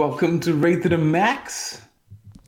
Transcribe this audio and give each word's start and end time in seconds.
welcome 0.00 0.40
to 0.40 0.54
Rate 0.54 0.82
to 0.82 0.88
the 0.88 0.96
Max. 0.96 1.82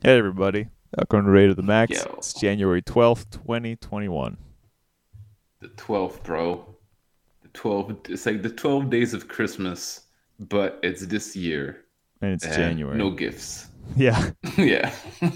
Hey 0.01 0.17
everybody, 0.17 0.69
welcome 0.97 1.25
to 1.25 1.29
Rate 1.29 1.51
of 1.51 1.55
the 1.55 1.61
Max. 1.61 1.91
Yo. 1.91 2.15
It's 2.17 2.33
January 2.33 2.81
twelfth, 2.81 3.29
twenty 3.29 3.75
twenty 3.75 4.07
one. 4.07 4.37
The 5.59 5.67
12th, 5.67 6.23
bro. 6.23 6.65
The 7.43 7.49
12, 7.49 7.97
it's 8.09 8.25
like 8.25 8.41
the 8.41 8.49
12 8.49 8.89
days 8.89 9.13
of 9.13 9.27
Christmas, 9.27 10.07
but 10.39 10.79
it's 10.81 11.05
this 11.05 11.35
year. 11.35 11.85
And 12.23 12.33
it's 12.33 12.43
and 12.43 12.55
January. 12.55 12.97
No 12.97 13.11
gifts. 13.11 13.67
Yeah. 13.95 14.31
yeah. 14.57 14.91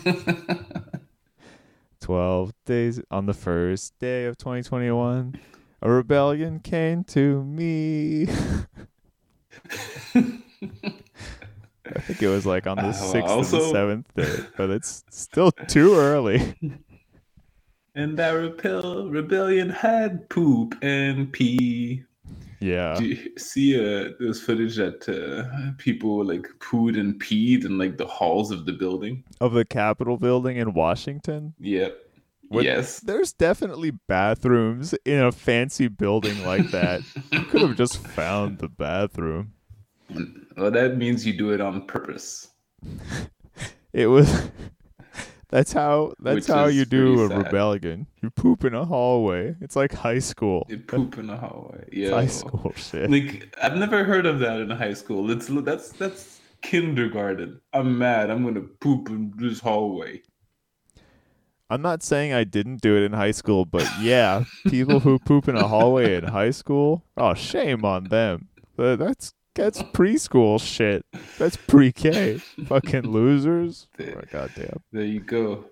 Twelve 2.01 2.51
days 2.65 2.99
on 3.11 3.27
the 3.27 3.35
first 3.35 3.93
day 3.99 4.25
of 4.25 4.37
twenty 4.39 4.63
twenty 4.63 4.89
one. 4.89 5.39
A 5.83 5.91
rebellion 5.91 6.61
came 6.61 7.03
to 7.03 7.43
me. 7.43 8.27
I 11.95 11.99
think 11.99 12.21
it 12.21 12.27
was 12.27 12.45
like 12.45 12.67
on 12.67 12.77
the 12.77 12.83
Uh, 12.83 12.91
sixth 12.93 13.31
and 13.31 13.45
the 13.45 13.69
seventh 13.71 14.13
day, 14.15 14.39
but 14.57 14.69
it's 14.69 15.03
still 15.09 15.51
too 15.51 15.95
early. 15.95 16.55
and 17.95 18.17
that 18.17 18.31
repel, 18.31 19.07
rebellion 19.09 19.69
had 19.69 20.29
poop 20.29 20.75
and 20.81 21.31
pee. 21.31 22.03
Yeah. 22.59 22.95
Do 22.97 23.05
you 23.05 23.37
see 23.37 23.75
uh, 23.79 24.09
those 24.19 24.41
footage 24.41 24.75
that 24.77 25.07
uh, 25.07 25.73
people 25.77 26.25
like 26.25 26.47
pooed 26.59 26.99
and 26.99 27.19
peed 27.21 27.65
in 27.65 27.77
like 27.77 27.97
the 27.97 28.07
halls 28.07 28.49
of 28.51 28.65
the 28.65 28.73
building? 28.73 29.23
Of 29.39 29.53
the 29.53 29.63
Capitol 29.65 30.17
building 30.17 30.57
in 30.57 30.73
Washington. 30.73 31.53
Yep. 31.59 31.95
What- 32.49 32.63
Yes. 32.63 32.99
There's 33.01 33.33
definitely 33.33 33.91
bathrooms 33.91 34.95
in 35.05 35.19
a 35.19 35.31
fancy 35.31 35.87
building 35.87 36.43
like 36.45 36.71
that. 36.71 37.01
you 37.31 37.41
could 37.43 37.61
have 37.61 37.75
just 37.77 37.97
found 38.07 38.57
the 38.59 38.69
bathroom. 38.69 39.53
Well, 40.55 40.71
that 40.71 40.97
means 40.97 41.25
you 41.25 41.33
do 41.33 41.51
it 41.51 41.61
on 41.61 41.85
purpose. 41.87 42.47
It 43.93 44.07
was 44.07 44.51
That's 45.49 45.71
how 45.71 46.13
that's 46.19 46.35
Which 46.35 46.47
how 46.47 46.65
you 46.65 46.83
do 46.83 47.23
a 47.23 47.29
sad. 47.29 47.37
rebellion. 47.37 48.07
You 48.21 48.29
poop 48.29 48.65
in 48.65 48.73
a 48.73 48.83
hallway. 48.83 49.55
It's 49.61 49.77
like 49.77 49.93
high 49.93 50.19
school. 50.19 50.65
You 50.69 50.79
poop 50.79 51.17
in 51.17 51.29
a 51.29 51.37
hallway. 51.37 51.87
Yeah. 51.91 52.11
High 52.11 52.27
school 52.27 52.73
shit. 52.75 53.09
Like 53.09 53.55
I've 53.61 53.77
never 53.77 54.03
heard 54.03 54.25
of 54.25 54.39
that 54.39 54.59
in 54.59 54.69
high 54.69 54.93
school. 54.93 55.31
It's 55.31 55.47
that's 55.47 55.93
that's 55.93 56.41
kindergarten. 56.61 57.61
I'm 57.71 57.97
mad. 57.97 58.29
I'm 58.29 58.43
gonna 58.43 58.61
poop 58.61 59.09
in 59.09 59.33
this 59.37 59.61
hallway. 59.61 60.21
I'm 61.69 61.81
not 61.81 62.03
saying 62.03 62.33
I 62.33 62.43
didn't 62.43 62.81
do 62.81 62.97
it 62.97 63.03
in 63.03 63.13
high 63.13 63.31
school, 63.31 63.65
but 63.65 63.87
yeah, 64.01 64.43
people 64.67 64.99
who 64.99 65.17
poop 65.19 65.47
in 65.47 65.55
a 65.55 65.67
hallway 65.67 66.15
in 66.15 66.25
high 66.25 66.51
school, 66.51 67.03
oh 67.15 67.33
shame 67.33 67.85
on 67.85 68.05
them. 68.05 68.49
That's 68.77 69.33
that's 69.57 69.81
preschool 69.83 70.61
shit. 70.61 71.05
That's 71.37 71.57
pre-K. 71.57 72.37
Fucking 72.67 73.01
losers. 73.11 73.87
Oh, 73.99 74.21
goddamn. 74.31 74.81
There 74.91 75.03
you 75.03 75.19
go. 75.19 75.65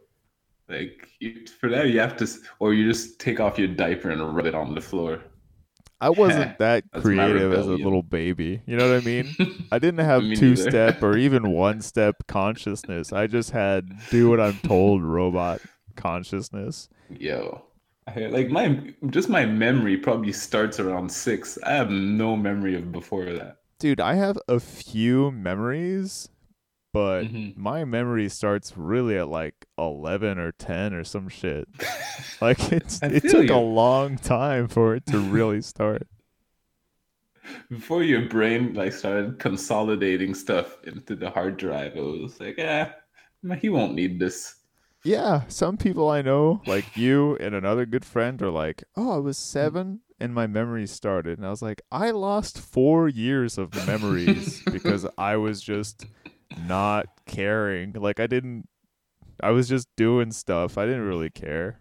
Like 0.68 1.08
you, 1.20 1.46
for 1.60 1.70
that, 1.70 1.88
you 1.90 2.00
have 2.00 2.18
to, 2.18 2.28
or 2.60 2.74
you 2.74 2.90
just 2.90 3.20
take 3.20 3.40
off 3.40 3.58
your 3.60 3.68
diaper 3.68 4.10
and 4.10 4.36
rub 4.36 4.46
it 4.46 4.56
on 4.56 4.74
the 4.74 4.82
floor. 4.82 5.22
I 6.02 6.10
wasn't 6.10 6.58
that 6.60 6.84
creative 6.94 7.54
as 7.54 7.68
a 7.68 7.72
little 7.72 8.04
baby. 8.04 8.62
You 8.66 8.76
know 8.78 8.90
what 8.90 9.02
I 9.02 9.06
mean? 9.06 9.68
I 9.72 9.80
didn't 9.80 10.04
have 10.04 10.24
Me 10.24 10.36
two 10.36 10.50
neither. 10.56 10.70
step 10.70 11.04
or 11.04 11.18
even 11.18 11.52
one 11.52 11.82
step 11.82 12.16
consciousness. 12.28 13.14
I 13.14 13.28
just 13.28 13.52
had 13.52 13.90
do 14.10 14.30
what 14.30 14.40
I'm 14.40 14.58
told 14.60 15.04
robot 15.04 15.62
consciousness. 15.96 16.90
Yo, 17.10 17.64
like 18.16 18.50
my 18.50 18.94
just 19.10 19.30
my 19.30 19.46
memory 19.46 19.98
probably 19.98 20.34
starts 20.34 20.80
around 20.80 21.12
six. 21.12 21.58
I 21.64 21.74
have 21.74 21.90
no 21.92 22.36
memory 22.36 22.76
of 22.76 22.92
before 22.92 23.26
that. 23.34 23.58
Dude, 23.86 24.02
I 24.02 24.16
have 24.16 24.40
a 24.48 24.60
few 24.60 25.30
memories, 25.30 26.30
but 26.92 27.26
Mhm. 27.26 27.56
my 27.56 27.86
memory 27.86 28.30
starts 28.30 28.76
really 28.76 29.16
at 29.16 29.28
like 29.28 29.68
11 29.78 30.40
or 30.40 30.54
10 30.54 30.92
or 30.96 31.04
some 31.04 31.30
shit. 31.30 31.68
Like 32.42 32.72
it's 32.72 33.00
it 33.04 33.30
took 33.30 33.48
you. 33.48 33.54
a 33.54 33.58
long 33.58 34.18
time 34.18 34.68
for 34.70 34.96
it 34.96 35.06
to 35.06 35.20
really 35.32 35.62
start. 35.62 36.08
Before 37.70 38.02
your 38.02 38.28
brain 38.28 38.74
like 38.74 38.92
started 38.92 39.38
consolidating 39.38 40.34
stuff 40.34 40.78
into 40.84 41.16
the 41.16 41.30
hard 41.30 41.58
drive, 41.58 41.96
it 41.96 42.02
was 42.02 42.40
like, 42.40 42.58
eh, 42.58 42.90
he 43.60 43.70
won't 43.70 43.94
need 43.94 44.20
this. 44.20 44.56
Yeah, 45.04 45.44
some 45.48 45.78
people 45.78 46.10
I 46.10 46.22
know, 46.24 46.62
like 46.66 46.98
you 46.98 47.36
and 47.38 47.54
another 47.54 47.86
good 47.86 48.04
friend, 48.04 48.42
are 48.42 48.50
like, 48.50 48.84
"Oh, 48.98 49.12
I 49.12 49.18
was 49.20 49.38
seven 49.38 50.02
and 50.26 50.34
my 50.36 50.48
memories 50.48 50.92
started," 50.92 51.38
and 51.38 51.48
I 51.48 51.50
was 51.50 51.62
like, 51.62 51.82
"I 51.92 52.12
lost 52.12 52.60
four 52.60 53.08
years 53.08 53.58
of 53.58 53.74
memories 53.88 54.62
because 54.72 55.06
I 55.18 55.38
was 55.38 55.62
just 55.62 56.06
not 56.68 57.06
caring. 57.26 57.94
Like 57.94 58.20
I 58.20 58.28
didn't, 58.28 58.68
I 59.42 59.52
was 59.52 59.70
just 59.70 59.88
doing 59.96 60.32
stuff. 60.32 60.78
I 60.78 60.86
didn't 60.86 61.08
really 61.08 61.30
care." 61.30 61.80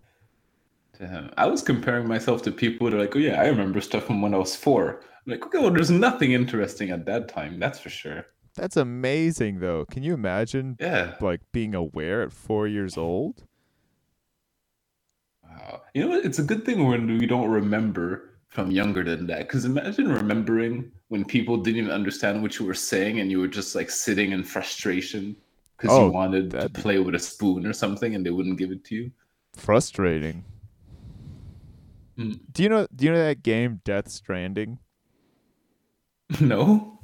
Damn. 0.99 1.33
I 1.37 1.47
was 1.47 1.61
comparing 1.61 2.07
myself 2.07 2.43
to 2.43 2.53
people 2.53 2.89
that 2.89 2.97
are 2.97 3.01
like, 3.01 3.17
oh 3.17 3.19
yeah, 3.19 3.41
I 3.43 3.47
remember 3.49 3.81
stuff 3.81 4.05
from 4.05 4.23
when 4.23 4.33
I 4.33 4.39
was 4.39 4.55
four. 4.55 5.01
I'm 5.27 5.33
like, 5.33 5.45
okay, 5.45 5.59
well, 5.59 5.73
there's 5.73 5.91
nothing 5.91 6.31
interesting 6.33 6.91
at 6.91 7.05
that 7.07 7.27
time, 7.29 7.59
that's 7.59 7.81
for 7.81 7.91
sure. 7.91 8.27
That's 8.55 8.77
amazing, 8.77 9.59
though. 9.59 9.85
Can 9.87 10.05
you 10.05 10.15
imagine, 10.15 10.77
Yeah. 10.79 11.17
like, 11.21 11.41
being 11.51 11.75
aware 11.75 12.23
at 12.23 12.33
four 12.33 12.69
years 12.69 12.97
old? 12.97 13.43
Wow. 15.43 15.83
You 15.95 16.09
know? 16.09 16.15
It's 16.15 16.39
a 16.39 16.45
good 16.45 16.65
thing 16.65 16.87
when 16.87 17.19
we 17.19 17.27
don't 17.27 17.51
remember 17.51 18.34
from 18.55 18.71
younger 18.71 19.03
than 19.03 19.27
that. 19.27 19.41
Because 19.41 19.65
imagine 19.65 20.07
remembering 20.09 20.91
when 21.09 21.25
people 21.25 21.57
didn't 21.57 21.79
even 21.81 21.91
understand 21.91 22.41
what 22.41 22.57
you 22.59 22.65
were 22.65 22.73
saying 22.73 23.19
and 23.19 23.29
you 23.29 23.41
were 23.41 23.49
just 23.49 23.75
like 23.75 23.91
sitting 23.91 24.31
in 24.31 24.45
frustration 24.45 25.35
because 25.77 25.91
Oh, 25.91 26.07
you 26.07 26.13
wanted 26.13 26.51
to 26.53 26.57
that'd- 26.59 26.75
play 26.75 27.01
with 27.01 27.17
a 27.17 27.19
spoon 27.19 27.67
or 27.67 27.73
something 27.73 28.15
and 28.15 28.25
they 28.25 28.31
wouldn't 28.31 28.57
give 28.57 28.71
it 28.71 28.85
to 28.85 28.95
you. 28.95 29.11
Frustrating. 29.55 30.45
Mm. 32.17 32.39
Do 32.53 32.63
you 32.63 32.69
know? 32.69 32.87
Do 32.95 33.05
you 33.07 33.13
know 33.13 33.19
that 33.27 33.43
game 33.43 33.81
Death 33.85 34.09
Stranding? 34.09 34.79
no? 36.41 37.01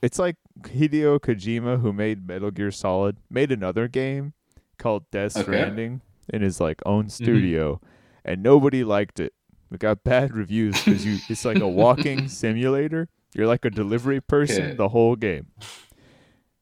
It's 0.00 0.18
like 0.18 0.36
Hideo 0.62 1.18
Kojima, 1.20 1.80
who 1.80 1.92
made 1.92 2.26
Metal 2.26 2.50
Gear 2.50 2.70
Solid, 2.70 3.18
made 3.30 3.52
another 3.52 3.88
game 3.88 4.32
called 4.78 5.10
Death 5.10 5.36
Okay. 5.36 5.42
Stranding 5.44 6.00
in 6.32 6.40
his 6.40 6.60
like 6.60 6.80
own 6.86 7.10
studio, 7.10 7.78
and 8.24 8.42
nobody 8.42 8.84
liked 8.84 9.20
it. 9.20 9.34
It 9.74 9.80
got 9.80 10.04
bad 10.04 10.34
reviews 10.34 10.74
because 10.82 11.04
you 11.04 11.18
it's 11.28 11.44
like 11.44 11.60
a 11.60 11.68
walking 11.68 12.28
simulator. 12.28 13.08
You're 13.34 13.46
like 13.46 13.64
a 13.64 13.70
delivery 13.70 14.20
person 14.20 14.66
Okay. 14.66 14.74
the 14.76 14.88
whole 14.90 15.16
game. 15.16 15.48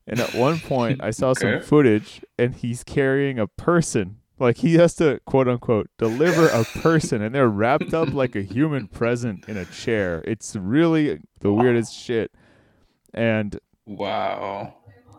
And 0.07 0.21
at 0.21 0.35
one 0.35 0.59
point, 0.61 1.01
I 1.03 1.11
saw 1.13 1.33
some 1.33 1.61
footage, 1.61 2.23
and 2.39 2.55
he's 2.57 2.83
carrying 2.83 3.39
a 3.39 3.47
person. 3.47 4.17
Like 4.39 4.57
he 4.59 4.75
has 4.75 4.95
to 4.97 5.21
quote 5.27 5.47
unquote 5.47 5.91
deliver 5.99 6.49
a 6.49 6.65
person, 6.65 7.23
and 7.23 7.35
they're 7.35 7.49
wrapped 7.49 7.95
up 7.95 8.13
like 8.13 8.35
a 8.35 8.43
human 8.43 8.89
present 8.89 9.45
in 9.47 9.57
a 9.57 9.67
chair. 9.67 10.25
It's 10.27 10.57
really 10.57 11.21
the 11.41 11.53
weirdest 11.53 11.95
shit. 11.95 12.33
And 13.15 13.61
Wow. 13.87 14.75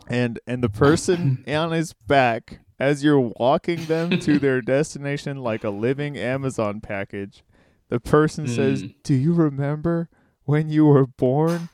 and 0.07 0.39
and 0.47 0.61
the 0.63 0.69
person 0.69 1.43
on 1.47 1.71
his 1.71 1.93
back 1.93 2.59
as 2.79 3.03
you're 3.03 3.31
walking 3.39 3.85
them 3.85 4.19
to 4.19 4.39
their 4.39 4.59
destination 4.61 5.37
like 5.37 5.63
a 5.63 5.69
living 5.69 6.17
Amazon 6.17 6.81
package, 6.81 7.43
the 7.89 7.99
person 7.99 8.47
says, 8.47 8.83
Mm. 8.83 8.95
"Do 9.03 9.13
you 9.13 9.33
remember 9.33 10.09
when 10.45 10.69
you 10.69 10.85
were 10.85 11.05
born? 11.07 11.69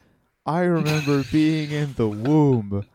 I 0.46 0.62
remember 0.62 1.24
being 1.32 1.72
in 1.72 1.94
the 1.94 2.08
womb." 2.08 2.86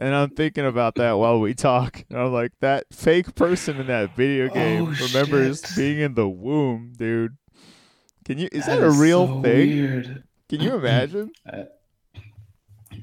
And 0.00 0.14
I'm 0.14 0.30
thinking 0.30 0.64
about 0.64 0.94
that 0.94 1.14
while 1.14 1.40
we 1.40 1.54
talk. 1.54 2.04
And 2.08 2.18
I'm 2.20 2.32
like, 2.32 2.52
that 2.60 2.84
fake 2.92 3.34
person 3.34 3.80
in 3.80 3.88
that 3.88 4.14
video 4.14 4.48
game 4.48 4.82
Oh, 4.82 4.86
remembers 4.86 5.60
shit. 5.60 5.76
being 5.76 5.98
in 5.98 6.14
the 6.14 6.28
womb, 6.28 6.92
dude. 6.96 7.36
Can 8.24 8.38
you? 8.38 8.48
Is 8.52 8.66
that, 8.66 8.80
a 8.80 8.90
real 8.90 9.26
so 9.26 9.42
thing? 9.42 9.68
Weird. 9.70 10.24
Can 10.48 10.60
you 10.60 10.74
imagine? 10.76 11.32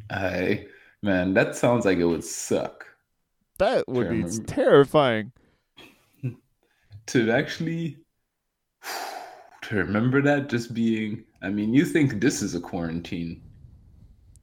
I 0.09 0.67
man, 1.01 1.33
that 1.33 1.55
sounds 1.55 1.83
like 1.85 1.97
it 1.97 2.05
would 2.05 2.23
suck 2.23 2.85
That 3.57 3.87
would 3.87 4.09
be 4.09 4.23
terrifying. 4.45 5.31
to 7.07 7.31
actually 7.31 7.97
to 9.69 9.75
remember 9.77 10.21
that 10.21 10.49
just 10.49 10.73
being. 10.73 11.23
I 11.41 11.49
mean, 11.49 11.73
you 11.73 11.85
think 11.85 12.21
this 12.21 12.41
is 12.41 12.55
a 12.55 12.59
quarantine? 12.59 13.41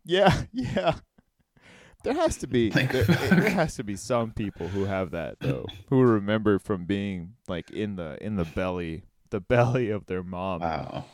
Yeah, 0.04 0.42
yeah. 0.52 0.96
There 2.04 2.14
has 2.14 2.36
to 2.38 2.48
be 2.48 2.70
Like, 2.74 2.90
there, 2.90 3.04
there 3.04 3.50
has 3.50 3.76
to 3.76 3.84
be 3.84 3.94
some 3.94 4.32
people 4.32 4.66
who 4.66 4.84
have 4.84 5.12
that 5.12 5.38
though, 5.40 5.66
who 5.88 6.02
remember 6.02 6.58
from 6.58 6.84
being 6.84 7.34
like 7.48 7.70
in 7.70 7.96
the 7.96 8.18
in 8.24 8.36
the 8.36 8.44
belly, 8.44 9.04
the 9.30 9.40
belly 9.52 9.90
of 9.90 10.06
their 10.06 10.22
mom. 10.22 10.60
Wow. 10.60 11.04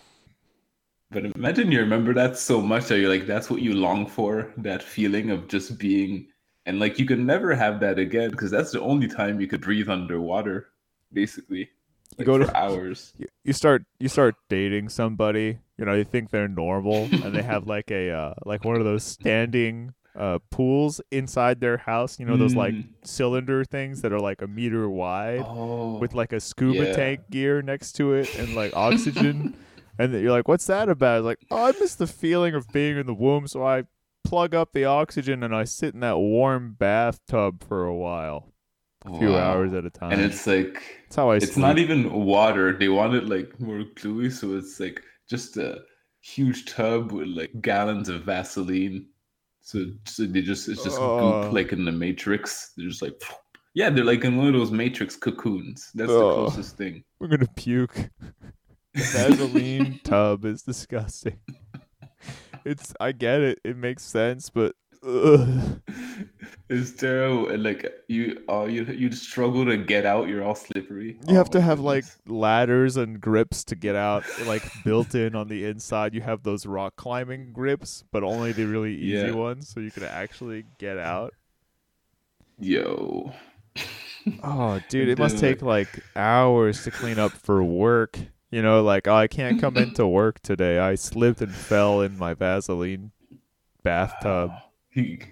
But 1.11 1.25
imagine 1.25 1.73
you 1.73 1.81
remember 1.81 2.13
that 2.15 2.37
so 2.37 2.61
much 2.61 2.87
that 2.87 2.99
you're 2.99 3.09
like, 3.09 3.27
that's 3.27 3.49
what 3.49 3.63
you 3.63 3.73
long 3.73 4.07
for, 4.07 4.53
that 4.59 4.83
feeling 4.83 5.31
of 5.31 5.49
just 5.49 5.79
being, 5.79 6.29
and 6.67 6.79
like 6.79 6.99
you 6.99 7.07
can 7.07 7.25
never 7.25 7.55
have 7.55 7.81
that 7.81 7.99
again 7.99 8.31
because 8.31 8.51
that's 8.51 8.73
the 8.73 8.81
only 8.83 9.09
time 9.09 9.41
you 9.41 9.47
could 9.47 9.63
breathe 9.63 9.89
underwater, 9.89 10.69
basically. 11.13 11.71
You 12.17 12.25
Like, 12.25 12.27
go 12.27 12.39
for 12.39 12.51
to- 12.53 12.57
hours. 12.57 13.13
You, 13.19 13.27
you 13.45 13.53
start 13.53 13.85
you 14.01 14.09
start 14.09 14.35
dating 14.49 14.89
somebody, 14.89 15.59
you 15.77 15.85
know, 15.85 15.95
you 15.95 16.05
think 16.05 16.31
they're 16.31 16.49
normal 16.49 17.09
and 17.13 17.35
they 17.35 17.43
have 17.43 17.67
like 17.67 17.91
a 17.91 18.11
uh, 18.11 18.35
like 18.47 18.65
one 18.65 18.77
of 18.77 18.85
those 18.85 19.03
standing 19.05 19.95
uh, 20.17 20.39
pools 20.51 21.01
inside 21.13 21.61
their 21.61 21.77
house. 21.77 22.19
You 22.19 22.27
know 22.27 22.37
those 22.37 22.55
like 22.57 22.75
Mm. 22.75 22.89
cylinder 23.05 23.65
things 23.65 24.03
that 24.03 24.13
are 24.13 24.19
like 24.21 24.43
a 24.43 24.47
meter 24.49 24.89
wide 24.91 25.45
Oh, 25.47 25.99
with 25.99 26.13
like 26.15 26.33
a 26.33 26.41
scuba 26.41 26.87
yeah. 26.87 26.93
tank 26.93 27.21
gear 27.31 27.63
next 27.63 27.93
to 27.93 28.15
it 28.15 28.35
and 28.39 28.55
like 28.55 28.75
oxygen. 28.77 29.55
and 29.99 30.13
you're 30.13 30.33
like, 30.33 30.49
"What's 30.49 30.67
that 30.67 30.89
about?" 30.89 31.19
It's 31.19 31.25
like, 31.25 31.39
"Oh, 31.51 31.65
I 31.69 31.73
miss 31.79 31.95
the 31.95 32.07
feeling 32.09 32.55
of 32.55 32.67
being 32.73 32.97
in 32.99 33.07
the 33.07 33.15
womb, 33.15 33.47
so 33.47 33.65
I 33.65 33.85
plug 34.25 34.55
up 34.55 34.73
the 34.73 34.85
oxygen 34.85 35.43
and 35.43 35.55
I 35.55 35.65
sit 35.65 35.95
in 35.95 36.01
that 36.01 36.19
warm 36.19 36.75
bathtub 36.79 37.63
for 37.67 37.85
a 37.85 37.95
while, 37.95 38.53
a 39.07 39.19
few 39.19 39.29
wow. 39.31 39.39
hours 39.53 39.73
at 39.75 39.85
a 39.85 39.91
time." 39.91 40.13
and 40.13 40.21
it's 40.21 40.47
like 40.47 40.83
That's 41.05 41.17
how 41.17 41.31
I 41.31 41.37
it's 41.37 41.53
sleep. 41.53 41.59
not 41.67 41.79
even 41.79 42.13
water. 42.13 42.77
They 42.77 42.89
want 42.89 43.15
it 43.15 43.27
like 43.29 43.59
more 43.61 43.85
gluey, 43.97 44.31
so 44.31 44.57
it's 44.57 44.79
like 44.81 45.03
just 45.29 45.57
a 45.57 45.83
huge 46.21 46.67
tub 46.67 47.13
with 47.13 47.29
like 47.29 47.53
gallons 47.61 48.09
of 48.09 48.25
Vaseline. 48.25 49.07
So, 49.61 49.85
so 50.07 50.25
they 50.25 50.41
just 50.43 50.69
it's 50.69 50.83
just 50.83 50.99
Oh. 50.99 51.43
goop 51.45 51.53
like 51.53 51.73
in 51.73 51.85
the 51.85 51.93
Matrix. 51.93 52.73
They're 52.77 52.89
just 52.89 53.03
like 53.03 53.21
yeah, 53.75 53.91
they're 53.91 54.05
like 54.05 54.25
in 54.25 54.37
one 54.37 54.49
of 54.49 54.55
those 54.55 54.73
Matrix 54.73 55.15
cocoons. 55.17 55.91
That's 55.95 56.11
the 56.11 56.17
Oh. 56.17 56.35
closest 56.47 56.77
thing. 56.77 57.05
We're 57.21 57.29
gonna 57.29 57.47
puke. 57.57 57.95
The 58.95 59.03
Vaseline 59.13 60.01
tub 60.05 60.45
is 60.45 60.63
disgusting. 60.63 61.39
It's 62.65 62.95
I 63.01 63.13
get 63.13 63.41
it. 63.41 63.61
It 63.65 63.77
makes 63.77 64.03
sense, 64.03 64.51
but 64.51 64.75
ugh. 65.07 65.81
It's 66.71 66.93
terrible, 66.93 67.49
and 67.49 67.63
like 67.63 67.91
you, 68.09 68.45
oh, 68.49 68.67
you 68.67 68.85
you 68.85 69.11
struggle 69.13 69.65
to 69.65 69.79
get 69.79 70.05
out. 70.05 70.29
You're 70.29 70.45
all 70.45 70.55
slippery. 70.55 71.19
you 71.27 71.37
have 71.37 71.49
Oh 71.49 71.51
to 71.51 71.61
my 71.61 71.63
have 71.63 71.81
like 71.81 72.05
ladders 72.27 72.97
and 72.97 73.21
grips 73.21 73.65
to 73.65 73.75
get 73.77 73.97
out, 73.97 74.25
like 74.39 74.71
built 74.85 75.15
in 75.15 75.35
on 75.35 75.49
the 75.49 75.65
inside. 75.65 76.15
You 76.15 76.21
have 76.23 76.43
those 76.43 76.67
rock 76.67 76.97
climbing 76.97 77.53
grips, 77.53 78.05
but 78.13 78.23
only 78.23 78.53
the 78.53 78.67
really 78.67 78.95
easy 78.97 79.31
Yeah. 79.31 79.31
ones, 79.31 79.69
so 79.69 79.81
you 79.81 79.91
can 79.93 80.03
actually 80.05 80.67
get 80.79 80.99
out. 80.99 81.35
yo. 82.59 83.33
Oh, 84.43 84.81
dude, 84.89 85.09
it 85.09 85.19
must 85.19 85.39
take 85.39 85.63
like 85.63 86.01
hours 86.15 86.83
to 86.83 86.91
clean 86.91 87.19
up 87.19 87.33
for 87.33 87.63
work. 87.65 88.19
You 88.51 88.63
know, 88.63 88.83
like 88.83 89.09
oh, 89.09 89.15
I 89.15 89.27
can't 89.27 89.59
come 89.59 89.77
into 89.77 90.07
work 90.07 90.41
today. 90.41 90.79
I 90.79 90.95
slipped 90.97 91.41
and 91.41 91.55
fell 91.55 92.01
in 92.03 92.19
my 92.19 92.35
Vaseline 92.35 93.13
bathtub. 93.83 94.53
He 94.91 95.23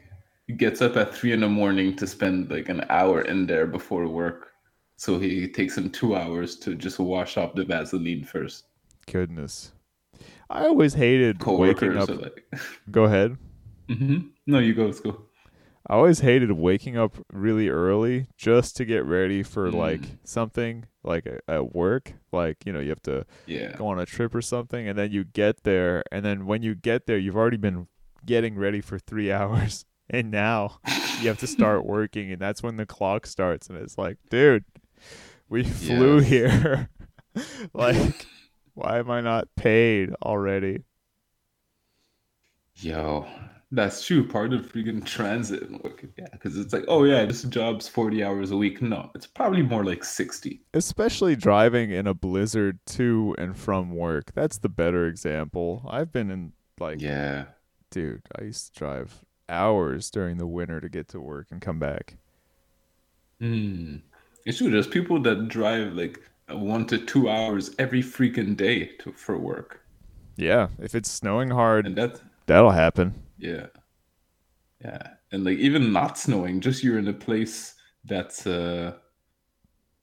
he 0.46 0.54
gets 0.54 0.80
up 0.80 0.96
at 0.96 1.14
three 1.14 1.32
in 1.32 1.40
the 1.40 1.48
morning 1.50 1.94
to 1.96 2.06
spend 2.06 2.50
like 2.50 2.70
an 2.70 2.84
hour 2.88 3.20
in 3.20 3.46
there 3.46 3.66
before 3.66 4.08
work. 4.08 4.52
So 4.96 5.18
he 5.18 5.46
takes 5.48 5.76
him 5.76 5.90
two 5.90 6.16
hours 6.16 6.56
to 6.60 6.74
just 6.74 6.98
wash 6.98 7.36
off 7.36 7.54
the 7.54 7.64
Vaseline 7.66 8.24
first. 8.24 8.64
Goodness. 9.06 9.72
I 10.50 10.66
always 10.66 10.94
hated 10.94 11.44
waking 11.56 11.96
up. 11.96 12.12
like, 12.16 12.46
Go 12.90 13.04
ahead. 13.04 13.38
hmm 13.88 14.18
no, 14.46 14.58
you 14.58 14.74
go, 14.74 14.86
let's 14.86 15.00
go. 15.00 15.26
I 15.88 15.94
always 15.94 16.20
hated 16.20 16.50
waking 16.52 16.96
up 16.96 17.16
really 17.32 17.68
early 17.68 18.26
just 18.36 18.76
to 18.76 18.84
get 18.84 19.04
ready 19.04 19.42
for 19.42 19.70
like 19.70 20.08
Mm. 20.08 20.18
something 20.24 20.86
like 21.04 21.26
at 21.46 21.74
work. 21.74 22.14
Like, 22.32 22.66
you 22.66 22.72
know, 22.72 22.80
you 22.80 22.88
have 22.90 23.02
to 23.02 23.24
Yeah, 23.46 23.76
go 23.76 23.88
on 23.88 23.98
a 24.00 24.06
trip 24.06 24.34
or 24.34 24.42
something 24.42 24.88
and 24.88 24.98
then 24.98 25.12
you 25.12 25.24
get 25.24 25.64
there 25.64 26.02
and 26.12 26.24
then 26.24 26.46
when 26.46 26.62
you 26.62 26.74
get 26.74 27.06
there 27.06 27.18
you've 27.18 27.36
already 27.36 27.58
been 27.58 27.88
getting 28.26 28.56
ready 28.56 28.80
for 28.80 28.98
3 28.98 29.32
hours 29.32 29.84
and 30.10 30.30
now 30.30 30.80
you 31.18 31.28
have 31.28 31.38
to 31.38 31.46
start 31.46 31.84
working 31.86 32.32
and 32.32 32.40
that's 32.40 32.62
when 32.62 32.76
the 32.76 32.86
clock 32.86 33.26
starts 33.26 33.68
and 33.68 33.78
it's 33.78 33.98
like, 33.98 34.18
dude, 34.30 34.64
we 35.48 35.64
flew 35.64 36.20
Yes. 36.20 36.20
here. 36.20 36.90
like 37.74 38.28
why 38.74 38.98
am 38.98 39.10
I 39.10 39.20
not 39.22 39.48
paid 39.56 40.12
already? 40.22 40.84
yo, 42.76 43.26
that's 43.72 44.04
true. 44.06 44.26
Part 44.26 44.52
of 44.52 44.70
freaking 44.72 45.04
transit, 45.04 45.68
yeah, 46.16 46.26
because 46.32 46.56
it's 46.56 46.72
like, 46.72 46.84
oh 46.88 47.04
yeah, 47.04 47.24
this 47.24 47.42
job's 47.44 47.88
forty 47.88 48.22
hours 48.24 48.50
a 48.50 48.56
week. 48.56 48.80
No, 48.82 49.10
it's 49.14 49.26
probably 49.26 49.62
more 49.62 49.84
like 49.84 50.04
sixty. 50.04 50.62
especially 50.74 51.36
driving 51.36 51.90
in 51.90 52.06
a 52.06 52.14
blizzard 52.14 52.78
to 52.86 53.34
and 53.38 53.56
from 53.56 53.90
work. 53.94 54.32
That's 54.34 54.58
the 54.58 54.68
better 54.68 55.06
example. 55.06 55.86
I've 55.88 56.12
been 56.12 56.30
in 56.30 56.52
like 56.78 57.00
Yeah, 57.00 57.46
dude, 57.96 58.22
I 58.38 58.44
used 58.44 58.72
to 58.74 58.78
drive 58.78 59.24
hours 59.48 60.10
during 60.10 60.38
the 60.38 60.46
winter 60.46 60.80
to 60.80 60.88
get 60.88 61.08
to 61.08 61.20
work 61.20 61.48
and 61.50 61.60
come 61.60 61.78
back. 61.80 62.18
mm. 63.40 64.00
it's 64.44 64.58
true. 64.58 64.70
There's 64.70 64.86
people 64.86 65.20
that 65.22 65.48
drive 65.48 65.94
like 65.94 66.20
one 66.48 66.86
to 66.86 66.98
two 66.98 67.28
hours 67.28 67.74
every 67.78 68.02
freaking 68.02 68.56
day 68.56 68.86
to 69.00 69.12
for 69.12 69.38
work, 69.38 69.80
Yeah, 70.36 70.68
if 70.78 70.94
it's 70.94 71.10
snowing 71.10 71.50
hard, 71.50 71.86
and 71.86 71.96
that 71.96 72.20
that'll 72.46 72.70
happen. 72.72 73.14
Yeah. 73.38 73.66
Yeah. 74.82 75.14
And 75.32 75.44
like 75.44 75.58
even 75.58 75.92
not 75.92 76.18
snowing, 76.18 76.60
just 76.60 76.82
you're 76.84 76.98
in 76.98 77.08
a 77.08 77.12
place 77.12 77.74
that's 78.04 78.46
uh 78.46 78.96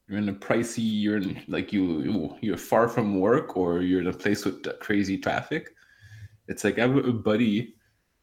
you're 0.07 0.17
in 0.19 0.29
a 0.29 0.33
pricey, 0.33 0.79
you're 0.83 1.17
in 1.17 1.41
like 1.47 1.71
you 1.73 2.01
you- 2.01 2.37
you're 2.41 2.57
far 2.57 2.87
from 2.89 3.19
work 3.19 3.55
or 3.57 3.81
you're 3.81 4.01
in 4.01 4.07
a 4.07 4.13
place 4.13 4.45
with 4.45 4.65
uh, 4.67 4.73
crazy 4.79 5.17
traffic. 5.17 5.69
It's 6.47 6.63
like 6.63 6.79
I 6.79 6.83
have 6.83 6.97
a 6.97 7.13
buddy 7.13 7.75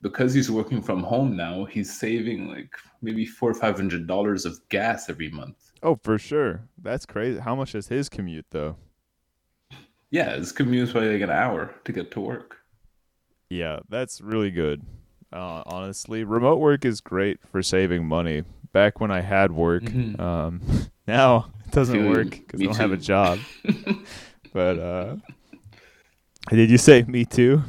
because 0.02 0.32
he's 0.34 0.50
working 0.50 0.80
from 0.82 1.02
home 1.02 1.36
now, 1.36 1.64
he's 1.64 1.92
saving 1.96 2.48
like 2.48 2.74
maybe 3.02 3.26
four 3.26 3.50
or 3.50 3.54
five 3.54 3.76
hundred 3.76 4.06
dollars 4.06 4.44
of 4.44 4.58
gas 4.68 5.08
every 5.08 5.30
month. 5.30 5.72
Oh, 5.82 5.98
for 6.02 6.18
sure. 6.18 6.62
That's 6.80 7.06
crazy. 7.06 7.38
How 7.40 7.54
much 7.54 7.74
is 7.74 7.88
his 7.88 8.08
commute 8.08 8.46
though? 8.50 8.76
Yeah, 10.10 10.36
his 10.36 10.52
commute 10.52 10.84
is 10.88 10.92
probably 10.92 11.12
like 11.12 11.22
an 11.22 11.30
hour 11.30 11.74
to 11.84 11.92
get 11.92 12.10
to 12.12 12.20
work. 12.20 12.56
Yeah, 13.48 13.80
that's 13.88 14.20
really 14.20 14.50
good. 14.50 14.82
Uh, 15.32 15.62
honestly, 15.66 16.24
remote 16.24 16.56
work 16.58 16.84
is 16.84 17.00
great 17.00 17.38
for 17.46 17.62
saving 17.62 18.06
money. 18.06 18.42
Back 18.72 19.00
when 19.00 19.10
I 19.10 19.20
had 19.20 19.52
work, 19.52 19.84
Mhm. 19.84 20.18
um, 20.20 20.60
now 21.06 21.52
it 21.66 21.72
doesn't 21.72 22.06
work 22.08 22.30
because 22.30 22.60
I 22.60 22.64
don't 22.64 22.76
have 22.76 22.92
a 22.92 22.96
job. 22.96 23.38
but 24.52 24.78
uh, 24.78 25.16
did 26.50 26.70
you 26.70 26.78
say 26.78 27.02
me 27.02 27.24
too? 27.24 27.62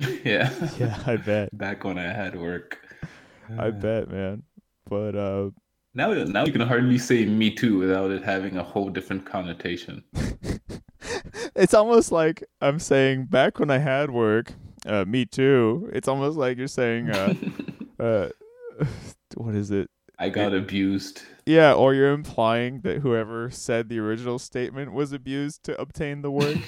yeah. 0.24 0.50
Yeah, 0.78 0.98
I 1.06 1.16
bet. 1.16 1.56
Back 1.56 1.84
when 1.84 1.98
I 1.98 2.12
had 2.12 2.38
work. 2.38 2.78
I 3.58 3.70
bet, 3.70 4.10
man. 4.10 4.44
But 4.88 5.14
uh, 5.14 5.50
Now, 5.94 6.12
now 6.12 6.44
you 6.44 6.52
can 6.52 6.60
hardly 6.62 6.98
say 6.98 7.26
"me 7.26 7.50
too" 7.50 7.78
without 7.78 8.10
it 8.10 8.22
having 8.22 8.56
a 8.56 8.62
whole 8.62 8.88
different 8.88 9.26
connotation. 9.26 10.02
it's 11.54 11.74
almost 11.74 12.12
like 12.12 12.44
I'm 12.60 12.78
saying 12.78 13.26
back 13.26 13.58
when 13.58 13.70
I 13.70 13.78
had 13.78 14.10
work, 14.10 14.52
uh, 14.86 15.04
me 15.04 15.26
too. 15.26 15.90
It's 15.92 16.08
almost 16.08 16.38
like 16.38 16.56
you're 16.56 16.68
saying, 16.68 17.10
uh, 17.10 17.34
uh, 17.98 18.28
what 19.36 19.54
is 19.54 19.70
it? 19.70 19.90
I 20.18 20.28
got 20.28 20.54
abused. 20.54 21.22
Yeah, 21.46 21.72
or 21.72 21.94
you're 21.94 22.12
implying 22.12 22.82
that 22.82 22.98
whoever 22.98 23.50
said 23.50 23.88
the 23.88 23.98
original 23.98 24.38
statement 24.38 24.92
was 24.92 25.12
abused 25.12 25.64
to 25.64 25.80
obtain 25.80 26.22
the 26.22 26.30
work. 26.30 26.58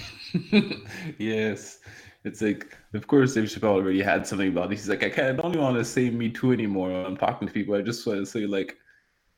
yes, 1.18 1.78
it's 2.24 2.40
like, 2.40 2.76
of 2.94 3.06
course, 3.06 3.34
Dave 3.34 3.44
Chappelle 3.44 3.74
already 3.76 4.02
had 4.02 4.26
something 4.26 4.48
about 4.48 4.70
this. 4.70 4.80
He's 4.80 4.88
like, 4.88 5.02
I 5.02 5.10
can't. 5.10 5.38
I 5.38 5.42
don't 5.42 5.52
even 5.52 5.62
want 5.62 5.76
to 5.76 5.84
say 5.84 6.08
"me 6.10 6.28
too" 6.30 6.52
anymore 6.52 6.88
when 6.88 7.04
I'm 7.06 7.16
talking 7.16 7.48
to 7.48 7.54
people. 7.54 7.74
I 7.74 7.82
just 7.82 8.06
want 8.06 8.20
to 8.20 8.26
say 8.26 8.46
like, 8.46 8.76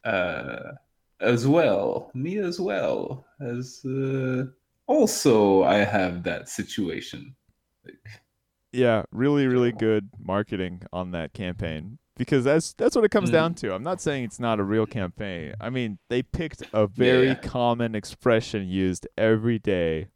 uh, 0.05 0.73
as 1.21 1.47
well, 1.47 2.11
me 2.15 2.39
as 2.39 2.61
well 2.61 3.27
as. 3.41 3.85
Uh, 3.85 4.47
also, 4.87 5.63
I 5.63 5.77
have 5.79 6.23
that 6.25 6.49
situation. 6.51 7.35
Like, 7.87 7.97
yeah, 8.73 9.05
really, 9.13 9.47
really 9.47 9.73
good 9.73 10.11
marketing 10.19 10.83
on 10.93 11.13
that 11.13 11.33
campaign 11.33 11.99
because 12.19 12.45
that's 12.45 12.75
that's 12.75 12.95
what 12.95 13.05
it 13.05 13.11
comes 13.11 13.31
Mhm. 13.31 13.33
down 13.33 13.55
to. 13.55 13.73
I'm 13.75 13.83
not 13.83 14.03
saying 14.03 14.25
it's 14.25 14.39
not 14.41 14.61
a 14.61 14.63
real 14.65 14.85
campaign. 14.85 15.55
I 15.59 15.71
mean, 15.71 15.99
they 16.11 16.23
picked 16.23 16.65
a 16.75 16.87
very 16.87 17.29
Yeah. 17.29 17.35
common 17.37 17.95
expression 17.95 18.69
used 18.69 19.07
every 19.17 19.59
day 19.59 20.09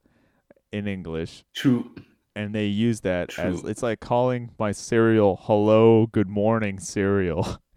in 0.71 0.87
English 0.87 1.45
true. 1.55 1.95
And 2.39 2.55
they 2.55 2.67
use 2.67 3.01
that 3.01 3.37
as 3.37 3.65
it's 3.65 3.83
like 3.83 3.99
calling 3.99 4.51
my 4.61 4.71
cereal 4.71 5.41
hello 5.43 6.07
good 6.07 6.29
morning 6.29 6.79
cereal. 6.79 7.59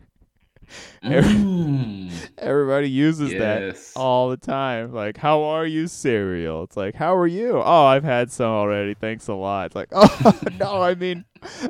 Mm, 1.03 2.09
everybody 2.37 2.89
uses 2.89 3.31
that 3.31 3.61
yes. 3.61 3.91
all 3.93 4.29
the 4.29 4.37
time. 4.37 4.93
Like 4.93 5.17
how 5.17 5.43
are 5.43 5.65
you 5.65 5.87
cereal? 5.87 6.63
It's 6.63 6.77
like 6.77 6.95
how 6.95 7.13
are 7.13 7.27
you? 7.27 7.57
Oh 7.57 7.85
i've 7.87 8.05
had 8.05 8.31
some 8.31 8.51
already. 8.51 8.93
Thanks 8.93 9.27
a 9.27 9.33
lot. 9.33 9.65
It's 9.65 9.75
like 9.75 9.89
oh 9.91 10.39
no 10.57 10.81
i 10.81 10.95
mean 10.95 11.25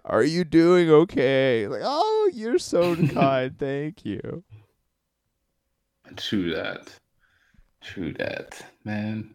are 0.05 0.21
you 0.21 0.43
doing 0.43 0.91
okay? 0.91 1.67
Like 1.67 1.81
oh 1.83 2.29
you're 2.31 2.59
so 2.59 2.95
kind. 2.95 3.57
Thank 3.57 4.05
you. 4.05 4.43
True 6.15 6.53
that. 6.53 6.93
True 7.81 8.13
that. 8.19 8.61
Man. 8.83 9.33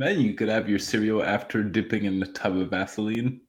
Man, 0.00 0.18
you 0.18 0.32
could 0.32 0.48
have 0.48 0.66
your 0.66 0.78
cereal 0.78 1.22
after 1.22 1.62
dipping 1.62 2.04
in 2.04 2.22
a 2.22 2.26
tub 2.26 2.56
of 2.56 2.70
Vaseline. 2.70 3.42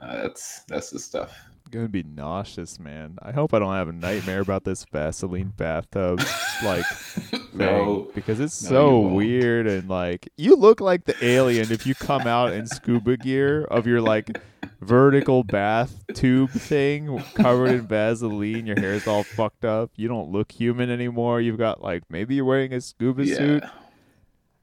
Uh, 0.00 0.22
that's 0.22 0.62
that's 0.68 0.88
the 0.88 0.98
stuff. 0.98 1.38
gonna 1.70 1.86
be 1.86 2.02
nauseous 2.02 2.80
man 2.80 3.16
i 3.22 3.30
hope 3.30 3.52
i 3.52 3.58
don't 3.58 3.74
have 3.74 3.88
a 3.88 3.92
nightmare 3.92 4.40
about 4.40 4.64
this 4.64 4.84
vaseline 4.90 5.52
bathtub 5.56 6.18
like 6.64 6.84
thing 7.30 7.40
no. 7.52 8.10
because 8.14 8.40
it's 8.40 8.62
No, 8.62 8.68
so 8.70 9.00
weird 9.00 9.66
and 9.66 9.88
like 9.88 10.28
you 10.38 10.56
look 10.56 10.80
like 10.80 11.04
the 11.04 11.14
alien 11.22 11.70
if 11.70 11.86
you 11.86 11.94
come 11.94 12.26
out 12.26 12.52
in 12.54 12.66
scuba 12.66 13.18
gear 13.18 13.64
of 13.64 13.86
your 13.86 14.00
like 14.00 14.40
vertical 14.80 15.44
bath 15.44 16.02
tube 16.14 16.50
thing 16.50 17.22
covered 17.34 17.70
in 17.70 17.86
Vaseline. 17.86 18.66
Your 18.66 18.80
hair's 18.80 19.06
all 19.06 19.22
fucked 19.22 19.64
up. 19.64 19.90
You 19.96 20.08
don't 20.08 20.30
look 20.32 20.50
human 20.52 20.90
anymore. 20.90 21.40
You've 21.40 21.58
got 21.58 21.82
like 21.82 22.02
maybe 22.08 22.34
you're 22.36 22.44
wearing 22.46 22.72
a 22.72 22.80
scuba 22.80 23.26
suit. 23.26 23.62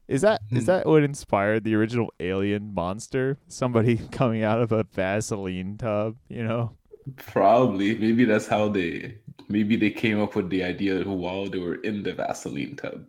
Is 0.07 0.21
that 0.21 0.41
is 0.53 0.65
Hmm. 0.65 0.65
that 0.67 0.85
what 0.87 1.03
inspired 1.03 1.63
the 1.63 1.75
original 1.75 2.13
alien 2.19 2.73
monster? 2.73 3.39
Somebody 3.47 3.97
coming 4.11 4.43
out 4.43 4.61
of 4.61 4.71
a 4.71 4.83
Vaseline 4.83 5.77
tub, 5.77 6.17
you 6.29 6.43
know? 6.43 6.77
Probably. 7.17 7.97
Maybe 7.97 8.25
that's 8.25 8.47
how 8.47 8.69
they 8.69 9.19
maybe 9.49 9.75
they 9.77 9.91
came 9.91 10.21
up 10.21 10.35
with 10.35 10.49
the 10.49 10.63
idea 10.63 11.03
while 11.07 11.49
they 11.49 11.59
were 11.59 11.75
in 11.75 12.03
the 12.03 12.13
Vaseline 12.13 12.75
tub. 12.75 13.05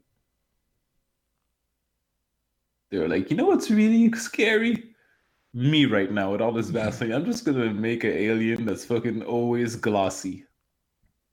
They 2.91 2.99
were 2.99 3.09
like, 3.09 3.31
you 3.31 3.37
know 3.37 3.47
what's 3.47 3.71
really 3.71 4.11
scary? 4.13 4.95
Me 5.55 5.87
right 5.87 6.11
now 6.13 6.33
with 6.33 6.41
all 6.41 6.53
this 6.53 6.71
Vaseline. 6.79 7.13
I'm 7.13 7.25
just 7.25 7.45
gonna 7.45 7.73
make 7.73 8.05
an 8.05 8.13
alien 8.13 8.65
that's 8.67 8.85
fucking 8.85 9.23
always 9.23 9.77
glossy. 9.77 10.45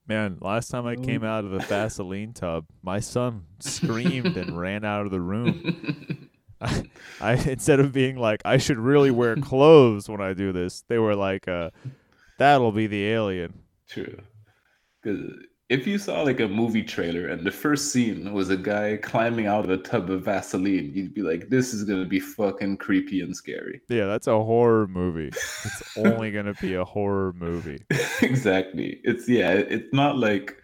Man, 0.07 0.38
last 0.39 0.69
time 0.69 0.85
I 0.85 0.95
came 0.95 1.24
out 1.24 1.45
of 1.45 1.51
the 1.51 1.59
Vaseline 1.59 2.33
tub, 2.33 2.65
my 2.83 3.00
son 3.00 3.45
screamed 3.59 4.38
and 4.38 4.57
ran 4.57 4.85
out 4.85 5.05
of 5.05 5.12
the 5.12 5.19
room. 5.19 6.29
I, 6.62 6.83
I 7.21 7.33
instead 7.33 7.79
of 7.79 7.91
being 7.91 8.15
like, 8.17 8.41
I 8.45 8.57
should 8.57 8.77
really 8.77 9.09
wear 9.09 9.35
clothes 9.41 10.07
when 10.07 10.21
I 10.21 10.33
do 10.33 10.51
this, 10.51 10.83
they 10.88 11.00
were 11.00 11.15
like, 11.15 11.47
uh, 11.47 11.71
that'll 12.38 12.71
be 12.71 12.85
the 12.85 13.07
alien. 13.07 13.63
True. 13.89 14.19
Because 15.01 15.21
if 15.69 15.88
you 15.88 15.98
saw 15.98 16.22
like 16.22 16.39
a 16.39 16.48
movie 16.48 16.84
trailer 16.84 17.27
and 17.27 17.45
the 17.45 17.51
first 17.51 17.91
scene 17.91 18.31
was 18.34 18.50
a 18.50 18.57
guy 18.57 18.98
climbing 18.98 19.48
out 19.48 19.63
of 19.63 19.72
a 19.72 19.77
tub 19.77 20.12
of 20.12 20.24
Vaseline, 20.24 20.91
you'd 20.93 21.13
be 21.13 21.24
like, 21.24 21.50
this 21.50 21.74
is 21.74 21.84
gonna 21.84 22.05
be 22.05 22.19
fucking 22.19 22.77
creepy 22.77 23.22
and 23.22 23.36
scary. 23.36 23.81
Yeah, 23.89 24.05
that's 24.05 24.27
a 24.27 24.43
horror 24.43 24.88
movie. 24.88 25.29
It's 25.29 25.98
only 25.98 26.31
gonna 26.31 26.53
be 26.55 26.75
a 26.75 26.86
horror 26.86 27.34
movie. 27.34 27.84
exactly. 28.22 29.00
It's 29.03 29.27
yeah, 29.27 29.53
it's 29.53 29.91
not 29.91 30.17
like 30.17 30.55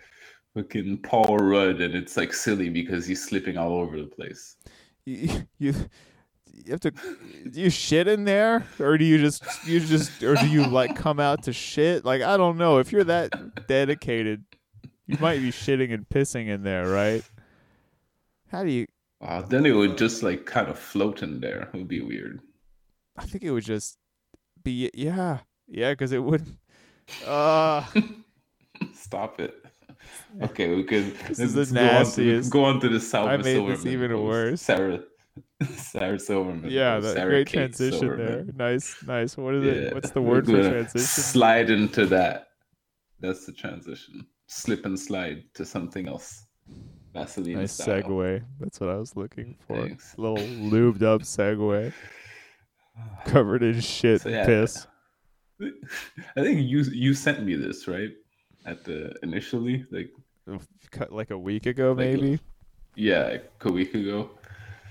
fucking 0.55 0.99
Paul 0.99 1.37
Rudd 1.37 1.81
and 1.81 1.95
it's 1.95 2.15
like 2.15 2.33
silly 2.33 2.69
because 2.69 3.07
he's 3.07 3.23
slipping 3.23 3.57
all 3.57 3.73
over 3.73 3.99
the 3.99 4.07
place. 4.07 4.57
You, 5.05 5.47
you 5.57 5.73
you 6.53 6.71
have 6.71 6.81
to 6.81 6.91
do 6.91 7.61
you 7.61 7.69
shit 7.71 8.07
in 8.07 8.25
there 8.25 8.67
or 8.79 8.97
do 8.97 9.05
you 9.05 9.17
just 9.17 9.43
you 9.65 9.79
just 9.79 10.21
or 10.21 10.35
do 10.35 10.47
you 10.47 10.67
like 10.67 10.95
come 10.95 11.19
out 11.19 11.43
to 11.43 11.53
shit 11.53 12.05
like 12.05 12.21
i 12.21 12.37
don't 12.37 12.57
know 12.57 12.77
if 12.77 12.91
you're 12.91 13.05
that 13.05 13.67
dedicated 13.67 14.43
you 15.11 15.17
might 15.19 15.39
be 15.39 15.51
shitting 15.51 15.93
and 15.93 16.07
pissing 16.09 16.47
in 16.47 16.63
there 16.63 16.87
right 16.89 17.23
how 18.51 18.63
do 18.63 18.69
you 18.71 18.85
Wow, 19.19 19.41
then 19.43 19.67
it 19.67 19.71
would 19.73 19.99
just 19.99 20.23
like 20.23 20.47
kind 20.47 20.67
of 20.67 20.79
float 20.79 21.21
in 21.21 21.41
there. 21.41 21.69
It 21.71 21.73
would 21.77 21.87
be 21.87 22.01
weird. 22.01 22.41
i 23.17 23.23
think 23.25 23.43
it 23.43 23.51
would 23.51 23.63
just 23.65 23.97
be 24.63 24.89
yeah 24.95 25.39
yeah 25.67 25.91
because 25.91 26.11
it 26.11 26.23
would 26.23 26.45
uh 27.27 27.83
Stop 28.95 29.39
it. 29.39 29.53
Okay, 30.41 30.73
we 30.73 30.83
could. 30.83 31.15
This 31.27 31.39
is 31.39 31.53
the 31.53 31.65
go 31.75 31.81
on 31.81 31.85
to- 31.87 31.93
nastiest. 31.93 32.49
Go 32.49 32.63
on 32.65 32.79
to 32.79 32.89
the 32.89 32.99
South. 32.99 33.27
I 33.27 33.37
made 33.37 33.67
this 33.69 33.85
even 33.85 34.11
worse. 34.23 34.59
Sarah, 34.61 35.01
Sarah 35.75 36.17
Silverman. 36.19 36.71
yeah 36.71 36.99
that 36.99 37.13
Sarah 37.15 37.29
great 37.29 37.47
Kate 37.47 37.57
transition 37.59 37.99
Silverman. 37.99 38.25
there 38.25 38.45
nice 38.71 38.95
nice 39.05 39.37
what 39.37 39.53
is 39.55 39.63
it 39.65 39.83
Yeah, 39.83 39.93
what's 39.93 40.09
the 40.11 40.21
word 40.21 40.45
for 40.47 40.59
transition 40.67 40.99
Slide 41.05 41.69
into 41.69 42.07
that. 42.07 42.47
That's 43.19 43.45
the 43.45 43.51
transition. 43.51 44.25
Slip 44.53 44.85
and 44.85 44.99
slide 44.99 45.43
to 45.55 45.63
something 45.65 46.07
else. 46.09 46.45
Vaseline 47.13 47.55
nice 47.55 47.71
style. 47.73 48.03
segue 48.03 48.41
that's 48.59 48.79
what 48.79 48.89
i 48.89 48.95
was 48.95 49.15
looking 49.17 49.57
for 49.67 49.81
Thanks. 49.85 50.13
little 50.17 50.37
lubed 50.37 51.01
up 51.03 51.21
segue 51.23 51.91
covered 53.25 53.63
in 53.63 53.81
shit 53.81 54.21
So, 54.21 54.29
yeah. 54.29 54.45
piss 54.45 54.87
I 55.61 56.41
think 56.41 56.61
you 56.69 56.79
you 56.83 57.13
sent 57.13 57.43
me 57.43 57.55
this 57.55 57.87
right 57.87 58.11
at 58.65 58.83
the 58.85 59.13
initially 59.23 59.85
like 59.91 60.09
cut 60.91 61.11
like 61.11 61.31
a 61.31 61.37
week 61.37 61.65
ago 61.65 61.89
Like, 61.89 61.97
maybe 61.97 62.39
yeah 62.95 63.23
like 63.27 63.51
a 63.65 63.71
week 63.71 63.93
ago. 63.93 64.29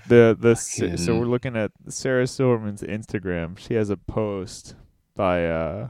the 0.07 0.37
the 0.39 0.55
Sa- 0.55 0.95
so 0.97 1.17
we're 1.19 1.25
looking 1.25 1.55
at 1.57 1.71
Sarah 1.87 2.27
Silverman's 2.27 2.83
Instagram 2.83 3.57
she 3.57 3.73
has 3.73 3.89
a 3.89 3.97
post 3.97 4.75
by 5.15 5.45
uh 5.47 5.89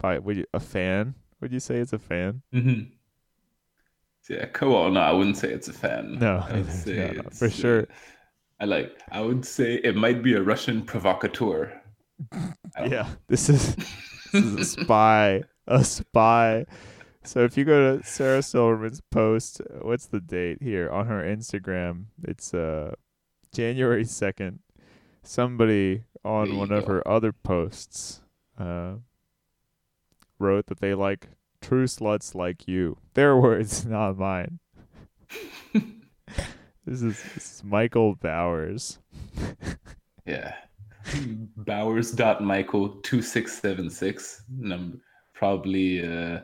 by 0.00 0.18
would 0.18 0.38
you, 0.38 0.46
a 0.54 0.60
fan 0.60 1.14
would 1.42 1.52
you 1.52 1.60
say 1.60 1.76
it's 1.76 1.92
a 1.92 1.98
fan 1.98 2.40
Mm-hmm. 2.54 2.92
Yeah, 4.28 4.46
come 4.46 4.72
on. 4.72 4.94
No, 4.94 5.00
I 5.00 5.12
wouldn't 5.12 5.36
say 5.36 5.50
it's 5.50 5.68
a 5.68 5.72
fan. 5.72 6.18
No, 6.18 6.44
no, 6.52 6.62
say 6.64 7.12
no, 7.14 7.22
it's, 7.26 7.38
for 7.38 7.50
sure. 7.50 7.86
I 8.60 8.64
like. 8.64 9.00
I 9.10 9.20
would 9.20 9.44
say 9.44 9.74
it 9.84 9.96
might 9.96 10.22
be 10.22 10.34
a 10.34 10.42
Russian 10.42 10.82
provocateur. 10.82 11.72
Yeah 12.78 13.08
this 13.28 13.48
is 13.48 13.74
this 14.32 14.44
is 14.44 14.54
a 14.54 14.64
spy 14.64 15.42
a 15.66 15.84
spy 15.84 16.64
so 17.24 17.40
if 17.40 17.56
you 17.56 17.64
go 17.64 17.98
to 17.98 18.04
Sarah 18.04 18.42
Silverman's 18.42 19.00
post 19.10 19.60
what's 19.82 20.06
the 20.06 20.20
date 20.20 20.62
here 20.62 20.90
on 20.90 21.06
her 21.06 21.22
Instagram 21.22 22.06
it's 22.22 22.54
uh 22.54 22.94
January 23.52 24.04
2nd 24.04 24.58
somebody 25.22 26.04
on 26.24 26.56
one 26.56 26.72
of 26.72 26.86
her 26.86 27.06
other 27.06 27.32
posts 27.32 28.22
uh 28.58 28.94
wrote 30.38 30.66
that 30.66 30.80
they 30.80 30.94
like 30.94 31.28
true 31.66 31.86
sluts 31.86 32.34
like 32.34 32.68
you 32.68 32.96
their 33.14 33.36
words 33.46 33.84
not 33.84 34.16
mine 34.16 34.58
this 35.72 37.02
is 37.02 37.22
this 37.34 37.36
is 37.36 37.62
Michael 37.64 38.14
Bowers 38.14 38.98
Yeah. 40.26 40.54
Bowers.michael2676. 41.56 44.40
Number 44.58 44.98
probably 45.34 46.04
uh 46.04 46.40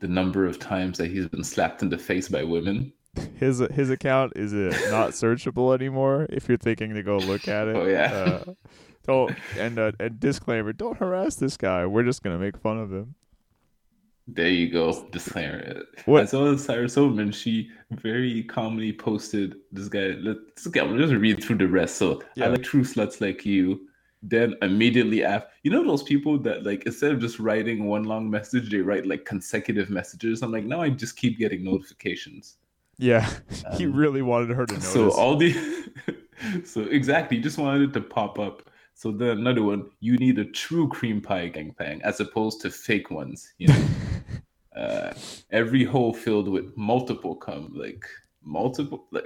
the 0.00 0.08
number 0.08 0.46
of 0.46 0.58
times 0.58 0.98
that 0.98 1.10
he's 1.10 1.28
been 1.28 1.44
slapped 1.44 1.82
in 1.82 1.88
the 1.90 1.98
face 1.98 2.28
by 2.28 2.42
women. 2.42 2.92
his 3.38 3.58
his 3.72 3.90
account 3.90 4.32
is 4.34 4.52
it 4.52 4.72
not 4.90 5.10
searchable 5.10 5.74
anymore 5.74 6.26
if 6.30 6.48
you're 6.48 6.58
thinking 6.58 6.94
to 6.94 7.02
go 7.02 7.18
look 7.18 7.46
at 7.48 7.68
it. 7.68 7.76
Oh, 7.82 7.86
yeah. 7.86 8.12
Uh, 8.12 8.44
don't 9.06 9.34
and 9.58 9.78
uh, 9.78 9.92
and 10.00 10.18
disclaimer: 10.18 10.72
don't 10.72 10.96
harass 10.98 11.36
this 11.36 11.56
guy. 11.56 11.86
We're 11.86 12.04
just 12.04 12.22
gonna 12.22 12.38
make 12.38 12.56
fun 12.56 12.78
of 12.78 12.92
him. 12.92 13.14
There 14.28 14.48
you 14.48 14.70
go. 14.70 15.06
Disclaimer. 15.10 15.82
What- 16.04 16.22
I 16.22 16.24
saw 16.26 16.56
Sarah 16.56 16.88
Silverman. 16.88 17.32
She 17.32 17.70
very 17.90 18.44
calmly 18.44 18.92
posted 18.92 19.56
this 19.72 19.88
guy. 19.88 20.14
Let's 20.20 20.66
okay, 20.66 20.80
I'm 20.80 20.96
just 20.96 21.12
read 21.12 21.42
through 21.42 21.58
the 21.58 21.68
rest. 21.68 21.96
So 21.96 22.22
Yeah. 22.36 22.46
I 22.46 22.48
like 22.48 22.62
true 22.62 22.82
sluts 22.84 23.20
like 23.20 23.44
you. 23.44 23.88
Then 24.24 24.54
immediately 24.62 25.24
after, 25.24 25.48
you 25.64 25.72
know 25.72 25.84
those 25.84 26.04
people 26.04 26.38
that 26.38 26.64
like 26.64 26.86
instead 26.86 27.10
of 27.10 27.18
just 27.20 27.40
writing 27.40 27.86
one 27.86 28.04
long 28.04 28.30
message, 28.30 28.70
they 28.70 28.78
write 28.78 29.04
like 29.04 29.24
consecutive 29.24 29.90
messages. 29.90 30.42
I'm 30.42 30.52
like, 30.52 30.64
now 30.64 30.80
I 30.80 30.90
just 30.90 31.16
keep 31.16 31.38
getting 31.38 31.64
notifications. 31.64 32.58
Yeah, 32.98 33.28
he 33.76 33.86
Um, 33.86 33.92
really 33.94 34.22
wanted 34.22 34.50
her 34.54 34.64
to 34.66 34.74
notice. 34.74 34.92
So 34.92 35.10
all 35.10 35.36
the 35.36 35.52
so 36.64 36.82
exactly, 36.82 37.38
just 37.38 37.58
wanted 37.58 37.90
it 37.90 37.92
to 37.94 38.00
pop 38.00 38.38
up. 38.38 38.62
So 38.94 39.10
then 39.10 39.38
another 39.38 39.62
one, 39.64 39.90
you 39.98 40.16
need 40.18 40.38
a 40.38 40.44
true 40.44 40.86
cream 40.86 41.20
pie 41.20 41.50
gangbang 41.50 42.02
as 42.02 42.20
opposed 42.20 42.60
to 42.60 42.70
fake 42.70 43.10
ones. 43.10 43.52
You 43.58 43.68
know, 43.68 43.84
uh, 44.76 45.12
every 45.50 45.84
hole 45.84 46.12
filled 46.12 46.48
with 46.48 46.76
multiple 46.76 47.34
cum, 47.36 47.72
like 47.74 48.04
multiple, 48.42 49.06
like 49.10 49.24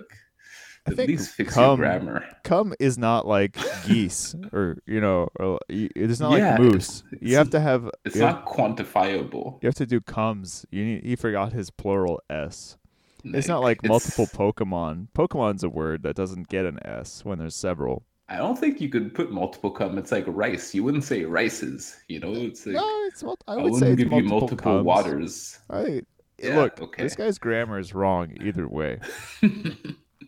I 0.88 0.92
at 0.92 0.98
least 1.08 1.30
fix 1.34 1.54
cum- 1.54 1.64
your 1.80 1.88
grammar. 1.88 2.24
Cum 2.44 2.72
is 2.78 2.96
not 2.98 3.26
like 3.26 3.56
geese, 3.86 4.34
or 4.52 4.78
you 4.86 5.00
know, 5.00 5.28
or 5.38 5.58
it's 5.68 6.20
not 6.20 6.38
Yeah, 6.38 6.52
like 6.52 6.60
moose. 6.60 7.02
it's- 7.12 7.22
you 7.30 7.36
have 7.36 7.50
to 7.50 7.60
have. 7.60 7.90
It's 8.04 8.16
you, 8.16 8.22
have, 8.22 8.36
not 8.36 8.46
quantifiable. 8.46 9.62
you 9.62 9.66
have 9.66 9.74
to 9.76 9.86
do 9.86 10.00
cums. 10.00 10.64
You 10.70 10.84
need. 10.84 11.04
He 11.04 11.16
forgot 11.16 11.52
his 11.52 11.70
plural 11.70 12.20
s. 12.30 12.76
It's 13.24 13.48
not 13.48 13.60
like 13.62 13.78
it's- 13.82 13.88
multiple 13.88 14.26
Pokemon. 14.26 15.08
Pokemon's 15.12 15.64
a 15.64 15.68
word 15.68 16.02
that 16.04 16.14
doesn't 16.14 16.48
get 16.48 16.64
an 16.64 16.78
s 16.84 17.24
when 17.24 17.38
there's 17.38 17.56
several. 17.56 18.04
I 18.28 18.38
don't 18.38 18.58
think 18.58 18.80
you 18.80 18.88
could 18.88 19.14
put 19.14 19.30
multiple 19.30 19.70
cum. 19.70 19.98
It's 19.98 20.10
like 20.10 20.24
rice. 20.26 20.74
You 20.74 20.82
wouldn't 20.82 21.04
say 21.04 21.24
rices. 21.24 21.96
You 22.08 22.20
know, 22.20 22.32
it's 22.32 22.66
like 22.66 22.74
no, 22.76 22.86
it's. 23.04 23.22
mul- 23.22 23.38
I 23.46 23.52
I, 23.52 23.56
would 23.56 23.64
wouldn't 23.64 23.80
say 23.80 23.92
it's 23.92 24.02
give 24.02 24.12
you 24.12 24.22
multiple, 24.24 24.40
multiple 24.40 24.72
cums. 24.72 24.84
waters. 24.84 25.58
I, 25.70 26.02
Yeah, 26.38 26.56
look, 26.58 26.80
okay. 26.82 27.02
this 27.04 27.14
guy's 27.14 27.38
grammar 27.38 27.78
is 27.78 27.94
wrong 27.94 28.36
either 28.42 28.66
way. 28.68 28.98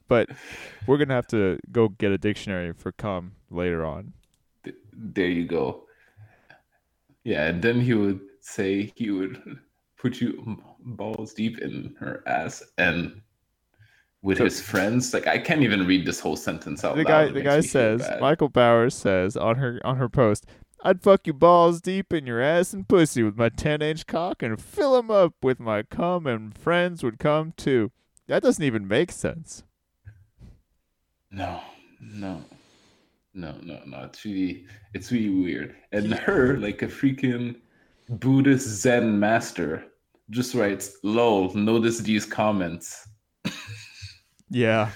But 0.06 0.30
we're 0.86 0.96
gonna 0.96 1.14
have 1.14 1.26
to 1.28 1.58
go 1.70 1.88
get 1.90 2.12
a 2.12 2.16
dictionary 2.18 2.72
for 2.72 2.92
cum 2.92 3.32
later 3.50 3.84
on. 3.84 4.14
There 4.94 5.28
you 5.28 5.44
go. 5.44 5.84
Yeah, 7.24 7.46
and 7.48 7.60
then 7.60 7.78
he 7.80 7.92
would 7.92 8.20
say 8.40 8.90
he 8.96 9.10
would 9.10 9.58
put 9.98 10.18
you 10.20 10.62
balls 10.80 11.34
deep 11.34 11.58
in 11.58 11.94
her 11.98 12.22
ass 12.26 12.62
and 12.78 13.20
with 14.22 14.38
So- 14.38 14.44
his 14.44 14.60
friends. 14.60 15.12
Like 15.14 15.26
I 15.26 15.38
can't 15.38 15.62
even 15.62 15.86
read 15.86 16.06
this 16.06 16.20
whole 16.20 16.36
sentence 16.36 16.84
out 16.84 16.96
the 16.96 17.02
loud. 17.04 17.28
guy, 17.28 17.32
the 17.32 17.40
guy 17.42 17.60
says. 17.60 18.02
Michael 18.20 18.48
Bowers 18.48 18.94
says 18.94 19.36
on 19.36 19.56
her 19.56 19.80
on 19.84 19.96
her 19.96 20.08
post, 20.08 20.46
"I'd 20.82 21.02
fuck 21.02 21.26
you 21.26 21.32
balls 21.32 21.80
deep 21.80 22.12
in 22.12 22.26
your 22.26 22.40
ass 22.40 22.72
and 22.72 22.88
pussy 22.88 23.22
with 23.22 23.36
my 23.36 23.48
ten 23.48 23.80
inch 23.82 24.06
cock 24.06 24.42
and 24.42 24.60
fill 24.60 24.92
fill 24.92 24.96
'em 24.98 25.10
up 25.10 25.34
with 25.42 25.60
my 25.60 25.82
cum, 25.82 26.26
and 26.26 26.56
friends 26.56 27.02
would 27.04 27.18
come 27.18 27.52
too." 27.56 27.90
That 28.26 28.42
doesn't 28.42 28.64
even 28.64 28.86
make 28.88 29.10
sense. 29.12 29.62
No, 31.30 31.60
no, 32.00 32.42
No, 33.34 33.54
no, 33.62 33.78
no. 33.86 34.00
It's 34.04 34.24
really, 34.24 34.66
it's 34.94 35.12
really 35.12 35.28
weird. 35.30 35.76
And 35.92 36.12
her, 36.14 36.56
like 36.58 36.82
a 36.82 36.86
freaking 36.88 37.56
Buddhist 38.08 38.66
Zen 38.66 39.20
master, 39.20 39.84
just 40.30 40.54
writes, 40.54 40.96
"Lol, 41.04 41.54
notice 41.54 41.98
these 42.00 42.24
comments." 42.24 43.06
Yeah. 44.50 44.90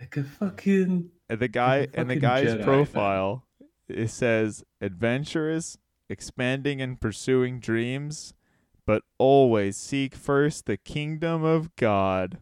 Like 0.00 0.16
a 0.16 0.24
fucking 0.24 1.10
And 1.28 1.40
the 1.40 1.48
guy 1.48 1.76
a 1.78 1.88
and 1.94 2.10
the 2.10 2.16
guy's 2.16 2.54
Jedi, 2.54 2.64
profile 2.64 3.44
it 3.88 4.08
says 4.10 4.64
adventurous, 4.80 5.76
expanding 6.08 6.80
and 6.80 7.00
pursuing 7.00 7.60
dreams, 7.60 8.34
but 8.86 9.02
always 9.18 9.76
seek 9.76 10.14
first 10.14 10.66
the 10.66 10.76
kingdom 10.76 11.44
of 11.44 11.74
God. 11.76 12.38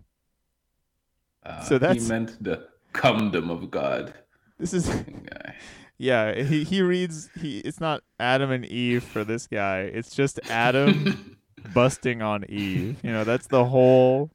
Uh, 1.44 1.62
So 1.62 1.78
that's- 1.78 2.02
he 2.04 2.09
meant 2.09 2.42
the 2.42 2.68
kingdom 2.94 3.50
of 3.50 3.70
God. 3.70 4.14
This 4.59 4.73
is 4.75 4.90
yeah, 5.99 6.35
he 6.42 6.64
he 6.64 6.82
reads 6.82 7.30
he 7.40 7.59
it's 7.61 7.80
not 7.80 8.02
Adam 8.18 8.50
and 8.50 8.64
Eve 8.66 9.02
for 9.02 9.25
this 9.25 9.47
guy. 9.47 9.80
It's 9.80 10.14
just 10.14 10.38
Adam 10.50 11.37
busting 11.75 12.20
on 12.23 12.44
Eve. 12.49 12.99
You 13.02 13.11
know, 13.11 13.25
that's 13.25 13.47
the 13.49 13.64
whole 13.66 14.30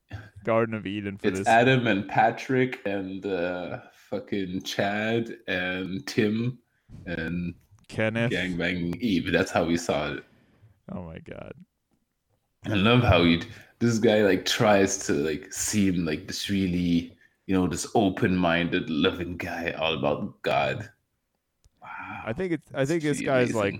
Garden 0.46 0.76
of 0.76 0.86
Eden 0.86 1.18
for 1.18 1.28
it's 1.28 1.40
this. 1.40 1.48
Adam 1.48 1.88
and 1.88 2.08
Patrick 2.08 2.80
and 2.86 3.26
uh, 3.26 3.80
fucking 4.10 4.62
Chad 4.62 5.36
and 5.48 6.06
Tim 6.08 6.60
and 7.06 7.54
Kenneth. 7.88 8.32
gangbang 8.32 9.00
Eve. 9.02 9.32
That's 9.32 9.52
how 9.52 9.66
we 9.66 9.78
saw 9.78 10.14
it. 10.14 10.24
Oh 10.92 11.04
my 11.04 11.20
god. 11.20 11.54
I 12.66 12.76
love 12.76 13.04
how 13.04 13.24
he 13.24 13.42
this 13.80 14.00
guy 14.00 14.22
like 14.22 14.46
tries 14.46 14.98
to 15.08 15.14
like 15.14 15.52
seem 15.52 16.06
like 16.06 16.28
this 16.28 16.50
really 16.50 17.16
you 17.48 17.56
know 17.56 17.68
this 17.68 17.88
open-minded 17.94 18.90
loving 18.90 19.38
guy 19.38 19.76
all 19.78 19.94
about 19.94 20.42
God. 20.42 20.90
Wow. 21.82 22.24
I 22.26 22.34
think 22.34 22.54
it's 22.54 22.68
I 22.74 22.86
think 22.86 23.04
this 23.04 23.22
guy's 23.22 23.54
like 23.54 23.80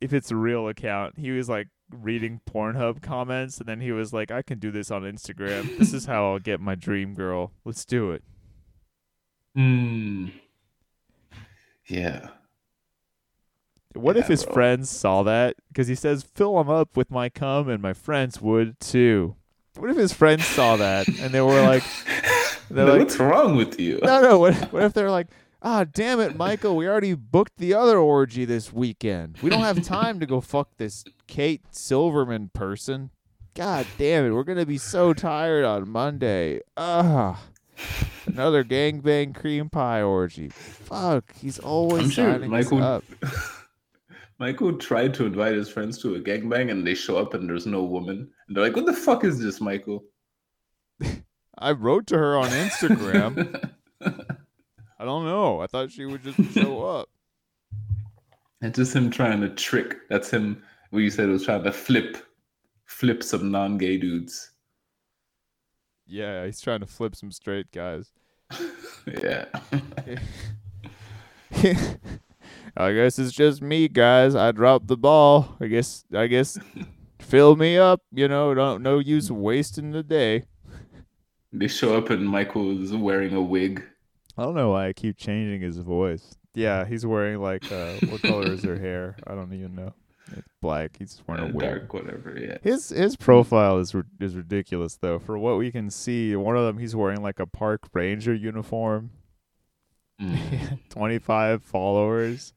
if 0.00 0.12
it's 0.12 0.30
a 0.30 0.36
real 0.36 0.68
account, 0.68 1.18
he 1.18 1.30
was 1.30 1.48
like 1.48 1.68
reading 1.90 2.40
Pornhub 2.48 3.00
comments 3.02 3.58
and 3.58 3.66
then 3.68 3.80
he 3.80 3.92
was 3.92 4.12
like, 4.12 4.30
I 4.30 4.42
can 4.42 4.58
do 4.58 4.70
this 4.70 4.90
on 4.90 5.02
Instagram. 5.02 5.78
this 5.78 5.92
is 5.92 6.06
how 6.06 6.32
I'll 6.32 6.38
get 6.38 6.60
my 6.60 6.74
dream 6.74 7.14
girl. 7.14 7.52
Let's 7.64 7.84
do 7.84 8.10
it. 8.12 8.22
Hmm. 9.54 10.26
Yeah. 11.86 12.28
What 13.94 14.16
if 14.16 14.26
his 14.28 14.44
bro. 14.44 14.52
friends 14.54 14.90
saw 14.90 15.22
that? 15.24 15.56
Because 15.68 15.88
he 15.88 15.94
says, 15.94 16.22
fill 16.22 16.56
them 16.58 16.68
up 16.70 16.96
with 16.96 17.10
my 17.10 17.28
cum 17.28 17.68
and 17.68 17.82
my 17.82 17.94
friends 17.94 18.40
would 18.40 18.78
too. 18.80 19.34
What 19.76 19.90
if 19.90 19.96
his 19.96 20.12
friends 20.12 20.44
saw 20.46 20.76
that 20.76 21.08
and 21.08 21.32
they 21.32 21.40
were 21.40 21.62
like, 21.62 21.82
No, 22.70 22.84
like- 22.84 22.98
what's 23.00 23.16
wrong 23.18 23.56
with 23.56 23.80
you? 23.80 23.98
no, 24.02 24.20
no, 24.20 24.38
what, 24.38 24.54
what 24.72 24.82
if 24.82 24.92
they're 24.92 25.10
like, 25.10 25.28
ah, 25.68 25.84
damn 25.84 26.18
it, 26.20 26.36
Michael, 26.36 26.76
we 26.76 26.88
already 26.88 27.14
booked 27.14 27.58
the 27.58 27.74
other 27.74 27.98
orgy 27.98 28.44
this 28.44 28.72
weekend. 28.72 29.38
We 29.42 29.50
don't 29.50 29.60
have 29.60 29.82
time 29.82 30.18
to 30.20 30.26
go 30.26 30.40
fuck 30.40 30.76
this 30.76 31.04
Kate 31.26 31.62
Silverman 31.70 32.50
person. 32.54 33.10
God 33.54 33.86
damn 33.98 34.24
it, 34.24 34.30
we're 34.30 34.44
going 34.44 34.58
to 34.58 34.66
be 34.66 34.78
so 34.78 35.12
tired 35.12 35.64
on 35.64 35.88
Monday. 35.88 36.60
Ah. 36.76 37.42
Another 38.26 38.64
gangbang 38.64 39.34
cream 39.34 39.68
pie 39.68 40.02
orgy. 40.02 40.48
Fuck, 40.48 41.34
he's 41.36 41.58
always 41.58 42.04
I'm 42.04 42.10
sure 42.10 42.38
Michael 42.40 42.82
up. 42.82 43.04
Michael 44.38 44.78
tried 44.78 45.14
to 45.14 45.26
invite 45.26 45.54
his 45.54 45.68
friends 45.68 45.98
to 46.02 46.14
a 46.14 46.20
gangbang 46.20 46.70
and 46.70 46.86
they 46.86 46.94
show 46.94 47.18
up 47.18 47.34
and 47.34 47.48
there's 47.48 47.66
no 47.66 47.82
woman. 47.82 48.30
And 48.46 48.56
they're 48.56 48.64
like, 48.64 48.76
What 48.76 48.86
the 48.86 48.92
fuck 48.92 49.24
is 49.24 49.38
this, 49.38 49.60
Michael? 49.60 50.04
I 51.58 51.72
wrote 51.72 52.06
to 52.08 52.18
her 52.18 52.38
on 52.38 52.48
Instagram. 52.50 53.72
I 54.98 55.04
don't 55.04 55.24
know. 55.24 55.60
I 55.60 55.66
thought 55.66 55.90
she 55.92 56.04
would 56.06 56.22
just 56.24 56.52
show 56.54 56.84
up. 56.98 57.08
it's 58.62 58.76
just 58.76 58.94
him 58.96 59.10
trying 59.10 59.40
to 59.42 59.48
trick. 59.50 59.96
That's 60.08 60.30
him 60.30 60.62
what 60.90 61.00
you 61.00 61.10
said 61.10 61.28
was 61.28 61.44
trying 61.44 61.64
to 61.64 61.72
flip 61.72 62.16
flip 62.86 63.22
some 63.22 63.50
non 63.50 63.78
gay 63.78 63.96
dudes. 63.98 64.50
Yeah, 66.06 66.46
he's 66.46 66.60
trying 66.60 66.80
to 66.80 66.86
flip 66.86 67.14
some 67.14 67.30
straight 67.32 67.70
guys. 67.72 68.12
Yeah. 69.22 69.46
I 72.76 72.92
guess 72.92 73.18
it's 73.18 73.32
just 73.32 73.62
me, 73.62 73.88
guys. 73.88 74.34
I 74.34 74.52
dropped 74.52 74.86
the 74.86 74.98
ball. 74.98 75.56
I 75.60 75.66
guess 75.66 76.04
I 76.14 76.26
guess 76.26 76.58
fill 77.18 77.56
me 77.56 77.78
up, 77.78 78.02
you 78.12 78.28
know, 78.28 78.52
don't 78.54 78.82
no 78.82 78.98
use 78.98 79.30
wasting 79.32 79.92
the 79.92 80.02
day. 80.02 80.44
they 81.52 81.68
show 81.68 81.96
up 81.96 82.10
and 82.10 82.28
Michael 82.28 82.82
is 82.82 82.92
wearing 82.92 83.32
a 83.34 83.40
wig. 83.40 83.82
I 84.38 84.44
don't 84.44 84.54
know 84.54 84.70
why 84.70 84.88
I 84.88 84.92
keep 84.92 85.16
changing 85.18 85.60
his 85.60 85.78
voice. 85.78 86.36
Yeah, 86.54 86.84
he's 86.86 87.04
wearing 87.04 87.40
like 87.40 87.70
uh 87.72 87.94
what 88.08 88.22
color 88.22 88.50
is 88.52 88.62
her 88.64 88.78
hair? 88.78 89.16
I 89.26 89.34
don't 89.34 89.52
even 89.52 89.74
know. 89.74 89.92
It's 90.36 90.48
black. 90.60 90.96
He's 90.98 91.22
wearing 91.26 91.44
uh, 91.44 91.48
a 91.48 91.52
wig. 91.52 91.66
dark, 91.66 91.94
whatever, 91.94 92.38
yeah. 92.38 92.58
His 92.62 92.90
his 92.90 93.16
profile 93.16 93.78
is 93.78 93.94
is 94.20 94.36
ridiculous 94.36 94.96
though. 94.96 95.18
For 95.18 95.38
what 95.38 95.58
we 95.58 95.70
can 95.72 95.90
see, 95.90 96.36
one 96.36 96.56
of 96.56 96.64
them 96.66 96.78
he's 96.78 96.94
wearing 96.96 97.22
like 97.22 97.40
a 97.40 97.46
park 97.46 97.88
ranger 97.92 98.34
uniform. 98.34 99.10
Mm. 100.20 100.80
25 100.88 101.62
followers. 101.62 102.52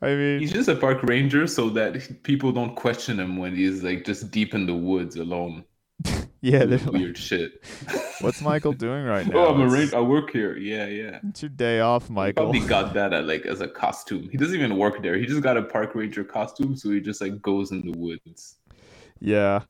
I 0.00 0.06
mean, 0.16 0.40
He's 0.40 0.50
just 0.52 0.68
a 0.68 0.74
park 0.74 1.00
ranger 1.04 1.46
so 1.46 1.68
that 1.70 2.24
people 2.24 2.50
don't 2.50 2.74
question 2.74 3.20
him 3.20 3.36
when 3.36 3.54
he's 3.54 3.84
like 3.84 4.04
just 4.04 4.32
deep 4.32 4.52
in 4.52 4.66
the 4.66 4.74
woods 4.74 5.14
alone. 5.14 5.64
Yeah, 6.42 6.64
they're 6.64 6.78
like, 6.78 6.92
weird 6.92 7.16
shit. 7.16 7.64
what's 8.20 8.42
Michael 8.42 8.72
doing 8.72 9.04
right 9.04 9.26
now? 9.32 9.38
Oh, 9.38 9.54
I'm 9.54 9.60
a 9.60 9.72
It's-. 9.74 9.94
I 9.94 10.00
work 10.00 10.30
here. 10.32 10.56
Yeah, 10.56 10.86
yeah. 10.86 11.20
It's 11.28 11.40
your 11.40 11.48
day 11.48 11.78
off, 11.80 12.10
Michael. 12.10 12.44
Probably 12.44 12.66
got 12.66 12.92
that 12.94 13.12
at, 13.12 13.26
like 13.26 13.46
as 13.46 13.60
a 13.60 13.68
costume. 13.68 14.28
He 14.28 14.36
doesn't 14.36 14.54
even 14.56 14.76
work 14.76 15.00
there. 15.02 15.16
He 15.16 15.24
just 15.24 15.40
got 15.40 15.56
a 15.56 15.62
park 15.62 15.94
ranger 15.94 16.24
costume, 16.24 16.76
so 16.76 16.90
he 16.90 17.00
just 17.00 17.20
like 17.20 17.40
goes 17.40 17.70
in 17.70 17.90
the 17.90 17.96
woods. 17.96 18.56
Yeah. 19.20 19.60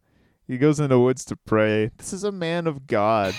He 0.48 0.56
goes 0.58 0.80
in 0.80 0.88
the 0.88 0.98
woods 0.98 1.24
to 1.26 1.37
pray. 1.37 1.90
This 1.98 2.12
is 2.14 2.24
a 2.24 2.32
man 2.32 2.66
of 2.66 2.87
God. 2.87 3.35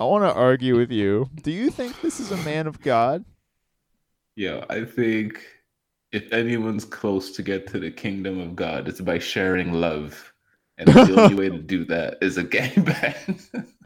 I 0.00 0.04
want 0.04 0.24
to 0.24 0.32
argue 0.32 0.76
with 0.76 0.90
you. 0.90 1.30
Do 1.42 1.50
you 1.52 1.70
think 1.70 2.00
this 2.00 2.18
is 2.20 2.32
a 2.32 2.36
man 2.38 2.66
of 2.66 2.80
God? 2.80 3.24
Yeah, 4.34 4.64
I 4.68 4.84
think 4.84 5.40
if 6.12 6.32
anyone's 6.32 6.84
close 6.84 7.30
to 7.32 7.42
get 7.42 7.66
to 7.68 7.78
the 7.78 7.90
kingdom 7.90 8.40
of 8.40 8.56
God, 8.56 8.88
it's 8.88 9.00
by 9.00 9.18
sharing 9.18 9.72
love. 9.72 10.29
And 10.80 10.88
the 10.88 11.20
only 11.22 11.34
way 11.34 11.48
to 11.50 11.58
do 11.58 11.84
that 11.86 12.18
is 12.22 12.38
a 12.38 12.44
gangbang. 12.54 13.66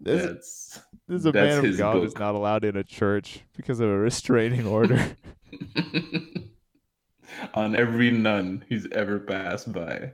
This, 0.00 0.22
That's 0.26 0.80
this 1.08 1.20
is 1.20 1.26
a 1.26 1.32
that's 1.32 1.62
man 1.62 1.64
of 1.64 1.78
God 1.78 1.96
who's 1.96 2.12
book. 2.12 2.20
not 2.20 2.34
allowed 2.34 2.62
in 2.64 2.76
a 2.76 2.84
church 2.84 3.40
because 3.56 3.80
of 3.80 3.88
a 3.88 3.96
restraining 3.96 4.66
order. 4.66 5.16
on 7.54 7.74
every 7.74 8.10
nun 8.10 8.62
he's 8.68 8.86
ever 8.92 9.18
passed 9.18 9.72
by. 9.72 10.12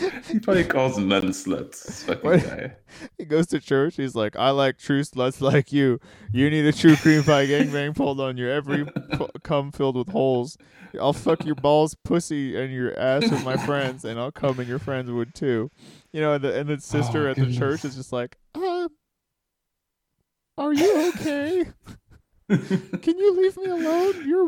He 0.28 0.38
probably 0.40 0.64
calls 0.64 0.98
men 0.98 1.28
sluts. 1.28 1.84
This 1.84 2.02
fucking 2.02 2.30
guy. 2.40 2.72
he 3.18 3.24
goes 3.24 3.46
to 3.48 3.60
church. 3.60 3.96
He's 3.96 4.14
like, 4.14 4.36
I 4.36 4.50
like 4.50 4.78
true 4.78 5.02
sluts 5.02 5.40
like 5.40 5.72
you. 5.72 6.00
You 6.32 6.50
need 6.50 6.66
a 6.66 6.72
true 6.72 6.96
cream 6.96 7.22
pie 7.22 7.46
gangbang 7.46 7.94
pulled 7.94 8.20
on 8.20 8.36
your 8.36 8.50
every 8.50 8.84
pu- 9.12 9.28
cum 9.42 9.70
filled 9.70 9.96
with 9.96 10.08
holes. 10.08 10.56
I'll 11.00 11.12
fuck 11.12 11.44
your 11.44 11.54
balls, 11.56 11.94
pussy, 12.04 12.56
and 12.56 12.72
your 12.72 12.98
ass 12.98 13.22
with 13.30 13.44
my 13.44 13.56
friends, 13.56 14.04
and 14.04 14.18
I'll 14.18 14.32
come 14.32 14.58
and 14.60 14.68
your 14.68 14.78
friends 14.78 15.10
would 15.10 15.34
too. 15.34 15.70
You 16.12 16.20
know, 16.20 16.34
and 16.34 16.44
the, 16.44 16.58
and 16.58 16.68
the 16.68 16.80
sister 16.80 17.28
Oh, 17.28 17.30
at 17.30 17.36
the 17.36 17.52
church 17.52 17.84
is 17.84 17.96
just 17.96 18.12
like, 18.12 18.36
uh, 18.54 18.88
Are 20.56 20.72
you 20.72 21.08
okay? 21.14 21.64
Can 22.48 23.18
you 23.18 23.40
leave 23.40 23.56
me 23.56 23.66
alone? 23.66 24.28
You're. 24.28 24.44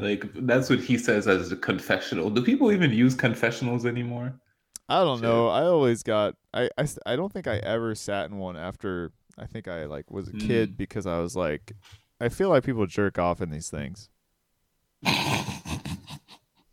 Like 0.00 0.24
that's 0.46 0.68
what 0.70 0.80
he 0.80 0.98
says 0.98 1.28
as 1.28 1.52
a 1.52 1.56
confessional. 1.56 2.30
Do 2.30 2.42
people 2.42 2.72
even 2.72 2.90
use 2.92 3.14
confessionals 3.14 3.86
anymore? 3.86 4.34
I 4.88 5.04
don't 5.04 5.20
know. 5.20 5.48
I 5.48 5.62
always 5.62 6.02
got. 6.02 6.34
I, 6.52 6.68
I, 6.76 6.86
I 7.06 7.14
don't 7.16 7.32
think 7.32 7.46
I 7.46 7.58
ever 7.58 7.94
sat 7.94 8.28
in 8.30 8.38
one 8.38 8.56
after. 8.56 9.12
I 9.38 9.46
think 9.46 9.68
I 9.68 9.84
like 9.86 10.10
was 10.10 10.28
a 10.28 10.32
kid 10.32 10.72
Mm. 10.72 10.76
because 10.76 11.06
I 11.06 11.20
was 11.20 11.36
like, 11.36 11.72
I 12.20 12.28
feel 12.28 12.48
like 12.48 12.64
people 12.64 12.86
jerk 12.86 13.18
off 13.18 13.40
in 13.40 13.50
these 13.50 13.70
things. 13.70 14.08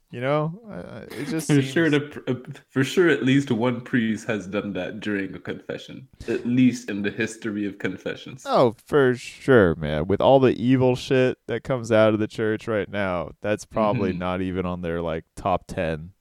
You 0.09 0.21
know, 0.21 0.61
I, 0.69 0.99
it 1.15 1.25
just 1.29 1.47
For 1.47 1.61
seems, 1.61 1.65
sure, 1.65 1.93
uh, 1.93 2.33
for 2.69 2.83
sure, 2.85 3.09
at 3.09 3.23
least 3.23 3.51
one 3.51 3.81
priest 3.81 4.25
has 4.27 4.47
done 4.47 4.71
that 4.73 5.01
during 5.01 5.35
a 5.35 5.39
confession. 5.39 6.07
At 6.29 6.45
least 6.45 6.89
in 6.89 7.01
the 7.01 7.11
history 7.11 7.65
of 7.65 7.77
confessions. 7.77 8.43
Oh, 8.45 8.73
for 8.85 9.15
sure, 9.15 9.75
man. 9.75 10.07
With 10.07 10.21
all 10.21 10.39
the 10.39 10.55
evil 10.55 10.95
shit 10.95 11.37
that 11.47 11.65
comes 11.65 11.91
out 11.91 12.13
of 12.13 12.19
the 12.21 12.27
church 12.27 12.69
right 12.69 12.89
now, 12.89 13.31
that's 13.41 13.65
probably 13.65 14.13
Mhm. 14.13 14.17
not 14.19 14.41
even 14.41 14.65
on 14.65 14.81
their 14.81 15.01
like 15.01 15.25
top 15.35 15.67
ten. 15.67 16.11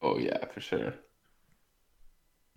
Oh 0.00 0.18
yeah, 0.18 0.44
for 0.46 0.60
sure. 0.60 0.94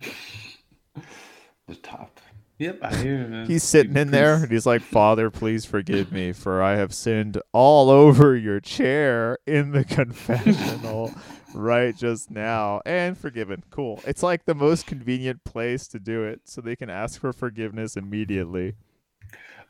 the 1.66 1.74
top. 1.82 2.20
Yep, 2.58 2.78
I 2.82 2.96
hear. 3.02 3.28
Man. 3.28 3.46
He's 3.46 3.62
sitting 3.62 3.96
in 3.96 4.10
there 4.10 4.34
and 4.36 4.50
he's 4.50 4.66
like, 4.66 4.82
Father, 4.82 5.30
please 5.30 5.64
forgive 5.64 6.10
me, 6.12 6.32
for 6.32 6.62
I 6.62 6.76
have 6.76 6.94
sinned 6.94 7.40
all 7.52 7.90
over 7.90 8.36
your 8.36 8.60
chair 8.60 9.38
in 9.46 9.72
the 9.72 9.84
confessional 9.96 11.12
right 11.54 11.96
just 11.96 12.30
now. 12.30 12.80
And 12.86 13.16
forgiven. 13.16 13.62
Cool. 13.70 14.00
It's 14.06 14.22
like 14.22 14.44
the 14.44 14.54
most 14.54 14.86
convenient 14.86 15.44
place 15.44 15.86
to 15.88 15.98
do 15.98 16.24
it 16.24 16.42
so 16.44 16.60
they 16.60 16.76
can 16.76 16.90
ask 16.90 17.20
for 17.20 17.32
forgiveness 17.32 17.96
immediately. 17.96 18.74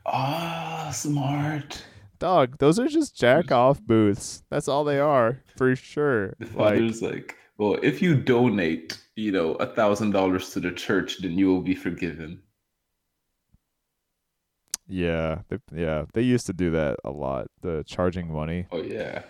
Ah, 0.04 0.90
smart. 0.92 1.84
Dog, 2.18 2.58
those 2.58 2.78
are 2.78 2.88
just 2.88 3.16
jack 3.16 3.50
off 3.52 3.82
booths. 3.82 4.42
That's 4.48 4.68
all 4.68 4.84
they 4.84 4.98
are, 4.98 5.42
for 5.56 5.76
sure. 5.76 6.34
The 6.38 6.46
Like, 6.56 7.02
like, 7.02 7.36
well, 7.58 7.76
if 7.82 8.00
you 8.00 8.16
donate, 8.16 8.98
you 9.16 9.32
know, 9.32 9.52
a 9.54 9.66
thousand 9.66 10.12
dollars 10.12 10.50
to 10.50 10.60
the 10.60 10.70
church, 10.70 11.18
then 11.18 11.32
you 11.32 11.48
will 11.48 11.60
be 11.60 11.74
forgiven. 11.74 12.40
Yeah, 14.88 15.40
they, 15.48 15.58
yeah, 15.74 16.04
they 16.12 16.22
used 16.22 16.46
to 16.46 16.52
do 16.52 16.70
that 16.72 16.96
a 17.04 17.10
lot. 17.10 17.48
The 17.62 17.82
charging 17.86 18.32
money. 18.32 18.66
Oh 18.72 18.82
yeah, 18.82 19.22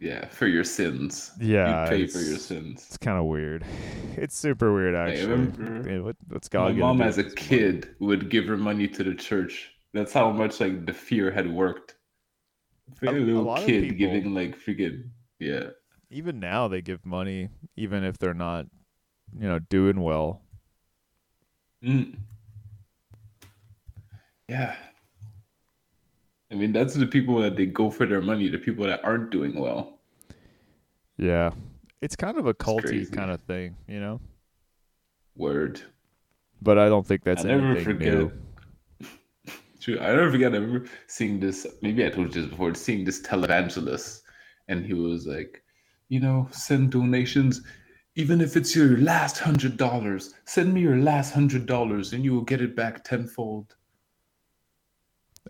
yeah, 0.00 0.26
for 0.28 0.46
your 0.46 0.64
sins. 0.64 1.32
Yeah, 1.40 1.84
you 1.84 1.90
pay 1.90 2.06
for 2.06 2.18
your 2.18 2.38
sins. 2.38 2.84
It's 2.86 2.98
kind 2.98 3.18
of 3.18 3.24
weird. 3.26 3.64
It's 4.20 4.36
super 4.36 4.74
weird, 4.74 4.96
actually. 4.96 5.92
Yeah, 5.92 6.00
what, 6.00 6.16
what's 6.26 6.48
my 6.52 6.58
God 6.58 6.68
gonna 6.70 6.80
mom, 6.80 7.00
as 7.02 7.18
a 7.18 7.22
this 7.22 7.34
money? 7.36 7.46
kid, 7.48 7.94
would 8.00 8.28
give 8.30 8.46
her 8.46 8.56
money 8.56 8.88
to 8.88 9.04
the 9.04 9.14
church. 9.14 9.70
That's 9.94 10.12
how 10.12 10.32
much 10.32 10.58
like 10.60 10.86
the 10.86 10.92
fear 10.92 11.30
had 11.30 11.48
worked. 11.48 11.94
For 12.96 13.06
A- 13.06 13.10
a 13.10 13.14
a 13.14 13.20
little 13.20 13.54
of 13.54 13.64
kid 13.64 13.82
people- 13.84 13.96
giving 13.98 14.34
like 14.34 14.58
freaking 14.58 15.10
yeah. 15.38 15.70
Even 16.10 16.40
now, 16.40 16.66
they 16.66 16.82
give 16.82 17.06
money, 17.06 17.48
even 17.76 18.02
if 18.02 18.18
they're 18.18 18.34
not, 18.34 18.66
you 19.38 19.46
know, 19.46 19.58
doing 19.60 20.00
well. 20.00 20.42
Mm. 21.84 22.16
Yeah. 24.48 24.74
I 26.50 26.54
mean, 26.54 26.72
that's 26.72 26.94
the 26.94 27.06
people 27.06 27.38
that 27.40 27.56
they 27.56 27.66
go 27.66 27.90
for 27.90 28.06
their 28.06 28.22
money, 28.22 28.48
the 28.48 28.58
people 28.58 28.86
that 28.86 29.04
aren't 29.04 29.30
doing 29.30 29.58
well. 29.58 29.98
Yeah, 31.18 31.50
it's 32.00 32.16
kind 32.16 32.38
of 32.38 32.46
a 32.46 32.54
culty 32.54 33.10
kind 33.12 33.30
of 33.30 33.40
thing, 33.42 33.76
you 33.86 34.00
know. 34.00 34.20
Word. 35.36 35.80
But 36.62 36.78
I 36.78 36.88
don't 36.88 37.06
think 37.06 37.22
that's 37.22 37.44
I 37.44 37.48
never 37.48 37.66
anything 37.66 37.84
forget. 37.84 38.14
new. 38.14 38.32
True. 39.80 39.98
I 40.00 40.14
never 40.14 40.30
forget. 40.30 40.54
I 40.54 40.56
remember 40.56 40.88
seeing 41.06 41.38
this. 41.38 41.66
Maybe 41.82 42.04
I 42.04 42.08
told 42.08 42.34
you 42.34 42.42
this 42.42 42.50
before. 42.50 42.74
Seeing 42.74 43.04
this 43.04 43.20
televangelist, 43.20 44.22
and 44.68 44.86
he 44.86 44.94
was 44.94 45.26
like, 45.26 45.62
you 46.08 46.20
know, 46.20 46.48
send 46.50 46.90
donations, 46.90 47.62
even 48.16 48.40
if 48.40 48.56
it's 48.56 48.74
your 48.74 48.96
last 48.98 49.38
hundred 49.38 49.76
dollars. 49.76 50.34
Send 50.46 50.72
me 50.72 50.80
your 50.80 50.96
last 50.96 51.32
hundred 51.32 51.66
dollars, 51.66 52.12
and 52.12 52.24
you 52.24 52.32
will 52.32 52.42
get 52.42 52.62
it 52.62 52.74
back 52.74 53.04
tenfold. 53.04 53.76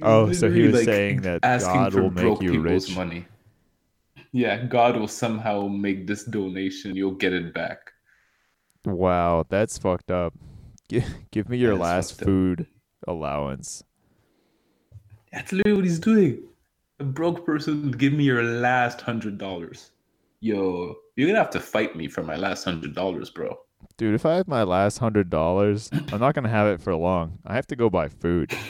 Oh, 0.02 0.32
so 0.32 0.50
he 0.50 0.62
was 0.62 0.74
like, 0.74 0.84
saying 0.84 1.22
that 1.22 1.42
God 1.42 1.94
will 1.94 2.11
make 2.11 2.40
you 2.40 2.61
rich. 2.61 2.94
money. 2.94 3.26
Yeah, 4.32 4.64
God 4.64 4.96
will 4.96 5.08
somehow 5.08 5.66
make 5.68 6.06
this 6.06 6.24
donation. 6.24 6.94
You'll 6.94 7.12
get 7.12 7.32
it 7.32 7.54
back. 7.54 7.92
Wow, 8.84 9.44
that's 9.48 9.78
fucked 9.78 10.11
up. 10.11 10.34
Give, 10.88 11.04
give 11.30 11.48
me 11.48 11.58
your 11.58 11.76
last 11.76 12.12
fucked 12.12 12.22
up. 12.22 12.26
food 12.26 12.66
allowance. 13.06 13.82
That's 15.32 15.52
literally 15.52 15.76
what 15.76 15.84
he's 15.84 15.98
doing. 15.98 16.42
A 17.00 17.04
broke 17.04 17.44
person, 17.44 17.90
give 17.92 18.12
me 18.12 18.24
your 18.24 18.42
last 18.42 19.00
hundred 19.00 19.38
dollars. 19.38 19.90
Yo, 20.40 20.94
you're 21.16 21.28
gonna 21.28 21.38
have 21.38 21.50
to 21.50 21.61
fight 21.61 21.96
me 21.96 22.08
for 22.08 22.22
my 22.22 22.37
last 22.37 22.64
hundred 22.64 22.94
dollars, 22.94 23.30
bro. 23.30 23.58
Dude, 23.96 24.14
if 24.14 24.26
I 24.26 24.37
have 24.37 24.48
my 24.48 24.62
last 24.62 24.98
hundred 24.98 25.30
dollars, 25.30 25.90
I'm 26.12 26.20
not 26.20 26.34
gonna 26.34 26.48
have 26.48 26.66
it 26.68 26.80
for 26.80 26.94
long. 26.94 27.38
I 27.46 27.54
have 27.54 27.66
to 27.68 27.76
go 27.76 27.90
buy 27.90 28.08
food. 28.08 28.52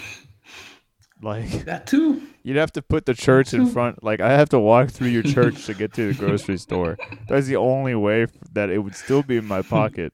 Like 1.21 1.49
That 1.65 1.87
too. 1.87 2.23
you'd 2.43 2.57
have 2.57 2.73
to 2.73 2.83
put 2.83 3.07
the 3.07 3.15
church 3.15 3.53
in 3.55 3.67
front. 3.67 4.03
Like 4.05 4.21
I 4.21 4.33
have 4.33 4.49
to 4.51 4.59
walk 4.59 4.91
through 4.91 5.09
your 5.09 5.23
church 5.23 5.65
to 5.67 5.75
get 5.75 5.93
to 5.95 6.07
the 6.09 6.15
grocery 6.15 6.57
store. 6.67 6.99
That's 7.29 7.47
the 7.47 7.57
only 7.57 7.95
way 7.95 8.27
that 8.53 8.71
it 8.71 8.79
would 8.79 8.95
still 8.97 9.23
be 9.23 9.37
in 9.37 9.45
my 9.47 9.63
pocket. 9.63 10.13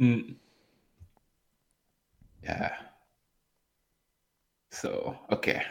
Mm. 0.00 0.36
Yeah. 2.42 2.74
So 4.70 5.18
okay. 5.32 5.62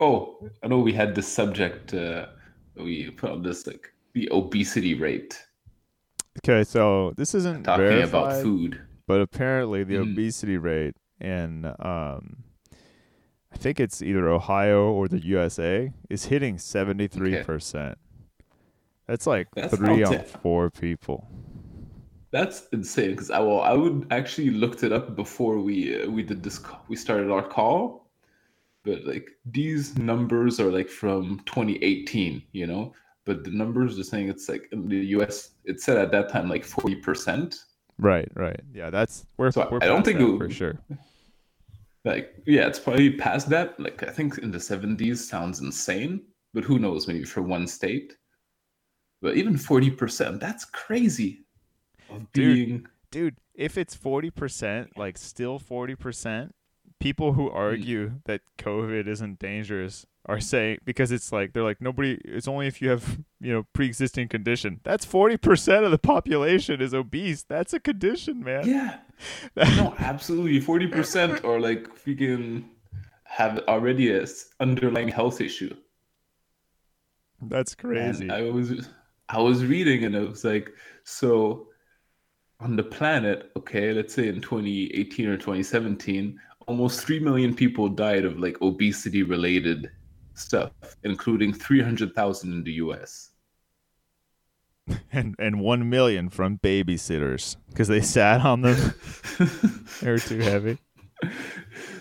Oh, 0.00 0.38
I 0.62 0.68
know 0.68 0.78
we 0.80 0.92
had 0.92 1.14
this 1.14 1.28
subject. 1.28 1.94
Uh, 1.94 2.26
we 2.76 3.10
put 3.10 3.30
on 3.30 3.42
this 3.42 3.66
like 3.66 3.92
the 4.14 4.28
obesity 4.32 4.94
rate, 4.94 5.40
Okay, 6.38 6.64
so 6.64 7.12
this 7.16 7.34
isn't 7.34 7.64
talking 7.64 7.84
verified, 7.86 8.08
about 8.08 8.42
food. 8.42 8.80
but 9.06 9.20
apparently 9.20 9.84
the 9.84 9.94
Mhm. 9.94 10.02
obesity 10.12 10.56
rate 10.56 10.96
in 11.20 11.66
um, 11.78 12.44
I 13.52 13.56
think 13.56 13.78
it's 13.80 14.02
either 14.02 14.28
Ohio 14.28 14.90
or 14.90 15.08
the 15.08 15.24
USA 15.24 15.92
is 16.10 16.26
hitting 16.26 16.58
seventy 16.58 17.06
three 17.08 17.42
percent. 17.42 17.98
That's 19.06 19.26
like 19.26 19.48
That's 19.54 19.76
three 19.76 20.02
on 20.02 20.20
four 20.24 20.70
people. 20.70 21.28
That's 22.30 22.66
insane 22.72 23.10
because 23.10 23.30
I 23.30 23.40
well, 23.40 23.60
I 23.60 23.74
would 23.74 24.06
actually 24.10 24.50
looked 24.50 24.82
it 24.82 24.92
up 24.92 25.14
before 25.16 25.58
we 25.58 26.02
uh, 26.02 26.10
we 26.10 26.22
did 26.22 26.42
this 26.42 26.60
we 26.88 26.96
started 26.96 27.30
our 27.30 27.46
call, 27.46 28.08
but 28.84 29.04
like 29.04 29.28
these 29.44 29.98
numbers 29.98 30.58
are 30.58 30.70
like 30.72 30.88
from 30.88 31.40
2018, 31.46 32.42
you 32.52 32.66
know. 32.66 32.94
But 33.24 33.44
the 33.44 33.50
numbers 33.50 33.98
are 33.98 34.02
saying 34.04 34.28
it's 34.30 34.48
like 34.48 34.68
in 34.72 34.88
the 34.88 34.96
U.S. 35.16 35.50
It 35.64 35.80
said 35.80 35.98
at 35.98 36.10
that 36.12 36.30
time 36.30 36.48
like 36.48 36.64
40 36.64 36.96
percent. 36.96 37.56
Right, 37.98 38.28
right. 38.34 38.58
Yeah, 38.74 38.90
that's 38.90 39.26
we're, 39.36 39.52
So 39.52 39.68
we're 39.70 39.78
I 39.82 39.86
don't 39.86 40.02
think 40.04 40.18
it- 40.20 40.38
for 40.38 40.50
sure. 40.50 40.78
Like 42.04 42.34
yeah, 42.46 42.66
it's 42.66 42.80
probably 42.80 43.10
past 43.10 43.48
that. 43.50 43.78
Like 43.78 44.02
I 44.02 44.10
think 44.10 44.38
in 44.38 44.50
the 44.50 44.58
70s 44.58 45.18
sounds 45.18 45.60
insane, 45.60 46.22
but 46.52 46.64
who 46.64 46.78
knows? 46.78 47.06
Maybe 47.06 47.24
for 47.24 47.42
one 47.42 47.66
state. 47.66 48.16
But 49.20 49.36
even 49.36 49.56
40 49.56 49.90
percent, 49.90 50.40
that's 50.40 50.64
crazy. 50.64 51.44
Of 52.10 52.30
being 52.32 52.86
Dude, 53.12 53.36
if 53.54 53.76
it's 53.76 53.94
40%, 53.94 54.96
like 54.96 55.18
still 55.18 55.60
40%, 55.60 56.50
people 56.98 57.34
who 57.34 57.50
hmm. 57.50 57.56
argue 57.56 58.12
that 58.24 58.40
COVID 58.58 59.06
isn't 59.06 59.38
dangerous 59.38 60.06
are 60.26 60.40
saying 60.40 60.78
because 60.84 61.10
it's 61.10 61.32
like 61.32 61.52
they're 61.52 61.64
like 61.64 61.80
nobody 61.80 62.12
it's 62.24 62.46
only 62.46 62.66
if 62.66 62.80
you 62.80 62.90
have, 62.90 63.18
you 63.40 63.52
know, 63.52 63.66
pre-existing 63.72 64.28
condition. 64.28 64.80
That's 64.84 65.04
40% 65.04 65.84
of 65.84 65.90
the 65.90 65.98
population 65.98 66.80
is 66.80 66.94
obese. 66.94 67.42
That's 67.42 67.72
a 67.72 67.80
condition, 67.80 68.42
man. 68.42 68.66
yeah. 68.66 68.98
No, 69.56 69.94
absolutely. 69.98 70.60
Forty 70.60 70.86
percent 70.86 71.44
are 71.44 71.60
like 71.60 71.88
freaking 71.96 72.64
have 73.24 73.60
already 73.68 74.12
a 74.12 74.26
underlying 74.60 75.08
health 75.08 75.40
issue. 75.40 75.74
That's 77.40 77.74
crazy. 77.74 78.24
And 78.24 78.32
I 78.32 78.42
was 78.42 78.88
I 79.28 79.40
was 79.40 79.64
reading 79.64 80.04
and 80.04 80.14
it 80.14 80.28
was 80.28 80.44
like, 80.44 80.70
so 81.04 81.68
on 82.60 82.76
the 82.76 82.82
planet, 82.82 83.50
okay, 83.56 83.92
let's 83.92 84.14
say 84.14 84.28
in 84.28 84.40
2018 84.40 85.28
or 85.28 85.36
2017, 85.36 86.38
almost 86.66 87.04
3 87.04 87.18
million 87.20 87.54
people 87.54 87.88
died 87.88 88.24
of 88.24 88.38
like 88.38 88.60
obesity 88.62 89.22
related 89.22 89.90
stuff, 90.34 90.72
including 91.02 91.52
300,000 91.52 92.52
in 92.52 92.64
the 92.64 92.72
US. 92.72 93.30
and 95.12 95.36
and 95.38 95.60
1 95.60 95.88
million 95.88 96.28
from 96.28 96.58
babysitters 96.58 97.56
cuz 97.74 97.88
they 97.88 98.00
sat 98.00 98.40
on 98.40 98.62
them. 98.62 98.94
they 100.00 100.10
were 100.10 100.18
too 100.18 100.40
heavy. 100.40 100.78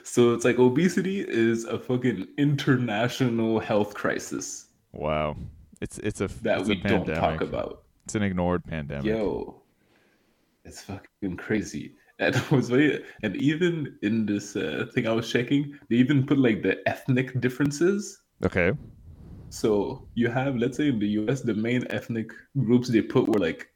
so 0.04 0.34
it's 0.34 0.44
like 0.44 0.58
obesity 0.58 1.20
is 1.22 1.65
a 1.65 1.78
fucking 1.78 2.28
international 2.38 3.60
health 3.60 3.94
crisis 3.94 4.67
Wow. 4.94 5.38
It's 5.80 5.98
it's 6.00 6.22
a 6.22 6.28
that 6.44 6.60
it's 6.62 6.70
we 6.70 6.82
a 6.82 6.88
don't 6.88 7.06
talk 7.08 7.41
about. 7.41 7.84
It's 8.06 8.15
an 8.15 8.24
ignored 8.24 8.63
pandemic. 8.65 9.06
Yo, 9.06 9.62
it's 10.65 10.82
fucking 10.84 11.38
crazy. 11.38 11.96
And 12.20 12.36
was 12.52 12.70
very, 12.70 13.04
and 13.24 13.36
even 13.38 13.98
in 14.04 14.26
this 14.26 14.56
uh, 14.56 14.86
thing 14.94 15.08
I 15.08 15.12
was 15.12 15.32
checking, 15.32 15.78
they 15.89 15.96
even 15.96 16.26
put 16.26 16.38
like 16.38 16.62
the 16.62 16.78
ethnic 16.88 17.39
differences. 17.41 18.21
Okay. 18.44 18.74
So 19.50 20.08
you 20.16 20.30
have, 20.30 20.56
let's 20.56 20.78
say 20.78 20.88
in 20.88 21.00
the 21.00 21.08
US, 21.20 21.42
the 21.42 21.54
main 21.54 21.86
ethnic 21.90 22.32
groups 22.58 22.88
they 22.88 23.02
put 23.02 23.28
were 23.28 23.40
like 23.40 23.68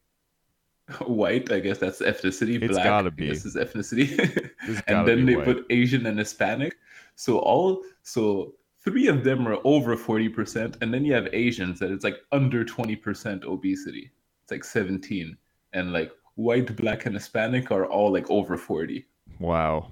white, 1.06 1.52
I 1.52 1.60
guess 1.60 1.80
that's 1.80 2.00
ethnicity. 2.02 2.62
It's 2.62 2.74
Black, 2.74 2.84
gotta 2.84 3.12
be. 3.12 3.28
guess 3.28 3.46
is 3.46 3.56
ethnicity. 3.56 4.50
And 4.88 5.08
then 5.08 5.26
they 5.26 5.36
white. 5.36 5.46
put 5.46 5.66
Asian 5.70 6.06
and 6.06 6.18
Hispanic. 6.18 6.78
So 7.16 7.40
all, 7.40 7.84
so 8.04 8.56
three 8.84 9.08
of 9.08 9.24
them 9.24 9.48
are 9.48 9.60
over 9.64 9.96
40%. 9.96 10.82
And 10.82 10.94
then 10.94 11.06
you 11.06 11.14
have 11.14 11.28
Asians 11.34 11.80
that 11.80 11.92
it's 11.92 12.04
like 12.04 12.18
under 12.32 12.64
20% 12.64 13.44
obesity. 13.44 14.12
It's 14.44 14.52
like 14.52 14.64
17. 14.64 15.38
And 15.74 15.92
like 15.92 16.12
white, 16.36 16.76
black, 16.76 17.06
and 17.06 17.16
Hispanic 17.16 17.72
are 17.72 17.86
all 17.86 18.12
like 18.12 18.30
over 18.30 18.58
40. 18.58 19.06
Wow. 19.40 19.92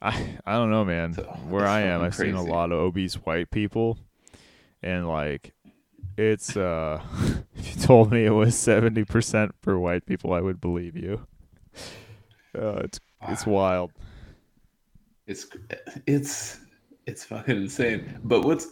I 0.00 0.38
I 0.46 0.54
don't 0.54 0.70
know, 0.70 0.84
man. 0.84 1.14
So, 1.14 1.22
Where 1.48 1.66
I 1.66 1.80
am, 1.82 2.02
I've 2.02 2.14
seen 2.14 2.34
a 2.34 2.42
lot 2.42 2.72
of 2.72 2.78
obese 2.78 3.14
white 3.14 3.50
people, 3.50 3.98
and 4.82 5.08
like, 5.08 5.52
it's 6.16 6.56
uh, 6.56 7.02
if 7.56 7.76
you 7.76 7.82
told 7.82 8.12
me 8.12 8.24
it 8.24 8.30
was 8.30 8.56
seventy 8.56 9.04
percent 9.04 9.54
for 9.60 9.78
white 9.78 10.06
people, 10.06 10.32
I 10.32 10.40
would 10.40 10.60
believe 10.60 10.96
you. 10.96 11.26
Uh, 12.56 12.80
it's 12.84 13.00
it's 13.28 13.46
wild. 13.46 13.92
It's 15.26 15.46
it's 16.06 16.60
it's 17.06 17.24
fucking 17.24 17.56
insane. 17.56 18.20
But 18.22 18.44
what's 18.44 18.68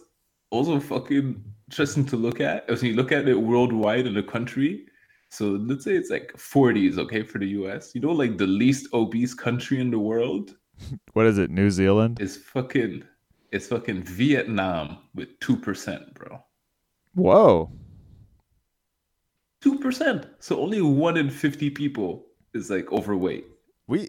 also 0.51 0.79
fucking 0.79 1.43
interesting 1.69 2.07
to 2.07 2.17
look 2.17 2.41
at 2.41 2.69
is 2.69 2.83
when 2.83 2.93
you 2.93 2.97
look 2.97 3.13
at 3.13 3.29
it 3.29 3.35
worldwide 3.35 4.07
in 4.07 4.17
a 4.17 4.23
country. 4.23 4.87
So 5.29 5.47
let's 5.47 5.85
say 5.85 5.97
it's 5.97 6.09
like 6.09 6.33
40s, 6.37 6.99
okay, 6.99 7.23
for 7.23 7.39
the 7.39 7.49
US. 7.49 7.95
You 7.95 8.01
know, 8.01 8.13
like 8.13 8.39
the 8.39 8.47
least 8.47 8.89
obese 8.93 9.35
country 9.35 9.81
in 9.81 9.91
the 9.91 9.99
world 9.99 10.55
What 11.15 11.27
is 11.27 11.39
it? 11.39 11.51
New 11.51 11.71
Zealand? 11.71 12.21
is 12.21 12.37
fucking 12.37 13.03
it's 13.53 13.67
fucking 13.69 14.03
Vietnam 14.03 14.99
with 15.15 15.39
two 15.41 15.57
percent, 15.57 16.13
bro. 16.15 16.43
Whoa. 17.15 17.71
Two 19.63 19.79
percent. 19.79 20.27
So 20.41 20.61
only 20.61 20.81
one 20.83 21.17
in 21.17 21.31
fifty 21.31 21.71
people 21.71 22.27
is 22.55 22.71
like 22.71 22.93
overweight. 22.93 23.47
We 23.87 24.09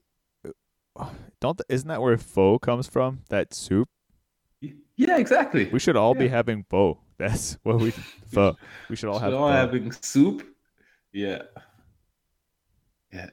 don't. 1.39 1.61
Isn't 1.69 1.87
that 1.87 2.01
where 2.01 2.17
pho 2.17 2.59
comes 2.59 2.87
from? 2.87 3.21
That 3.29 3.53
soup. 3.53 3.87
Yeah, 4.95 5.17
exactly. 5.17 5.69
We 5.71 5.79
should 5.79 5.95
all 5.95 6.15
be 6.15 6.27
having 6.27 6.65
pho. 6.69 6.99
That's 7.17 7.57
what 7.63 7.79
we 7.79 7.91
pho. 7.91 8.55
We 8.89 8.95
should 8.95 9.09
all 9.09 9.19
have 9.19 9.31
We're 9.31 9.39
all 9.39 9.49
pho. 9.49 9.55
having 9.55 9.91
soup. 9.91 10.45
Yeah. 11.13 11.43
Yeah. 13.13 13.29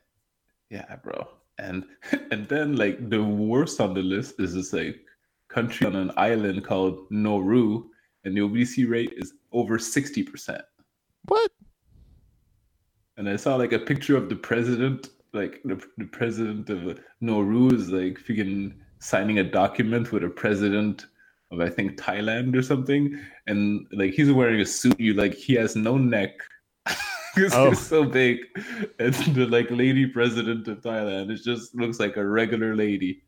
Yeah, 0.70 0.96
bro. 1.02 1.28
And 1.58 1.84
and 2.30 2.46
then 2.48 2.76
like 2.76 3.10
the 3.10 3.22
worst 3.22 3.80
on 3.80 3.94
the 3.94 4.02
list 4.02 4.40
is 4.40 4.54
this 4.54 4.72
like 4.72 5.00
country 5.48 5.86
on 5.86 5.96
an 5.96 6.10
island 6.16 6.64
called 6.64 7.06
Nauru, 7.10 7.84
and 8.24 8.36
the 8.36 8.42
obesity 8.42 8.84
rate 8.84 9.12
is 9.16 9.34
over 9.52 9.78
sixty 9.78 10.22
percent. 10.22 10.62
What? 11.26 11.50
And 13.16 13.28
I 13.28 13.36
saw 13.36 13.56
like 13.56 13.72
a 13.72 13.78
picture 13.78 14.16
of 14.16 14.28
the 14.28 14.36
president, 14.36 15.10
like 15.32 15.60
the, 15.64 15.80
the 15.98 16.06
president 16.06 16.68
of 16.68 16.98
Nauru 17.20 17.72
is 17.72 17.90
like 17.90 18.18
freaking 18.18 18.74
signing 18.98 19.38
a 19.38 19.44
document 19.44 20.10
with 20.10 20.24
a 20.24 20.28
president 20.28 21.06
of 21.52 21.60
I 21.60 21.68
think 21.68 22.00
Thailand 22.00 22.56
or 22.56 22.62
something, 22.62 23.18
and 23.46 23.86
like 23.92 24.14
he's 24.14 24.32
wearing 24.32 24.60
a 24.60 24.66
suit. 24.66 24.98
You 24.98 25.14
like 25.14 25.34
he 25.34 25.54
has 25.54 25.76
no 25.76 25.96
neck. 25.96 26.32
Because 27.36 27.54
Oh. 27.54 27.70
he's 27.70 27.80
so 27.80 28.04
big, 28.04 28.38
and 28.98 29.14
the 29.34 29.46
like 29.46 29.68
lady 29.70 30.06
president 30.06 30.68
of 30.68 30.80
Thailand, 30.82 31.30
it 31.30 31.42
just 31.42 31.74
looks 31.74 31.98
like 31.98 32.16
a 32.16 32.24
regular 32.26 32.76
lady. 32.76 33.22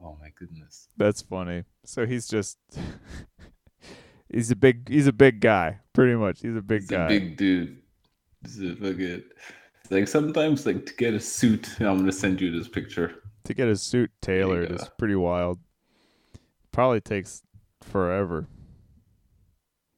Oh 0.00 0.16
my 0.20 0.30
goodness! 0.38 0.88
That's 0.96 1.20
funny. 1.22 1.64
So 1.84 2.06
he's 2.06 2.26
just 2.26 2.58
he's 4.32 4.50
a 4.50 4.56
big 4.56 4.88
he's 4.88 5.06
a 5.06 5.12
big 5.12 5.40
guy, 5.40 5.78
pretty 5.92 6.14
much. 6.14 6.40
He's 6.40 6.56
a 6.56 6.62
big 6.62 6.82
He's 6.82 6.90
guy. 6.90 7.04
a 7.06 7.08
big 7.08 7.36
dude. 7.36 7.78
This 8.42 8.56
is 8.58 8.78
fucking. 8.78 9.22
Like 9.90 10.08
sometimes, 10.08 10.64
like 10.66 10.86
to 10.86 10.94
get 10.94 11.14
a 11.14 11.20
suit, 11.20 11.68
I'm 11.80 11.98
gonna 11.98 12.12
send 12.12 12.40
you 12.40 12.50
this 12.56 12.68
picture. 12.68 13.22
to 13.44 13.54
get 13.54 13.68
his 13.68 13.82
suit 13.82 14.10
tailored 14.22 14.70
is 14.70 14.88
pretty 14.98 15.16
wild. 15.16 15.58
Probably 16.72 17.00
takes 17.00 17.42
forever. 17.82 18.46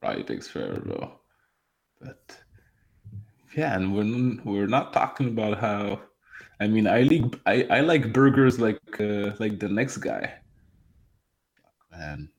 Probably 0.00 0.24
takes 0.24 0.48
forever 0.48 0.82
though. 0.84 1.12
But 2.00 2.41
yeah, 3.56 3.74
and 3.76 3.94
we're 3.94 4.40
we're 4.44 4.66
not 4.66 4.92
talking 4.92 5.28
about 5.28 5.58
how. 5.58 6.00
I 6.60 6.68
mean, 6.68 6.86
I 6.86 7.02
like 7.02 7.40
I, 7.46 7.64
I 7.78 7.80
like 7.80 8.12
burgers 8.12 8.60
like 8.60 8.78
uh, 9.00 9.32
like 9.38 9.58
the 9.58 9.68
next 9.68 9.98
guy. 9.98 10.34
Man, 11.90 12.30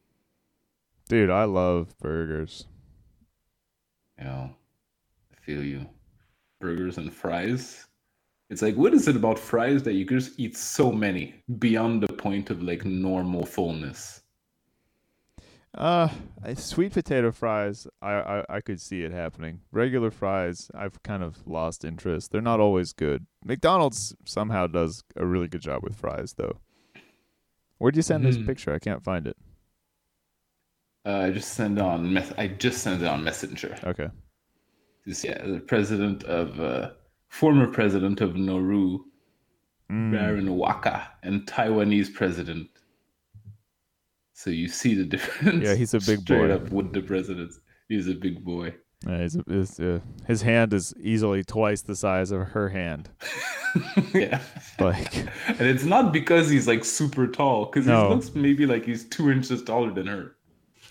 Dude, 1.10 1.30
I 1.30 1.44
love 1.46 1.98
burgers. 2.00 2.66
you 4.18 4.26
know, 4.26 4.56
I 5.32 5.36
feel 5.46 5.64
you. 5.64 5.88
Burgers 6.60 6.98
and 6.98 7.14
fries. 7.14 7.86
It's 8.50 8.62
like, 8.62 8.76
what 8.76 8.94
is 8.94 9.08
it 9.08 9.16
about 9.16 9.40
fries 9.40 9.84
that 9.84 9.94
you 9.94 10.06
can 10.06 10.20
just 10.20 10.40
eat 10.40 10.58
so 10.58 10.92
many 10.92 11.44
beyond 11.60 12.04
the 12.04 12.14
point 12.14 12.50
of 12.50 12.64
like 12.64 12.86
normal 12.86 13.46
fullness? 13.46 14.23
Uh, 15.76 16.08
sweet 16.56 16.94
potato 16.94 17.32
fries, 17.32 17.88
I, 18.02 18.12
I 18.14 18.46
I 18.58 18.62
could 18.62 18.80
see 18.80 19.02
it 19.02 19.12
happening. 19.12 19.62
Regular 19.72 20.12
fries, 20.12 20.70
I've 20.76 21.02
kind 21.02 21.24
of 21.24 21.48
lost 21.48 21.84
interest. 21.84 22.32
They're 22.32 22.42
not 22.42 22.60
always 22.60 22.94
good. 22.94 23.26
McDonald's 23.44 24.16
somehow 24.26 24.68
does 24.68 25.04
a 25.16 25.26
really 25.26 25.48
good 25.48 25.62
job 25.62 25.82
with 25.84 25.96
fries, 25.96 26.36
though. 26.38 26.60
Where'd 27.80 27.96
you 27.96 28.04
send 28.04 28.24
this 28.24 28.38
Mhm. 28.38 28.46
picture? 28.46 28.72
I 28.74 28.80
can't 28.80 29.04
find 29.04 29.26
it. 29.26 29.36
Uh, 31.06 31.18
I 31.28 31.32
just 31.32 31.54
sent 31.54 31.80
on. 31.80 32.14
Mess- 32.14 32.34
I 32.38 32.48
just 32.50 32.84
sent 32.84 33.02
it 33.02 33.08
on 33.08 33.24
Messenger. 33.24 33.76
Okay. 33.84 34.10
This, 35.08 35.24
yeah, 35.24 35.44
the 35.46 35.60
president 35.60 36.24
of 36.26 36.60
uh, 36.60 36.92
former 37.30 37.68
president 37.68 38.22
of 38.22 38.36
Nauru, 38.36 39.00
Mm. 39.92 40.12
Baron 40.12 40.46
Waqa, 40.48 41.08
and 41.24 41.46
Taiwanese 41.46 42.14
president. 42.14 42.70
So 44.34 44.50
you 44.50 44.68
see 44.68 44.96
the 44.96 45.04
difference. 45.16 45.64
Yeah, 45.64 45.76
he's 45.76 45.94
a 45.94 46.00
big 46.00 46.20
straight 46.22 46.48
boy. 46.48 46.52
up 46.54 46.70
with 46.72 46.94
the 46.94 47.02
presidents. 47.02 47.60
He's 47.90 48.08
a 48.08 48.14
big 48.14 48.44
boy. 48.44 48.74
Yeah, 49.06 49.22
he's 49.22 49.36
a, 49.36 49.44
his, 49.48 49.80
uh, 49.80 50.00
his 50.28 50.42
hand 50.42 50.74
is 50.74 50.94
easily 51.00 51.44
twice 51.44 51.82
the 51.82 51.96
size 51.96 52.32
of 52.32 52.48
her 52.50 52.70
hand. 52.70 53.10
yeah. 54.14 54.42
Like, 54.80 55.14
And 55.48 55.62
it's 55.62 55.84
not 55.84 56.14
because 56.14 56.50
he's 56.50 56.68
like 56.68 56.86
super 56.86 57.28
tall, 57.28 57.66
because 57.66 57.86
No. 57.86 58.08
he 58.08 58.16
looks 58.16 58.34
maybe 58.34 58.66
like 58.66 58.86
he's 58.86 59.04
two 59.10 59.30
inches 59.30 59.62
taller 59.64 59.92
than 59.92 60.08
her. 60.08 60.36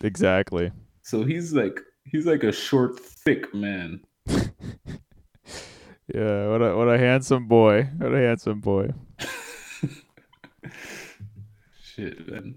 exactly. 0.03 0.71
So 1.03 1.25
he's 1.25 1.53
like 1.55 1.81
he's 2.05 2.27
like 2.27 2.43
a 2.45 2.53
short, 2.53 2.99
thick 3.01 3.53
man. 3.55 4.01
Yeah, 6.13 6.49
what 6.49 6.61
a 6.61 6.77
what 6.77 6.89
a 6.89 6.99
handsome 6.99 7.47
boy. 7.49 7.85
What 7.97 8.13
a 8.13 8.19
handsome 8.19 8.61
boy. 8.61 8.91
Shit, 11.83 12.29
man. 12.31 12.57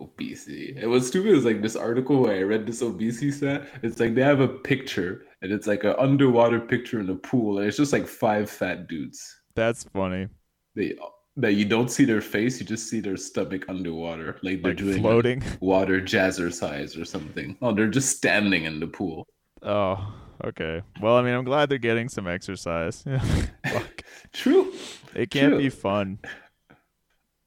Obesity. 0.00 0.74
And 0.78 0.90
what's 0.90 1.08
stupid 1.08 1.32
is 1.32 1.44
like 1.44 1.60
this 1.62 1.76
article 1.76 2.20
where 2.22 2.36
I 2.38 2.42
read 2.42 2.66
this 2.66 2.82
obesity 2.82 3.30
stat. 3.30 3.68
It's 3.82 4.00
like 4.00 4.14
they 4.14 4.22
have 4.22 4.40
a 4.40 4.48
picture 4.48 5.26
and 5.42 5.52
it's 5.52 5.66
like 5.66 5.84
an 5.84 5.94
underwater 5.98 6.58
picture 6.60 7.00
in 7.00 7.08
a 7.10 7.14
pool, 7.14 7.58
and 7.58 7.66
it's 7.68 7.76
just 7.76 7.92
like 7.92 8.06
five 8.06 8.50
fat 8.50 8.88
dudes. 8.88 9.40
That's 9.54 9.84
funny. 9.84 10.28
They 10.74 10.96
that 11.36 11.52
you 11.54 11.64
don't 11.64 11.90
see 11.90 12.04
their 12.04 12.20
face, 12.20 12.60
you 12.60 12.66
just 12.66 12.88
see 12.90 13.00
their 13.00 13.16
stomach 13.16 13.64
underwater, 13.68 14.38
like 14.42 14.62
they're 14.62 14.72
Like 14.72 14.76
doing 14.78 15.00
floating. 15.00 15.42
water 15.60 16.00
jazzercise 16.00 17.00
or 17.00 17.04
something. 17.04 17.56
Oh, 17.62 17.72
they're 17.72 17.88
just 17.88 18.16
standing 18.16 18.64
in 18.64 18.80
the 18.80 18.86
pool. 18.86 19.26
Oh, 19.62 20.12
okay. 20.44 20.82
Well, 21.00 21.16
I 21.16 21.22
mean, 21.22 21.34
I'm 21.34 21.44
glad 21.44 21.68
they're 21.68 21.78
getting 21.78 22.08
some 22.08 22.26
exercise. 22.26 23.04
True. 24.32 24.72
It 25.14 25.30
can't 25.30 25.52
True. 25.52 25.58
be 25.58 25.68
fun. 25.70 26.18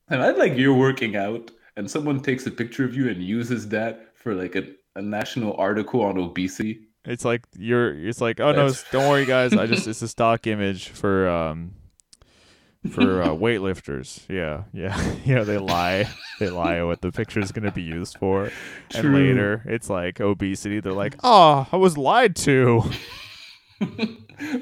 And 0.10 0.22
I 0.22 0.32
like 0.32 0.56
you're 0.58 0.74
working 0.76 1.16
out 1.16 1.52
and 1.76 1.90
someone 1.90 2.20
takes 2.20 2.46
a 2.46 2.52
picture 2.52 2.86
of 2.86 2.96
you 2.96 3.10
and 3.10 3.24
uses 3.24 3.70
that 3.70 4.16
for 4.16 4.34
like 4.36 4.56
a, 4.56 4.64
a 4.96 5.02
national 5.02 5.56
article 5.58 6.02
on 6.02 6.18
obesity. 6.18 6.88
It's 7.06 7.26
like 7.26 7.46
you're. 7.58 7.94
It's 7.94 8.22
like, 8.22 8.40
oh 8.40 8.52
no, 8.52 8.72
don't 8.92 9.10
worry, 9.10 9.26
guys. 9.26 9.54
I 9.54 9.66
just 9.66 9.88
it's 9.88 10.02
a 10.02 10.08
stock 10.08 10.48
image 10.48 10.90
for 10.90 11.28
um 11.28 11.74
for 12.90 13.22
uh, 13.22 13.30
weightlifters. 13.30 14.22
Yeah, 14.30 14.64
yeah, 14.74 15.16
yeah. 15.26 15.44
They 15.44 15.58
lie. 15.58 16.08
They 16.40 16.50
lie 16.50 16.82
what 16.84 17.02
the 17.02 17.12
picture 17.12 17.40
is 17.40 17.52
going 17.52 17.66
to 17.66 17.72
be 17.72 17.84
used 17.84 18.18
for, 18.18 18.52
and 18.94 19.14
later 19.14 19.64
it's 19.66 19.90
like 19.90 20.22
obesity. 20.22 20.80
They're 20.80 20.94
like, 20.94 21.16
oh, 21.24 21.68
I 21.72 21.78
was 21.78 21.98
lied 21.98 22.36
to. 22.38 22.84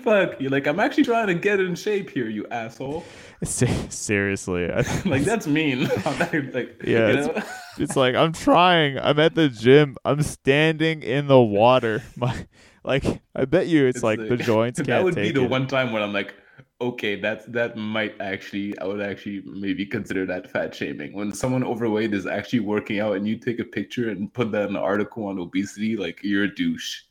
Fuck, 0.03 0.39
you're 0.39 0.51
like, 0.51 0.67
I'm 0.67 0.79
actually 0.79 1.03
trying 1.03 1.27
to 1.27 1.35
get 1.35 1.59
in 1.59 1.75
shape 1.75 2.09
here, 2.09 2.27
you 2.27 2.47
asshole. 2.49 3.03
Se- 3.43 3.87
Seriously, 3.89 4.67
Like, 5.05 5.23
that's 5.23 5.47
mean. 5.47 5.83
like, 6.05 6.81
Yeah, 6.83 7.07
you 7.07 7.17
it's- 7.17 7.27
know? 7.27 7.43
It's 7.77 7.95
like 7.95 8.15
I'm 8.15 8.33
trying. 8.33 8.99
I'm 8.99 9.17
at 9.19 9.33
the 9.33 9.47
gym. 9.49 9.95
I'm 10.05 10.21
standing 10.21 11.01
in 11.03 11.27
the 11.27 11.39
water. 11.39 12.03
My 12.17 12.45
like 12.83 13.05
I 13.35 13.45
bet 13.45 13.67
you 13.67 13.85
it's, 13.85 14.03
like, 14.03 14.19
the 14.19 14.35
joints 14.37 14.77
can't 14.79 14.87
that 14.87 15.03
would 15.03 15.15
take 15.15 15.33
be 15.33 15.39
the 15.39 15.45
it. 15.45 15.49
one 15.49 15.67
time 15.67 15.91
when 15.93 16.03
I'm 16.03 16.11
like, 16.13 16.33
okay, 16.81 17.19
that's 17.19 17.45
that 17.45 17.77
might 17.77 18.13
actually, 18.19 18.77
I 18.79 18.85
would 18.85 19.01
actually 19.01 19.41
maybe 19.45 19.85
consider 19.85 20.25
that 20.25 20.51
fat 20.51 20.75
shaming. 20.75 21.13
When 21.13 21.31
someone 21.33 21.63
overweight 21.63 22.13
is 22.13 22.25
actually 22.27 22.59
working 22.59 22.99
out 22.99 23.15
and 23.15 23.27
you 23.27 23.37
take 23.37 23.59
a 23.59 23.63
picture 23.63 24.09
and 24.09 24.31
put 24.33 24.51
that 24.51 24.63
in 24.69 24.75
an 24.75 24.81
article 24.81 25.25
on 25.27 25.39
obesity, 25.39 25.95
like 25.95 26.19
you're 26.23 26.43
a 26.43 26.53
douche. 26.53 27.01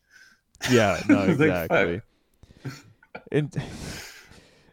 Yeah, 0.71 1.01
no, 1.09 1.23
It's 1.23 1.41
like, 1.41 1.49
exactly. 1.51 2.03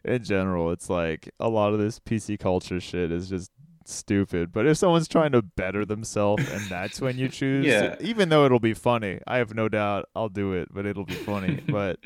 In 0.04 0.22
general, 0.24 0.70
it's 0.70 0.88
like 0.90 1.30
a 1.40 1.48
lot 1.48 1.72
of 1.72 1.78
this 1.78 1.98
PC 2.00 2.38
culture 2.38 2.80
shit 2.80 3.10
is 3.12 3.28
just 3.28 3.50
stupid. 3.84 4.52
But 4.52 4.66
if 4.66 4.76
someone's 4.76 5.08
trying 5.08 5.32
to 5.32 5.42
better 5.42 5.84
themselves 5.84 6.48
and 6.50 6.60
that's 6.66 7.00
when 7.00 7.18
you 7.18 7.28
choose, 7.30 7.66
Yeah. 7.66 7.96
even 8.00 8.28
though 8.28 8.44
it'll 8.44 8.60
be 8.60 8.74
funny, 8.74 9.20
I 9.26 9.38
have 9.38 9.54
no 9.54 9.68
doubt 9.68 10.06
I'll 10.14 10.28
do 10.28 10.52
it, 10.52 10.68
but 10.72 10.86
it'll 10.86 11.04
be 11.06 11.14
funny. 11.14 11.60
but 11.68 11.98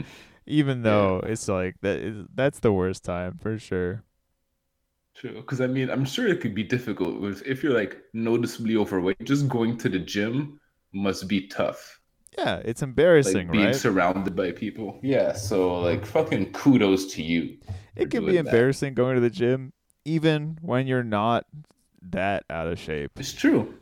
even 0.46 0.82
though 0.82 1.20
it's 1.24 1.48
like 1.48 1.76
that 1.82 1.98
is 1.98 2.24
that's 2.34 2.60
the 2.60 2.72
worst 2.72 3.04
time 3.04 3.38
for 3.40 3.58
sure. 3.58 4.04
True, 5.14 5.34
because 5.34 5.60
I 5.60 5.66
mean, 5.66 5.90
I'm 5.90 6.04
sure 6.04 6.26
it 6.26 6.40
could 6.40 6.54
be 6.54 6.62
difficult 6.64 7.20
with 7.20 7.42
if 7.46 7.62
you're 7.62 7.74
like 7.74 7.98
noticeably 8.14 8.76
overweight. 8.76 9.22
Just 9.24 9.48
going 9.48 9.76
to 9.78 9.88
the 9.88 9.98
gym 9.98 10.58
must 10.92 11.28
be 11.28 11.48
tough. 11.48 12.00
Yeah, 12.38 12.56
it's 12.64 12.80
like 12.80 12.88
embarrassing, 12.88 13.50
being 13.50 13.66
right? 13.66 13.76
surrounded 13.76 14.34
by 14.34 14.52
people. 14.52 14.98
Yeah, 15.02 15.32
so 15.34 15.80
like 15.80 16.06
fucking 16.06 16.52
kudos 16.52 17.12
to 17.14 17.22
you. 17.22 17.58
It 17.96 18.10
can 18.10 18.20
be 18.20 18.32
doing 18.32 18.44
that. 18.44 18.50
embarrassing 18.50 18.94
going 18.94 19.14
to 19.16 19.20
the 19.20 19.30
gym 19.30 19.72
even 20.04 20.58
when 20.62 20.86
you're 20.86 21.04
not 21.04 21.46
that 22.10 22.44
out 22.50 22.66
of 22.66 22.78
shape. 22.78 23.12
It's 23.16 23.32
true. 23.32 23.74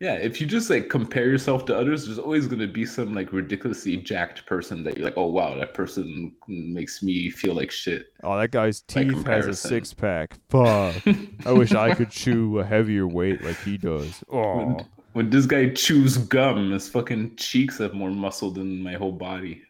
Yeah, 0.00 0.14
if 0.14 0.40
you 0.40 0.46
just 0.46 0.70
like 0.70 0.88
compare 0.88 1.26
yourself 1.26 1.64
to 1.66 1.76
others, 1.76 2.06
there's 2.06 2.20
always 2.20 2.46
gonna 2.46 2.68
be 2.68 2.86
some 2.86 3.14
like 3.14 3.32
ridiculously 3.32 3.96
jacked 3.96 4.46
person 4.46 4.84
that 4.84 4.96
you're 4.96 5.04
like, 5.04 5.16
oh 5.16 5.26
wow, 5.26 5.56
that 5.56 5.74
person 5.74 6.32
makes 6.46 7.02
me 7.02 7.30
feel 7.30 7.54
like 7.54 7.72
shit. 7.72 8.06
Oh, 8.22 8.38
that 8.38 8.52
guy's 8.52 8.82
teeth 8.82 9.26
has 9.26 9.46
a 9.46 9.54
six 9.54 9.92
pack. 9.92 10.36
Fuck. 10.50 11.02
I 11.46 11.50
wish 11.50 11.72
I 11.72 11.94
could 11.94 12.10
chew 12.10 12.60
a 12.60 12.64
heavier 12.64 13.08
weight 13.08 13.42
like 13.42 13.60
he 13.62 13.76
does. 13.76 14.22
Oh. 14.30 14.58
When, 14.58 14.86
when 15.14 15.30
this 15.30 15.46
guy 15.46 15.70
chews 15.70 16.16
gum, 16.16 16.70
his 16.70 16.88
fucking 16.88 17.34
cheeks 17.34 17.78
have 17.78 17.92
more 17.92 18.10
muscle 18.10 18.52
than 18.52 18.80
my 18.80 18.94
whole 18.94 19.10
body. 19.10 19.62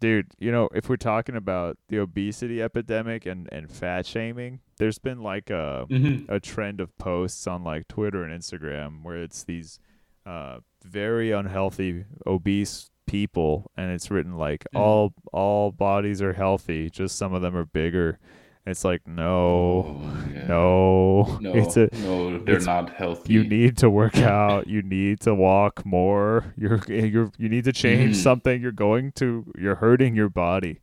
Dude, 0.00 0.28
you 0.38 0.50
know, 0.50 0.68
if 0.74 0.88
we're 0.88 0.96
talking 0.96 1.36
about 1.36 1.76
the 1.88 1.98
obesity 1.98 2.62
epidemic 2.62 3.26
and, 3.26 3.48
and 3.52 3.70
fat 3.70 4.06
shaming, 4.06 4.60
there's 4.78 4.98
been 4.98 5.22
like 5.22 5.50
a 5.50 5.86
Mhm. 5.90 6.26
a 6.28 6.40
trend 6.40 6.80
of 6.80 6.96
posts 6.96 7.46
on 7.46 7.62
like 7.64 7.86
Twitter 7.86 8.24
and 8.24 8.32
Instagram 8.32 9.02
where 9.02 9.22
it's 9.22 9.44
these 9.44 9.78
uh, 10.26 10.60
very 10.84 11.30
unhealthy 11.32 12.04
obese 12.26 12.90
people 13.06 13.70
and 13.76 13.90
it's 13.90 14.10
written 14.10 14.36
like 14.38 14.64
Mhm. 14.74 14.80
all 14.80 15.12
all 15.32 15.70
bodies 15.70 16.22
are 16.22 16.32
healthy, 16.32 16.88
just 16.88 17.16
some 17.18 17.34
of 17.34 17.42
them 17.42 17.54
are 17.54 17.66
bigger. 17.66 18.18
It's 18.66 18.84
like 18.84 19.06
no, 19.06 19.86
Oh, 19.88 20.24
yeah. 20.32 20.46
no, 20.46 21.38
no, 21.40 21.52
it's 21.54 21.76
a 21.76 21.88
no, 21.92 22.38
they're 22.38 22.60
not 22.60 22.90
healthy. 22.90 23.32
you 23.32 23.42
need 23.44 23.76
to 23.78 23.90
work 23.90 24.16
out 24.18 24.66
you 24.68 24.82
need 24.82 25.20
to 25.20 25.34
walk 25.34 25.84
more 25.84 26.54
you're 26.56 26.80
you're 26.88 27.30
you 27.38 27.48
need 27.48 27.64
to 27.64 27.72
change 27.72 28.16
Mhm. 28.16 28.22
something 28.22 28.60
you're 28.60 28.72
going 28.72 29.12
to 29.12 29.50
you're 29.58 29.76
hurting 29.76 30.14
your 30.14 30.28
body 30.28 30.80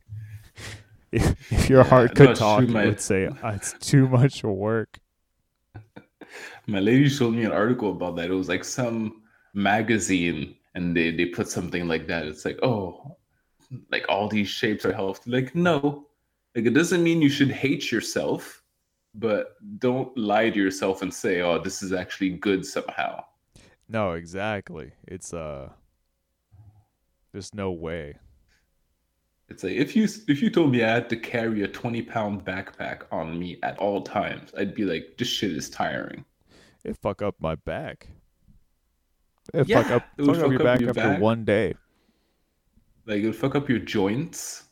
if, 1.12 1.52
if 1.52 1.70
your 1.70 1.84
Yeah, 1.84 1.84
heart 1.84 2.14
could 2.14 2.30
it's 2.30 2.40
talk 2.40 2.64
it 2.64 2.68
my- 2.68 2.86
would 2.86 3.00
say 3.00 3.28
"Ah, 3.42 3.54
it's 3.54 3.74
too 3.80 4.08
much 4.08 4.42
work 4.44 4.98
My 6.66 6.80
lady 6.80 7.08
showed 7.08 7.34
me 7.34 7.44
an 7.44 7.52
article 7.52 7.90
about 7.92 8.16
that. 8.16 8.30
It 8.30 8.34
was 8.34 8.48
like 8.48 8.64
some 8.64 9.22
magazine, 9.54 10.56
and 10.74 10.96
they 10.96 11.10
they 11.10 11.26
put 11.26 11.48
something 11.48 11.88
like 11.88 12.06
that. 12.08 12.26
It's 12.26 12.44
like, 12.44 12.58
oh, 12.62 13.16
like 13.90 14.04
all 14.08 14.28
these 14.28 14.48
shapes 14.48 14.84
are 14.84 14.92
healthy. 14.92 15.30
Like, 15.30 15.54
no, 15.54 16.06
like 16.54 16.66
it 16.66 16.74
doesn't 16.74 17.02
mean 17.02 17.20
you 17.22 17.28
should 17.28 17.50
hate 17.50 17.90
yourself, 17.92 18.62
but 19.14 19.56
don't 19.78 20.16
lie 20.16 20.50
to 20.50 20.58
yourself 20.58 21.02
and 21.02 21.12
say, 21.12 21.40
oh, 21.40 21.58
this 21.58 21.82
is 21.82 21.92
actually 21.92 22.30
good 22.30 22.64
somehow. 22.64 23.24
no 23.90 24.12
exactly 24.12 24.92
it's 25.06 25.32
uh 25.32 25.68
there's 27.32 27.54
no 27.54 27.70
way 27.72 28.14
It's 29.48 29.62
like 29.64 29.72
if 29.84 29.96
you 29.96 30.04
if 30.04 30.42
you 30.42 30.50
told 30.50 30.72
me 30.72 30.84
I 30.84 30.90
had 30.92 31.08
to 31.08 31.16
carry 31.16 31.62
a 31.62 31.68
twenty 31.68 32.02
pound 32.02 32.44
backpack 32.44 33.04
on 33.10 33.38
me 33.38 33.58
at 33.62 33.78
all 33.78 34.02
times, 34.02 34.52
I'd 34.58 34.74
be 34.74 34.84
like, 34.84 35.16
this 35.16 35.28
shit 35.28 35.52
is 35.52 35.70
tiring. 35.70 36.24
it 36.84 36.96
fuck 37.00 37.22
up 37.22 37.36
my 37.40 37.54
back 37.54 38.08
it 39.54 39.64
fuck 39.64 39.90
up 39.90 40.04
it 40.18 40.22
would 40.22 40.36
fuck 40.36 40.44
up 40.44 40.50
fuck 40.50 40.52
your 40.52 40.60
up 40.60 40.64
back 40.68 40.80
your 40.80 40.90
after 40.90 41.16
back. 41.16 41.20
one 41.20 41.44
day 41.44 41.74
like 43.06 43.20
it 43.22 43.26
would 43.26 43.36
fuck 43.36 43.54
up 43.54 43.68
your 43.70 43.78
joints 43.80 44.67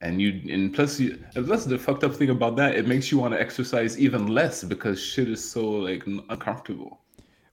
and 0.00 0.20
you 0.20 0.40
and 0.52 0.72
plus 0.74 0.98
you 1.00 1.22
and 1.36 1.46
plus 1.46 1.64
the 1.66 1.78
fucked 1.78 2.04
up 2.04 2.14
thing 2.14 2.30
about 2.30 2.56
that 2.56 2.74
it 2.74 2.86
makes 2.86 3.10
you 3.12 3.18
want 3.18 3.34
to 3.34 3.40
exercise 3.40 3.98
even 3.98 4.26
less 4.28 4.64
because 4.64 5.02
shit 5.02 5.28
is 5.28 5.42
so 5.48 5.62
like 5.70 6.06
uncomfortable 6.06 7.00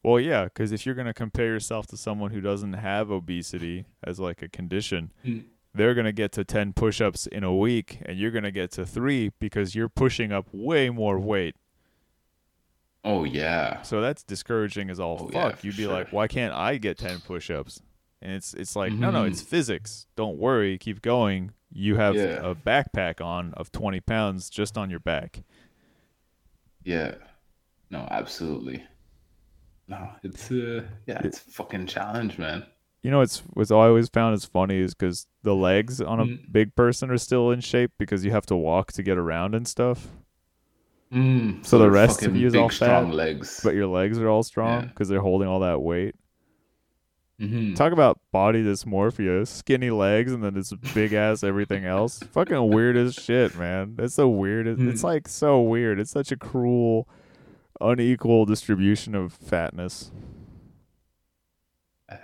Well, 0.03 0.19
yeah, 0.21 0.45
because 0.45 0.71
if 0.71 0.85
you're 0.85 0.95
gonna 0.95 1.13
compare 1.13 1.47
yourself 1.47 1.87
to 1.87 1.97
someone 1.97 2.31
who 2.31 2.39
doesn't 2.39 2.73
have 2.73 3.11
obesity 3.11 3.85
as 4.03 4.19
like 4.19 4.41
a 4.41 4.47
condition, 4.47 5.11
Mm. 5.25 5.43
they're 5.75 5.93
gonna 5.95 6.13
get 6.13 6.31
to 6.33 6.45
ten 6.45 6.71
push-ups 6.71 7.27
in 7.27 7.43
a 7.43 7.53
week, 7.53 7.99
and 8.05 8.17
you're 8.17 8.31
gonna 8.31 8.51
get 8.61 8.71
to 8.77 8.85
three 8.85 9.31
because 9.39 9.75
you're 9.75 9.89
pushing 9.89 10.31
up 10.31 10.47
way 10.53 10.89
more 10.89 11.19
weight. 11.19 11.55
oh 13.03 13.23
yeah 13.25 13.81
So 13.81 13.99
that's 14.01 14.23
discouraging 14.23 14.89
as 14.89 14.99
all 14.99 15.17
Oh, 15.23 15.27
fuck. 15.27 15.57
for 15.57 15.65
You'd 15.65 15.77
be 15.77 15.83
sure. 15.83 15.93
like, 15.93 16.13
why 16.13 16.27
can't 16.27 16.53
I 16.53 16.77
get 16.77 16.97
ten 16.97 17.19
push-ups? 17.19 17.81
And 18.21 18.31
it's 18.33 18.53
it's 18.53 18.75
like, 18.75 18.93
no, 18.93 19.11
no, 19.11 19.23
Mhm. 19.23 19.31
it's 19.31 19.41
physics. 19.41 20.07
Don't 20.15 20.37
worry, 20.37 20.77
keep 20.77 21.01
going. 21.01 21.51
You 21.71 21.95
have 21.97 22.15
Yeah. 22.15 22.39
a 22.51 22.55
backpack 22.55 23.21
on 23.21 23.53
of 23.55 23.71
twenty 23.71 23.99
pounds 23.99 24.49
just 24.49 24.77
on 24.77 24.89
your 24.89 24.99
back. 24.99 25.43
yeah 26.83 27.15
no 27.89 28.07
absolutely 28.11 28.83
no 29.87 30.09
it's 30.23 30.51
uh 30.51 30.83
yeah 31.05 31.21
it's 31.23 31.39
a 31.39 31.51
fucking 31.51 31.85
challenge 31.87 32.37
man 32.37 32.65
You 33.03 33.11
know, 33.11 33.19
what's 33.19 33.39
what's 33.53 33.71
I 33.71 33.75
always 33.75 34.09
found 34.09 34.35
is 34.35 34.45
funny 34.45 34.77
is 34.79 34.93
because 34.93 35.27
the 35.43 35.55
legs 35.55 36.01
on 36.01 36.19
a 36.19 36.25
Mm. 36.25 36.51
big 36.51 36.75
person 36.75 37.09
are 37.11 37.17
still 37.17 37.51
in 37.51 37.61
shape 37.61 37.91
because 37.97 38.25
you 38.25 38.31
have 38.31 38.45
to 38.47 38.55
walk 38.55 38.91
to 38.93 39.03
get 39.03 39.17
around 39.17 39.55
and 39.55 39.67
stuff. 39.67 40.07
mm, 41.11 41.65
So 41.65 41.77
the 41.77 41.89
rest 41.91 42.23
of 42.23 42.35
you 42.35 42.47
is 42.47 42.55
all 42.55 42.69
strong 42.69 43.09
fat, 43.11 43.15
legs 43.15 43.61
But 43.63 43.75
your 43.75 43.87
legs 43.87 44.19
are 44.19 44.27
all 44.29 44.43
strong 44.43 44.83
Yeah. 44.83 44.87
because 44.89 45.07
they're 45.09 45.21
holding 45.21 45.47
all 45.47 45.59
that 45.61 45.81
weight. 45.81 46.15
Mhm. 47.41 47.75
Talk 47.75 47.93
about 47.93 48.19
body 48.31 48.63
dysmorphia, 48.63 49.45
skinny 49.47 49.91
legs, 49.91 50.31
and 50.31 50.43
then 50.43 50.55
this 50.55 50.73
big 50.93 51.13
ass 51.13 51.43
everything 51.43 51.85
else. 51.85 52.19
Fucking 52.31 52.69
weird 52.69 52.97
as 52.97 53.13
shit, 53.13 53.55
man. 53.57 53.93
That's 53.95 54.15
so 54.15 54.27
weird. 54.27 54.65
It- 54.65 54.79
It's 54.81 55.01
Mm. 55.01 55.05
like 55.05 55.27
so 55.27 55.61
weird. 55.61 55.99
It's 55.99 56.09
such 56.11 56.31
a 56.31 56.37
cruel, 56.37 57.07
unequal 57.79 58.45
distribution 58.45 59.13
of 59.13 59.33
fatness. 59.33 60.11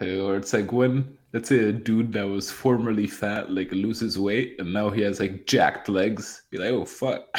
or 0.02 0.36
it's 0.38 0.54
like 0.54 0.71
when 0.71 1.17
let's 1.34 1.49
say 1.49 1.60
a 1.60 1.71
dude 1.73 2.13
that 2.13 2.23
was 2.28 2.49
formerly 2.49 3.06
fat 3.08 3.52
like 3.52 3.69
loses 3.71 4.17
weight 4.17 4.56
and 4.60 4.71
now 4.73 4.89
he 4.89 5.02
has 5.02 5.19
like 5.19 5.45
jacked 5.45 5.89
legs 5.89 6.43
be 6.49 6.58
like 6.58 6.69
oh 6.71 6.86
fuck 6.86 7.23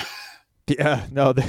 Yeah, 0.66 1.06
no, 1.10 1.32
they, 1.34 1.44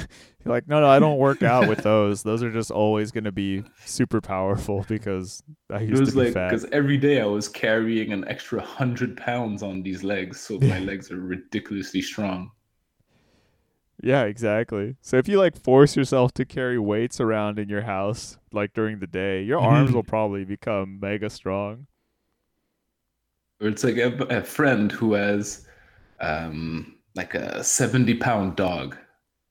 you're 0.46 0.54
like, 0.54 0.68
no, 0.68 0.80
no, 0.80 0.88
I 0.88 0.98
don't 1.00 1.18
work 1.18 1.42
out 1.42 1.66
with 1.66 1.82
those. 1.82 2.22
Those 2.22 2.42
are 2.42 2.52
just 2.52 2.70
always 2.70 3.10
going 3.10 3.24
to 3.24 3.32
be 3.32 3.64
super 3.84 4.20
powerful 4.20 4.84
because 4.88 5.42
I 5.70 5.80
It 5.90 5.96
used 5.96 5.96
was 5.96 6.12
to 6.12 6.12
be 6.12 6.24
like 6.24 6.36
fat. 6.36 6.60
because 6.60 6.64
every 6.66 6.96
day 6.96 7.20
I 7.20 7.24
was 7.26 7.48
carrying 7.48 8.12
an 8.12 8.24
extra 8.28 8.62
hundred 8.62 9.16
pounds 9.16 9.64
on 9.64 9.82
these 9.82 10.04
legs, 10.04 10.38
so 10.40 10.60
my 10.60 10.78
legs 10.78 11.10
are 11.10 11.18
ridiculously 11.18 12.02
strong. 12.02 12.52
Yeah, 14.02 14.24
exactly. 14.24 14.96
So 15.00 15.16
if 15.16 15.26
you 15.28 15.38
like 15.38 15.56
force 15.56 15.96
yourself 15.96 16.32
to 16.34 16.44
carry 16.44 16.78
weights 16.78 17.20
around 17.20 17.58
in 17.58 17.68
your 17.68 17.82
house, 17.82 18.38
like 18.52 18.72
during 18.74 18.98
the 19.00 19.06
day, 19.06 19.42
your 19.42 19.58
arms 19.60 19.92
Mhm. 19.92 19.94
will 19.94 20.04
probably 20.04 20.44
become 20.44 21.00
mega 21.00 21.30
strong. 21.30 21.86
Or 23.60 23.68
it's 23.68 23.84
like 23.84 23.96
a, 23.98 24.12
a 24.38 24.42
friend 24.42 24.90
who 24.92 25.12
has 25.14 25.66
um 26.20 26.96
like 27.16 27.34
a 27.34 27.64
seventy 27.64 28.14
pound 28.14 28.56
dog. 28.56 28.96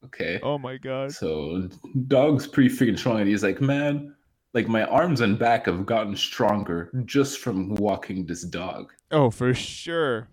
Okay, 0.06 0.39
Oh 0.44 0.58
my 0.58 0.78
god. 0.78 1.12
so 1.12 1.68
dog's 2.08 2.48
pretty 2.48 2.70
freaking 2.76 2.98
strong, 2.98 3.20
and 3.20 3.28
he's 3.30 3.44
like, 3.44 3.62
man, 3.62 4.15
like 4.54 4.68
my 4.68 4.84
arms 4.84 5.22
and 5.22 5.38
back 5.39 5.65
have 5.65 5.86
gotten 5.86 6.15
stronger 6.15 6.91
just 7.06 7.39
from 7.39 7.76
walking 7.76 8.26
this 8.26 8.44
dog. 8.44 8.91
Oh, 9.12 9.30
for 9.30 9.54
sure. 9.54 10.28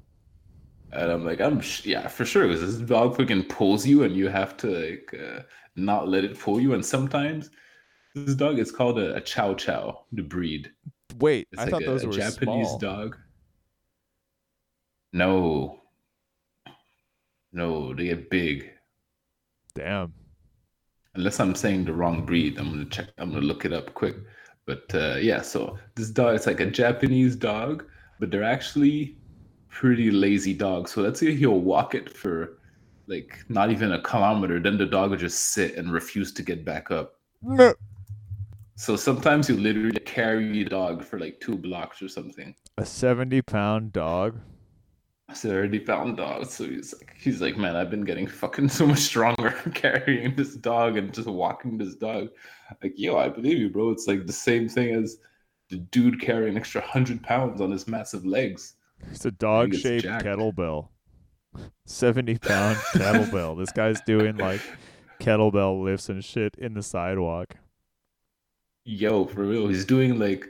And 0.92 1.10
I'm 1.10 1.24
like, 1.24 1.40
I'm 1.40 1.60
sh- 1.60 1.86
yeah, 1.86 2.06
for 2.08 2.24
sure, 2.24 2.46
because 2.48 2.60
this 2.78 2.88
dog 2.88 3.16
freaking 3.16 3.48
pulls 3.48 3.86
you, 3.86 4.02
and 4.04 4.14
you 4.14 4.28
have 4.28 4.56
to 4.58 4.66
like 4.68 5.14
uh, 5.18 5.42
not 5.76 6.08
let 6.08 6.24
it 6.24 6.38
pull 6.38 6.60
you. 6.60 6.74
And 6.74 6.84
sometimes 6.84 7.50
this 8.14 8.34
dog 8.34 8.58
is 8.58 8.70
called 8.70 8.98
a, 8.98 9.14
a 9.16 9.20
Chow 9.20 9.54
Chow, 9.54 10.04
the 10.12 10.22
breed. 10.22 10.70
Wait, 11.18 11.48
It's 11.52 11.60
I 11.60 11.64
like 11.64 11.70
thought 11.70 11.82
a, 11.82 11.86
those 11.86 12.04
a 12.04 12.08
were 12.08 12.12
Japanese 12.12 12.66
small. 12.68 12.78
dog. 12.78 13.16
No, 15.14 15.80
no, 17.52 17.94
they 17.94 18.04
get 18.06 18.30
big. 18.30 18.71
Damn. 19.74 20.12
Unless 21.14 21.40
I'm 21.40 21.54
saying 21.54 21.84
the 21.84 21.92
wrong 21.92 22.24
breed, 22.24 22.58
I'm 22.58 22.70
gonna 22.70 22.84
check. 22.86 23.08
I'm 23.18 23.30
gonna 23.30 23.42
look 23.42 23.64
it 23.64 23.72
up 23.72 23.94
quick. 23.94 24.16
But 24.66 24.94
uh, 24.94 25.16
yeah, 25.16 25.42
so 25.42 25.78
this 25.94 26.10
dog, 26.10 26.34
it's 26.36 26.46
like 26.46 26.60
a 26.60 26.70
Japanese 26.70 27.36
dog, 27.36 27.84
but 28.20 28.30
they're 28.30 28.44
actually 28.44 29.16
pretty 29.68 30.10
lazy 30.10 30.54
dogs. 30.54 30.92
So 30.92 31.02
let's 31.02 31.20
say 31.20 31.34
he'll 31.34 31.60
walk 31.60 31.94
it 31.94 32.14
for 32.16 32.58
like 33.08 33.44
not 33.48 33.70
even 33.70 33.92
a 33.92 34.00
kilometer, 34.00 34.60
then 34.60 34.78
the 34.78 34.86
dog 34.86 35.10
will 35.10 35.16
just 35.16 35.52
sit 35.52 35.76
and 35.76 35.92
refuse 35.92 36.32
to 36.34 36.42
get 36.42 36.64
back 36.64 36.90
up. 36.90 37.18
So 38.76 38.96
sometimes 38.96 39.48
you 39.48 39.56
literally 39.56 40.00
carry 40.00 40.62
a 40.62 40.64
dog 40.64 41.04
for 41.04 41.18
like 41.18 41.40
two 41.40 41.56
blocks 41.56 42.00
or 42.00 42.08
something. 42.08 42.54
A 42.78 42.86
70 42.86 43.42
pound 43.42 43.92
dog. 43.92 44.40
30 45.36 45.80
pound 45.80 46.16
dog. 46.16 46.46
So 46.46 46.64
he's 46.64 46.94
like, 46.94 47.14
he's 47.18 47.40
like, 47.40 47.56
man, 47.56 47.76
I've 47.76 47.90
been 47.90 48.04
getting 48.04 48.26
fucking 48.26 48.68
so 48.68 48.86
much 48.86 49.00
stronger 49.00 49.50
carrying 49.74 50.34
this 50.36 50.54
dog 50.54 50.96
and 50.96 51.12
just 51.12 51.28
walking 51.28 51.78
this 51.78 51.94
dog. 51.94 52.28
Like, 52.82 52.94
yo, 52.96 53.18
I 53.18 53.28
believe 53.28 53.58
you, 53.58 53.70
bro. 53.70 53.90
It's 53.90 54.06
like 54.06 54.26
the 54.26 54.32
same 54.32 54.68
thing 54.68 54.94
as 54.94 55.18
the 55.68 55.76
dude 55.76 56.20
carrying 56.20 56.52
an 56.52 56.56
extra 56.58 56.80
100 56.80 57.22
pounds 57.22 57.60
on 57.60 57.70
his 57.70 57.86
massive 57.86 58.24
legs. 58.24 58.74
It's 59.10 59.24
a 59.24 59.30
dog 59.30 59.74
shaped 59.74 60.06
kettlebell. 60.06 60.88
70 61.86 62.38
pound 62.38 62.76
kettlebell. 62.94 63.58
This 63.58 63.72
guy's 63.72 64.00
doing 64.02 64.36
like 64.36 64.60
kettlebell 65.20 65.82
lifts 65.82 66.08
and 66.08 66.24
shit 66.24 66.54
in 66.56 66.74
the 66.74 66.82
sidewalk. 66.82 67.56
Yo, 68.84 69.26
for 69.26 69.44
real. 69.44 69.68
He's 69.68 69.84
doing 69.84 70.18
like 70.18 70.48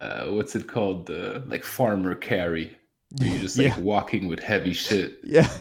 uh, 0.00 0.26
what's 0.26 0.54
it 0.54 0.66
called? 0.66 1.06
The 1.06 1.42
like 1.46 1.64
farmer 1.64 2.14
carry. 2.14 2.76
You're 3.20 3.38
just 3.38 3.56
like 3.58 3.68
Yeah. 3.68 3.80
walking 3.80 4.28
with 4.28 4.40
heavy 4.40 4.72
shit. 4.72 5.18
Yeah. 5.24 5.48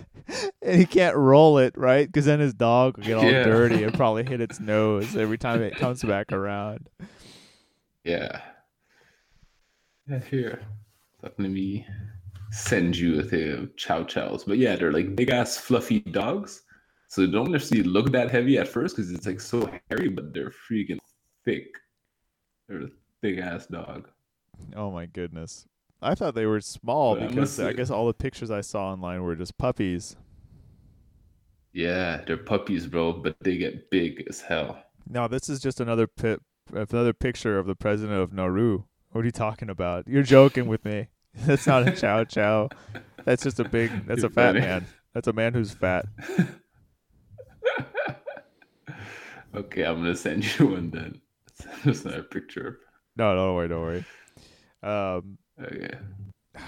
And 0.64 0.80
he 0.80 0.88
can't 0.88 1.16
roll 1.16 1.60
it, 1.60 1.78
right? 1.78 2.08
Because 2.08 2.26
then 2.26 2.40
his 2.40 2.56
dog 2.56 2.98
will 2.98 3.04
get 3.04 3.18
all 3.18 3.24
Yeah. 3.24 3.44
dirty 3.44 3.84
and 3.84 3.94
probably 4.02 4.24
hit 4.24 4.42
its 4.42 4.60
nose 4.60 5.16
every 5.16 5.38
time 5.38 5.62
it 5.62 5.76
comes 5.76 6.02
back 6.02 6.32
around. 6.32 6.90
Yeah. 8.04 8.42
Yeah, 10.10 10.20
here. 10.20 10.62
Let 11.22 11.38
me 11.38 11.86
send 12.50 12.98
you 12.98 13.22
the 13.22 13.70
chow 13.78 14.04
chows. 14.04 14.44
But 14.46 14.58
yeah, 14.58 14.76
they're 14.76 14.92
like 14.92 15.16
big 15.16 15.30
ass 15.30 15.58
fluffy 15.58 16.00
dogs. 16.00 16.64
So 17.08 17.24
they 17.24 17.32
don't 17.32 17.52
necessarily 17.52 17.88
look 17.88 18.12
that 18.14 18.32
heavy 18.32 18.58
at 18.58 18.68
first 18.68 18.96
because 18.96 19.12
it's 19.12 19.28
like 19.28 19.40
so 19.40 19.70
hairy, 19.92 20.10
but 20.10 20.34
they're 20.34 20.52
freaking 20.70 20.98
thick. 21.46 21.68
They're 22.68 22.82
a 22.82 22.90
big 23.22 23.38
ass 23.38 23.68
dog. 23.68 24.10
Oh 24.76 24.90
my 24.90 25.06
goodness. 25.06 25.68
I 26.02 26.14
thought 26.16 26.36
they 26.36 26.46
were 26.46 26.62
small 26.62 27.16
But 27.16 27.30
because 27.30 27.60
I 27.60 27.74
guess 27.74 27.90
all 27.90 28.08
the 28.08 28.14
pictures 28.14 28.52
I 28.52 28.62
saw 28.62 28.92
online 28.92 29.24
were 29.24 29.36
just 29.36 29.58
puppies. 29.58 30.16
Yeah, 31.74 32.22
they're 32.26 32.38
puppies, 32.38 32.88
bro, 32.88 33.14
but 33.14 33.36
they 33.42 33.58
get 33.58 33.90
big 33.90 34.26
as 34.30 34.42
hell. 34.42 34.82
No, 35.10 35.28
this 35.28 35.50
is 35.50 35.60
just 35.60 35.80
another 35.80 36.08
pi- 36.08 36.38
another 36.74 37.14
picture 37.14 37.58
of 37.60 37.66
the 37.68 37.76
president 37.76 38.20
of 38.20 38.32
Nauru. 38.34 38.84
What 39.12 39.22
are 39.22 39.26
you 39.26 39.32
talking 39.32 39.70
about? 39.70 40.08
You're 40.08 40.24
joking 40.24 40.68
with 40.68 40.84
me. 40.86 41.08
That's 41.36 41.68
not 41.68 41.88
a 41.88 41.92
chow 41.92 42.24
chow. 42.24 42.70
That's 43.26 43.44
just 43.44 43.60
a 43.60 43.68
big. 43.68 44.06
That's 44.06 44.20
You're 44.22 44.28
a 44.28 44.34
fat 44.34 44.54
funny. 44.54 44.60
man. 44.62 44.86
That's 45.14 45.28
a 45.28 45.34
man 45.34 45.54
who's 45.54 45.74
fat. 45.74 46.06
Okay, 49.56 49.84
I'm 49.84 49.98
gonna 49.98 50.16
send 50.16 50.44
you 50.60 50.68
one 50.68 50.92
then. 50.92 51.22
That's 51.86 52.04
not 52.04 52.20
a 52.20 52.24
picture. 52.24 52.80
No, 53.16 53.34
don't 53.36 53.56
worry, 53.56 53.68
don't 53.70 53.82
worry. 53.82 54.06
Um, 54.84 55.38
Okay. 55.62 55.90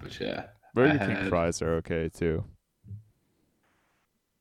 But 0.00 0.20
yeah, 0.20 0.44
Burger 0.74 1.00
I 1.02 1.06
King 1.06 1.16
had- 1.16 1.28
fries 1.28 1.62
are 1.62 1.74
okay 1.76 2.08
too. 2.10 2.44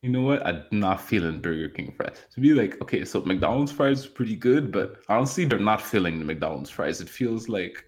You 0.01 0.09
know 0.09 0.21
what? 0.23 0.45
I'm 0.45 0.65
not 0.73 0.99
feeling 0.99 1.39
Burger 1.39 1.69
King 1.69 1.93
fries. 1.95 2.17
To 2.33 2.41
be 2.41 2.53
like, 2.53 2.81
okay, 2.81 3.05
so 3.05 3.21
McDonald's 3.21 3.71
fries 3.71 4.05
are 4.05 4.09
pretty 4.09 4.35
good, 4.35 4.69
but 4.69 4.97
honestly, 5.07 5.45
they're 5.45 5.59
not 5.59 5.81
filling 5.81 6.19
the 6.19 6.25
McDonald's 6.25 6.69
fries. 6.69 6.99
It 6.99 7.07
feels 7.07 7.47
like 7.47 7.85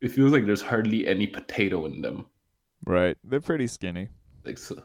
it 0.00 0.08
feels 0.10 0.32
like 0.32 0.44
there's 0.44 0.62
hardly 0.62 1.06
any 1.06 1.28
potato 1.28 1.86
in 1.86 2.00
them. 2.02 2.26
Right? 2.84 3.16
They're 3.22 3.40
pretty 3.40 3.68
skinny. 3.68 4.08
Like 4.44 4.58
so 4.58 4.82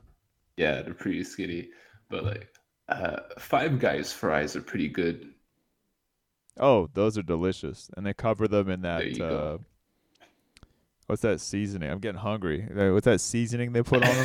yeah, 0.57 0.83
they're 0.83 0.93
pretty 0.93 1.23
skinny. 1.23 1.69
But 2.09 2.23
like 2.25 2.49
uh 2.89 3.17
Five 3.39 3.79
Guys 3.79 4.13
fries 4.13 4.55
are 4.55 4.61
pretty 4.61 4.87
good. 4.89 5.33
Oh, 6.59 6.89
those 6.93 7.17
are 7.17 7.23
delicious, 7.23 7.89
and 7.95 8.05
they 8.05 8.13
cover 8.13 8.47
them 8.47 8.69
in 8.69 8.81
that. 8.81 9.19
Uh, 9.21 9.57
what's 11.07 11.21
that 11.21 11.39
seasoning? 11.41 11.89
I'm 11.89 11.99
getting 11.99 12.19
hungry. 12.19 12.67
Uh, 12.75 12.93
What's 12.93 13.05
that 13.05 13.21
seasoning 13.21 13.73
they 13.73 13.83
put 13.83 14.03
on 14.03 14.15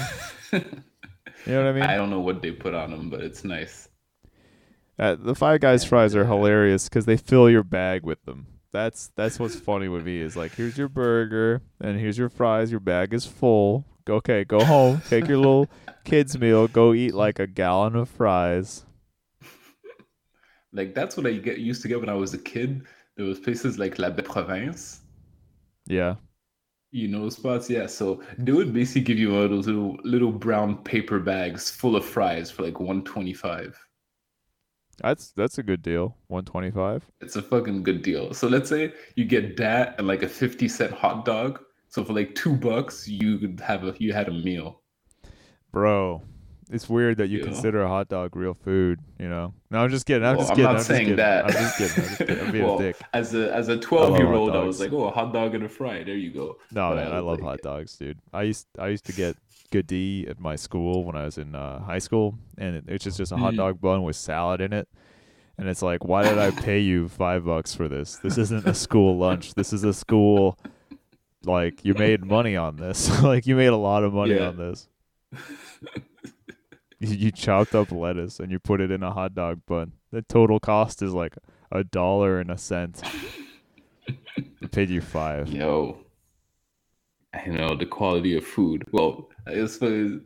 them? 0.52 0.84
You 1.46 1.54
know 1.54 1.64
what 1.64 1.70
I 1.70 1.72
mean? 1.72 1.82
I 1.82 1.96
don't 1.96 2.10
know 2.10 2.20
what 2.20 2.40
they 2.40 2.52
put 2.52 2.72
on 2.72 2.92
them, 2.92 3.10
but 3.10 3.20
it's 3.20 3.42
nice. 3.42 3.88
Uh, 4.96 5.16
the 5.18 5.34
Five 5.34 5.60
Guys 5.60 5.84
fries 5.84 6.14
are 6.14 6.24
hilarious 6.24 6.88
because 6.88 7.04
they 7.04 7.16
fill 7.16 7.50
your 7.50 7.64
bag 7.64 8.04
with 8.04 8.24
them. 8.26 8.46
That's 8.70 9.10
that's 9.16 9.40
what's 9.40 9.56
funny 9.56 9.88
with 9.88 10.06
me 10.06 10.20
is 10.20 10.36
like 10.36 10.54
here's 10.54 10.78
your 10.78 10.88
burger 10.88 11.60
and 11.80 11.98
here's 11.98 12.16
your 12.16 12.28
fries. 12.28 12.70
Your 12.70 12.78
bag 12.80 13.12
is 13.12 13.26
full. 13.26 13.84
Okay, 14.08 14.44
go 14.44 14.64
home. 14.64 15.02
Take 15.08 15.26
your 15.26 15.38
little 15.38 15.68
kids 16.04 16.38
meal. 16.38 16.68
Go 16.68 16.94
eat 16.94 17.12
like 17.12 17.40
a 17.40 17.46
gallon 17.48 17.96
of 17.96 18.08
fries. 18.08 18.86
Like 20.72 20.94
that's 20.94 21.16
what 21.16 21.26
I 21.26 21.34
get 21.34 21.58
used 21.58 21.82
to 21.82 21.88
get 21.88 22.00
when 22.00 22.08
I 22.08 22.14
was 22.14 22.34
a 22.34 22.38
kid. 22.38 22.82
There 23.16 23.26
was 23.26 23.38
places 23.40 23.78
like 23.78 23.98
La 23.98 24.10
Belle 24.10 24.24
Province. 24.24 25.00
Yeah, 25.86 26.16
You 26.92 27.08
know 27.08 27.28
spots, 27.30 27.68
yeah. 27.70 27.86
So 27.86 28.22
they 28.38 28.52
would 28.52 28.72
basically 28.72 29.02
give 29.02 29.18
you 29.18 29.32
one 29.32 29.42
of 29.44 29.50
those 29.50 29.66
little 29.66 29.96
little 30.04 30.32
brown 30.32 30.76
paper 30.84 31.18
bags 31.18 31.70
full 31.70 31.96
of 31.96 32.04
fries 32.04 32.50
for 32.50 32.62
like 32.62 32.78
125. 32.80 33.76
that's 35.02 35.32
that's 35.32 35.58
a 35.58 35.62
good 35.62 35.82
deal. 35.82 36.16
One 36.28 36.44
twenty 36.44 36.70
five. 36.70 37.04
It's 37.20 37.36
a 37.36 37.42
fucking 37.42 37.82
good 37.82 38.02
deal. 38.02 38.32
So 38.34 38.48
let's 38.48 38.68
say 38.68 38.92
you 39.16 39.24
get 39.24 39.56
that 39.56 39.96
and 39.98 40.06
like 40.06 40.22
a 40.22 40.28
50 40.28 40.68
cent 40.68 40.92
hot 40.92 41.24
dog. 41.24 41.60
So 41.88 42.04
for 42.04 42.12
like 42.12 42.34
two 42.34 42.56
bucks, 42.56 43.08
you 43.08 43.38
could 43.38 43.60
have 43.60 43.84
a 43.84 43.94
you 43.98 44.12
had 44.12 44.28
a 44.28 44.32
meal. 44.32 44.82
Bro, 45.72 46.22
it's 46.72 46.88
weird 46.88 47.18
that 47.18 47.28
you 47.28 47.38
know? 47.40 47.44
consider 47.44 47.82
a 47.82 47.88
hot 47.88 48.08
dog 48.08 48.34
real 48.34 48.54
food. 48.54 48.98
You 49.18 49.28
know? 49.28 49.54
No, 49.70 49.78
I'm 49.80 49.90
just 49.90 50.06
kidding. 50.06 50.24
I'm 50.26 50.36
Well, 50.36 50.46
just 50.48 50.50
I'm 50.50 50.56
kidding. 50.56 50.72
not 50.72 50.76
I'm 50.78 50.82
saying 50.82 51.16
that. 51.16 51.44
I'm 51.44 51.52
just 51.52 51.78
kidding. 51.78 51.96
I'm 52.02 52.08
just 52.08 52.18
kidding. 52.18 52.40
I'm 52.46 52.52
being 52.56 52.64
Well, 52.64 52.78
a 52.78 52.82
dick. 52.82 52.96
As 53.12 53.34
a 53.34 53.54
as 53.54 53.68
a 53.68 53.76
12 53.78 54.16
year 54.18 54.32
old, 54.32 54.56
I 54.56 54.62
was 54.64 54.80
like, 54.80 54.92
oh, 54.92 55.04
a 55.04 55.10
hot 55.10 55.32
dog 55.32 55.54
and 55.54 55.64
a 55.64 55.68
fry. 55.68 56.02
There 56.02 56.16
you 56.16 56.30
go. 56.32 56.58
No, 56.72 56.90
But 56.90 56.96
man, 56.96 57.12
I 57.12 57.20
was 57.20 57.24
love 57.24 57.40
like- 57.40 57.48
hot 57.48 57.62
dogs, 57.62 57.96
dude. 57.96 58.18
I 58.32 58.42
used 58.42 58.66
I 58.78 58.88
used 58.88 59.04
to 59.06 59.12
get 59.12 59.36
Goodie 59.70 60.26
at 60.28 60.38
my 60.40 60.56
school 60.56 61.04
when 61.04 61.16
I 61.16 61.24
was 61.24 61.38
in 61.38 61.54
uh, 61.54 61.80
high 61.82 61.98
school, 62.00 62.36
and 62.58 62.76
it, 62.76 62.84
it's 62.88 63.04
just 63.04 63.16
just 63.18 63.32
a 63.32 63.36
hot 63.36 63.54
Mhm. 63.54 63.58
dog 63.58 63.80
bun 63.80 64.02
with 64.02 64.16
salad 64.16 64.60
in 64.60 64.72
it. 64.72 64.88
And 65.58 65.68
it's 65.68 65.82
like, 65.82 66.02
why 66.04 66.22
did 66.24 66.38
I 66.38 66.50
pay 66.50 66.78
you 66.80 67.08
five 67.08 67.44
bucks 67.44 67.74
for 67.74 67.86
this? 67.86 68.16
This 68.16 68.38
isn't 68.38 68.66
a 68.66 68.74
school 68.74 69.16
lunch. 69.24 69.54
This 69.54 69.72
is 69.72 69.84
a 69.84 69.92
school. 69.94 70.58
Like 71.44 71.84
you 71.84 71.94
made 71.94 72.24
money 72.24 72.56
on 72.56 72.76
this. 72.76 73.22
like 73.32 73.46
you 73.46 73.56
made 73.56 73.66
a 73.68 73.76
lot 73.76 74.02
of 74.04 74.12
money 74.14 74.34
Yeah. 74.34 74.48
on 74.48 74.56
this. 74.56 74.88
You, 77.03 77.32
chopped 77.32 77.74
up 77.74 77.90
lettuce 77.90 78.38
and 78.38 78.53
you 78.53 78.61
put 78.61 78.80
it 78.80 78.92
in 78.92 79.03
a 79.03 79.11
hot 79.11 79.34
dog 79.34 79.61
bun. 79.66 79.92
The 80.12 80.22
total 80.22 80.61
cost 80.61 81.03
is 81.03 81.12
like 81.12 81.34
a 81.72 81.82
dollar 81.82 82.38
and 82.38 82.48
a 82.50 82.57
cent. 82.57 83.03
I 84.62 84.66
paid 84.70 84.88
you 84.88 85.00
five. 85.00 85.48
Yo, 85.48 85.98
I 87.34 87.48
know 87.48 87.74
the 87.74 87.86
quality 87.86 88.36
of 88.36 88.46
food. 88.46 88.84
Well, 88.92 89.28
I 89.48 89.66
for, 89.66 90.20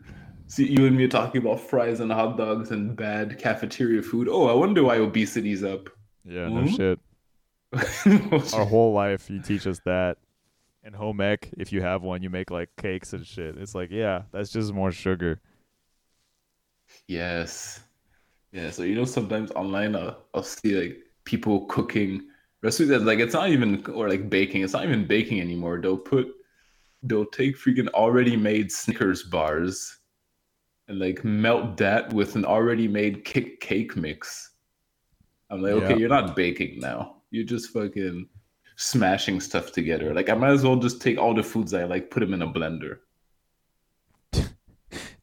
see 0.48 0.66
you 0.70 0.84
and 0.86 0.96
me 0.96 1.04
are 1.04 1.08
talking 1.08 1.40
about 1.40 1.60
fries 1.60 2.00
and 2.00 2.12
hot 2.12 2.36
dogs 2.36 2.70
and 2.70 2.94
bad 2.94 3.38
cafeteria 3.38 4.02
food. 4.02 4.28
Oh, 4.30 4.46
I 4.46 4.52
wonder 4.52 4.84
why 4.84 4.98
obesity's 4.98 5.64
up. 5.64 5.88
Yeah, 6.24 6.48
no 6.48 6.62
Mhm. 6.62 6.76
shit. 6.76 6.98
Our 8.54 8.66
whole 8.66 8.92
life, 8.92 9.30
you 9.30 9.40
teach 9.40 9.66
us 9.66 9.80
that. 9.86 10.18
And 10.82 10.94
home 10.94 11.20
ec, 11.20 11.50
if 11.56 11.72
you 11.72 11.80
have 11.82 12.02
one, 12.02 12.22
you 12.22 12.30
make 12.30 12.50
like 12.50 12.68
cakes 12.76 13.12
and 13.12 13.26
shit. 13.26 13.56
It's 13.56 13.74
like, 13.74 13.90
yeah, 13.90 14.22
that's 14.30 14.50
just 14.50 14.72
more 14.72 14.92
sugar. 14.92 15.40
Yes, 17.08 17.80
yeah. 18.52 18.70
So 18.70 18.82
you 18.82 18.94
know, 18.94 19.04
sometimes 19.04 19.50
online 19.52 19.96
I'll, 19.96 20.24
I'll 20.34 20.42
see 20.42 20.74
like 20.80 20.98
people 21.24 21.66
cooking 21.66 22.26
recipes 22.62 22.88
that 22.88 23.02
like 23.02 23.18
it's 23.18 23.34
not 23.34 23.50
even 23.50 23.84
or 23.86 24.08
like 24.08 24.28
baking. 24.30 24.62
It's 24.62 24.72
not 24.72 24.84
even 24.84 25.06
baking 25.06 25.40
anymore. 25.40 25.80
They'll 25.80 25.96
put 25.96 26.28
they'll 27.02 27.26
take 27.26 27.56
freaking 27.56 27.88
already 27.88 28.36
made 28.36 28.72
Snickers 28.72 29.22
bars 29.24 29.98
and 30.88 30.98
like 30.98 31.24
melt 31.24 31.76
that 31.76 32.12
with 32.12 32.36
an 32.36 32.44
already 32.44 32.88
made 32.88 33.24
cake 33.24 33.60
cake 33.60 33.96
mix. 33.96 34.50
I'm 35.50 35.62
like, 35.62 35.72
okay, 35.72 35.90
Yeah. 35.90 35.96
you're 35.96 36.08
not 36.08 36.34
baking 36.34 36.80
now. 36.80 37.22
You're 37.30 37.44
just 37.44 37.70
fucking 37.70 38.28
smashing 38.76 39.40
stuff 39.40 39.72
together. 39.72 40.12
Like 40.14 40.28
I 40.28 40.34
might 40.34 40.50
as 40.50 40.64
well 40.64 40.76
just 40.76 41.00
take 41.00 41.18
all 41.18 41.34
the 41.34 41.42
foods 41.42 41.74
I 41.74 41.84
like, 41.84 42.10
put 42.10 42.20
them 42.20 42.34
in 42.34 42.42
a 42.42 42.52
blender. 42.52 42.98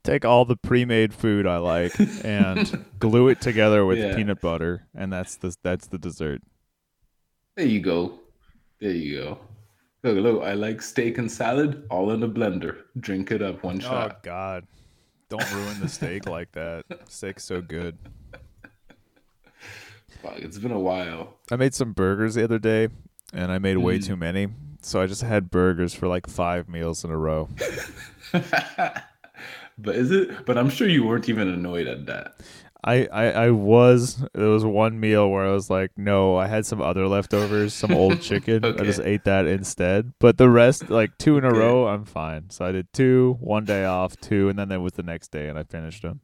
Take 0.04 0.26
all 0.26 0.44
the 0.44 0.58
pre-made 0.58 1.14
food 1.14 1.48
I 1.48 1.58
like 1.58 1.94
and 2.26 2.86
glue 3.00 3.30
it 3.30 3.40
together 3.40 3.86
with 3.86 4.00
Yeah. 4.00 4.16
peanut 4.16 4.42
butter, 4.42 4.86
and 4.94 5.12
that's 5.14 5.36
the 5.38 5.56
that's 5.64 5.88
the 5.88 5.98
dessert. 5.98 6.42
There 7.56 7.66
you 7.66 7.80
go. 7.80 8.20
There 8.82 8.92
you 8.92 9.18
go. 9.22 9.40
Look, 10.04 10.18
look, 10.18 10.44
I 10.44 10.54
like 10.56 10.82
steak 10.82 11.18
and 11.20 11.32
salad, 11.32 11.86
all 11.90 12.12
in 12.12 12.22
a 12.24 12.28
blender. 12.28 12.80
Drink 13.00 13.32
it 13.32 13.42
up 13.42 13.64
one 13.64 13.78
Oh 13.78 13.80
shot. 13.80 14.12
Oh 14.12 14.20
God! 14.24 14.68
Don't 15.30 15.54
ruin 15.54 15.80
the 15.80 15.88
steak 15.88 16.26
like 16.28 16.52
that. 16.52 16.84
Steak's 17.08 17.46
so 17.46 17.62
good. 17.62 17.98
Fuck, 20.22 20.40
it's 20.40 20.58
been 20.58 20.72
a 20.72 20.80
while. 20.80 21.36
I 21.50 21.56
made 21.56 21.74
some 21.74 21.94
burgers 21.94 22.36
the 22.36 22.44
other 22.44 22.60
day, 22.60 22.90
and 23.34 23.52
I 23.54 23.58
made 23.60 23.78
way 23.78 24.00
Mm. 24.00 24.06
too 24.06 24.16
many, 24.18 24.48
so 24.82 25.00
I 25.02 25.06
just 25.08 25.22
had 25.22 25.50
burgers 25.50 25.94
for 25.94 26.10
like 26.10 26.28
five 26.28 26.68
meals 26.68 27.06
in 27.06 27.10
a 27.12 27.18
row. 27.18 27.48
but 29.78 29.96
is 29.96 30.12
it? 30.12 30.46
But 30.46 30.58
I'm 30.58 30.70
sure 30.70 30.88
you 30.88 31.06
weren't 31.06 31.30
even 31.30 31.48
annoyed 31.48 31.88
at 31.88 32.06
that. 32.08 32.36
I, 32.86 33.06
I, 33.14 33.24
I 33.46 33.52
was 33.52 34.26
there 34.34 34.50
was 34.50 34.66
one 34.66 35.00
meal 35.00 35.30
where 35.30 35.46
I 35.46 35.52
was 35.54 35.70
like, 35.70 35.92
no, 35.98 36.36
I 36.36 36.48
had 36.48 36.66
some 36.66 36.82
other 36.82 37.08
leftovers, 37.08 37.74
some 37.74 37.94
old 37.94 38.20
chicken. 38.20 38.74
I 38.78 38.84
just 38.84 39.00
ate 39.00 39.24
that 39.24 39.46
instead. 39.48 40.14
But 40.20 40.38
the 40.38 40.50
rest, 40.50 40.90
like 40.90 41.18
two 41.18 41.38
in 41.38 41.46
a 41.46 41.54
Okay. 41.54 41.54
row, 41.54 41.88
I'm 41.88 42.04
fine. 42.04 42.50
So 42.50 42.66
I 42.66 42.74
did 42.74 42.92
two, 42.92 43.38
one 43.40 43.66
day 43.66 43.86
off, 43.86 44.20
two, 44.20 44.50
and 44.50 44.60
then 44.60 44.68
there 44.68 44.82
was 44.82 44.94
the 44.94 45.04
next 45.04 45.30
day, 45.32 45.48
and 45.48 45.58
I 45.58 45.64
finished 45.64 46.02
them. 46.02 46.20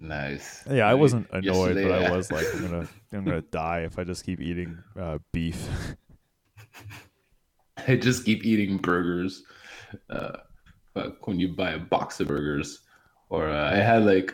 Nice. 0.00 0.64
Yeah, 0.68 0.88
I 0.88 0.94
wasn't 0.94 1.28
annoyed, 1.30 1.80
but 1.80 1.92
yesterday, 1.92 1.92
I 1.92 2.00
was 2.00 2.30
like, 2.30 2.52
I'm 2.52 2.60
gonna 2.60 2.88
I'm 3.12 3.24
gonna 3.24 3.42
die 3.42 3.80
if 3.80 3.98
I 3.98 4.04
just 4.04 4.24
keep 4.24 4.40
eating 4.40 4.82
uh, 4.98 5.18
beef. 5.32 5.68
I 7.88 7.96
just 7.96 8.24
keep 8.24 8.44
eating 8.44 8.78
burgers. 8.78 9.42
Uh, 10.10 10.38
fuck, 10.96 11.26
when 11.26 11.38
you 11.38 11.48
buy 11.48 11.72
a 11.72 11.78
box 11.78 12.20
of 12.20 12.28
burgers, 12.28 12.80
or 13.28 13.50
uh, 13.50 13.70
I 13.72 13.76
had 13.76 14.04
like, 14.04 14.32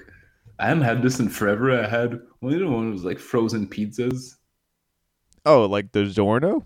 I 0.58 0.68
hadn't 0.68 0.84
had 0.84 1.02
this 1.02 1.18
in 1.18 1.28
forever. 1.28 1.82
I 1.82 1.88
had 1.88 2.20
one 2.40 2.52
of 2.52 2.60
the 2.60 2.68
one 2.68 2.92
was 2.92 3.04
like 3.04 3.18
frozen 3.18 3.66
pizzas. 3.66 4.36
Oh, 5.44 5.66
like 5.66 5.92
the 5.92 6.04
Giorno? 6.04 6.64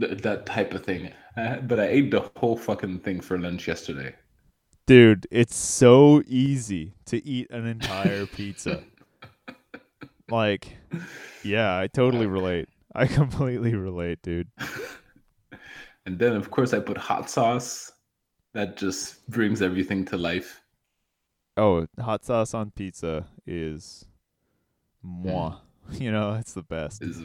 Th- 0.00 0.18
that 0.22 0.46
type 0.46 0.72
of 0.74 0.84
thing. 0.84 1.12
But 1.36 1.78
I 1.78 1.86
ate 1.86 2.10
the 2.10 2.30
whole 2.36 2.56
fucking 2.56 3.00
thing 3.00 3.20
for 3.20 3.38
lunch 3.38 3.68
yesterday. 3.68 4.14
Dude, 4.86 5.26
it's 5.30 5.56
so 5.56 6.22
easy 6.26 6.94
to 7.06 7.24
eat 7.26 7.50
an 7.50 7.66
entire 7.66 8.26
pizza. 8.26 8.82
Like, 10.28 10.76
yeah, 11.44 11.78
I 11.78 11.86
totally 11.86 12.26
relate. 12.26 12.68
I 12.92 13.06
completely 13.06 13.76
relate, 13.76 14.22
dude. 14.22 14.48
And 16.06 16.18
then, 16.20 16.34
of 16.34 16.50
course, 16.52 16.72
I 16.72 16.78
put 16.78 16.96
hot 16.96 17.28
sauce. 17.28 17.92
That 18.56 18.76
just 18.78 19.28
brings 19.28 19.60
everything 19.60 20.06
to 20.06 20.16
life. 20.16 20.62
Oh, 21.58 21.86
hot 22.00 22.24
sauce 22.24 22.54
on 22.54 22.70
pizza 22.70 23.26
is 23.46 24.06
moi. 25.02 25.56
You 25.92 26.10
know, 26.10 26.34
it's 26.34 26.54
the 26.54 26.62
best. 26.62 27.02
Is 27.02 27.18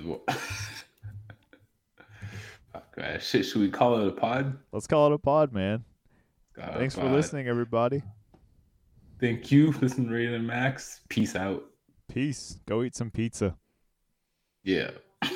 man. 2.97 3.19
Shit, 3.21 3.45
should 3.45 3.61
we 3.61 3.69
call 3.69 4.01
it 4.01 4.09
a 4.09 4.11
pod? 4.11 4.57
Let's 4.73 4.87
call 4.87 5.07
it 5.07 5.13
a 5.13 5.17
pod, 5.17 5.53
man. 5.53 5.85
Thanks 6.57 6.95
for 6.95 7.01
pod. 7.01 7.13
listening, 7.13 7.47
everybody. 7.47 8.03
Thank 9.21 9.53
you 9.53 9.71
for 9.71 9.83
listening 9.83 10.09
to 10.09 10.35
and 10.35 10.45
Max. 10.45 10.99
Peace 11.07 11.37
out. 11.37 11.63
Peace. 12.11 12.59
Go 12.67 12.83
eat 12.83 12.93
some 12.93 13.09
pizza. 13.09 13.55
Yeah. 14.63 14.91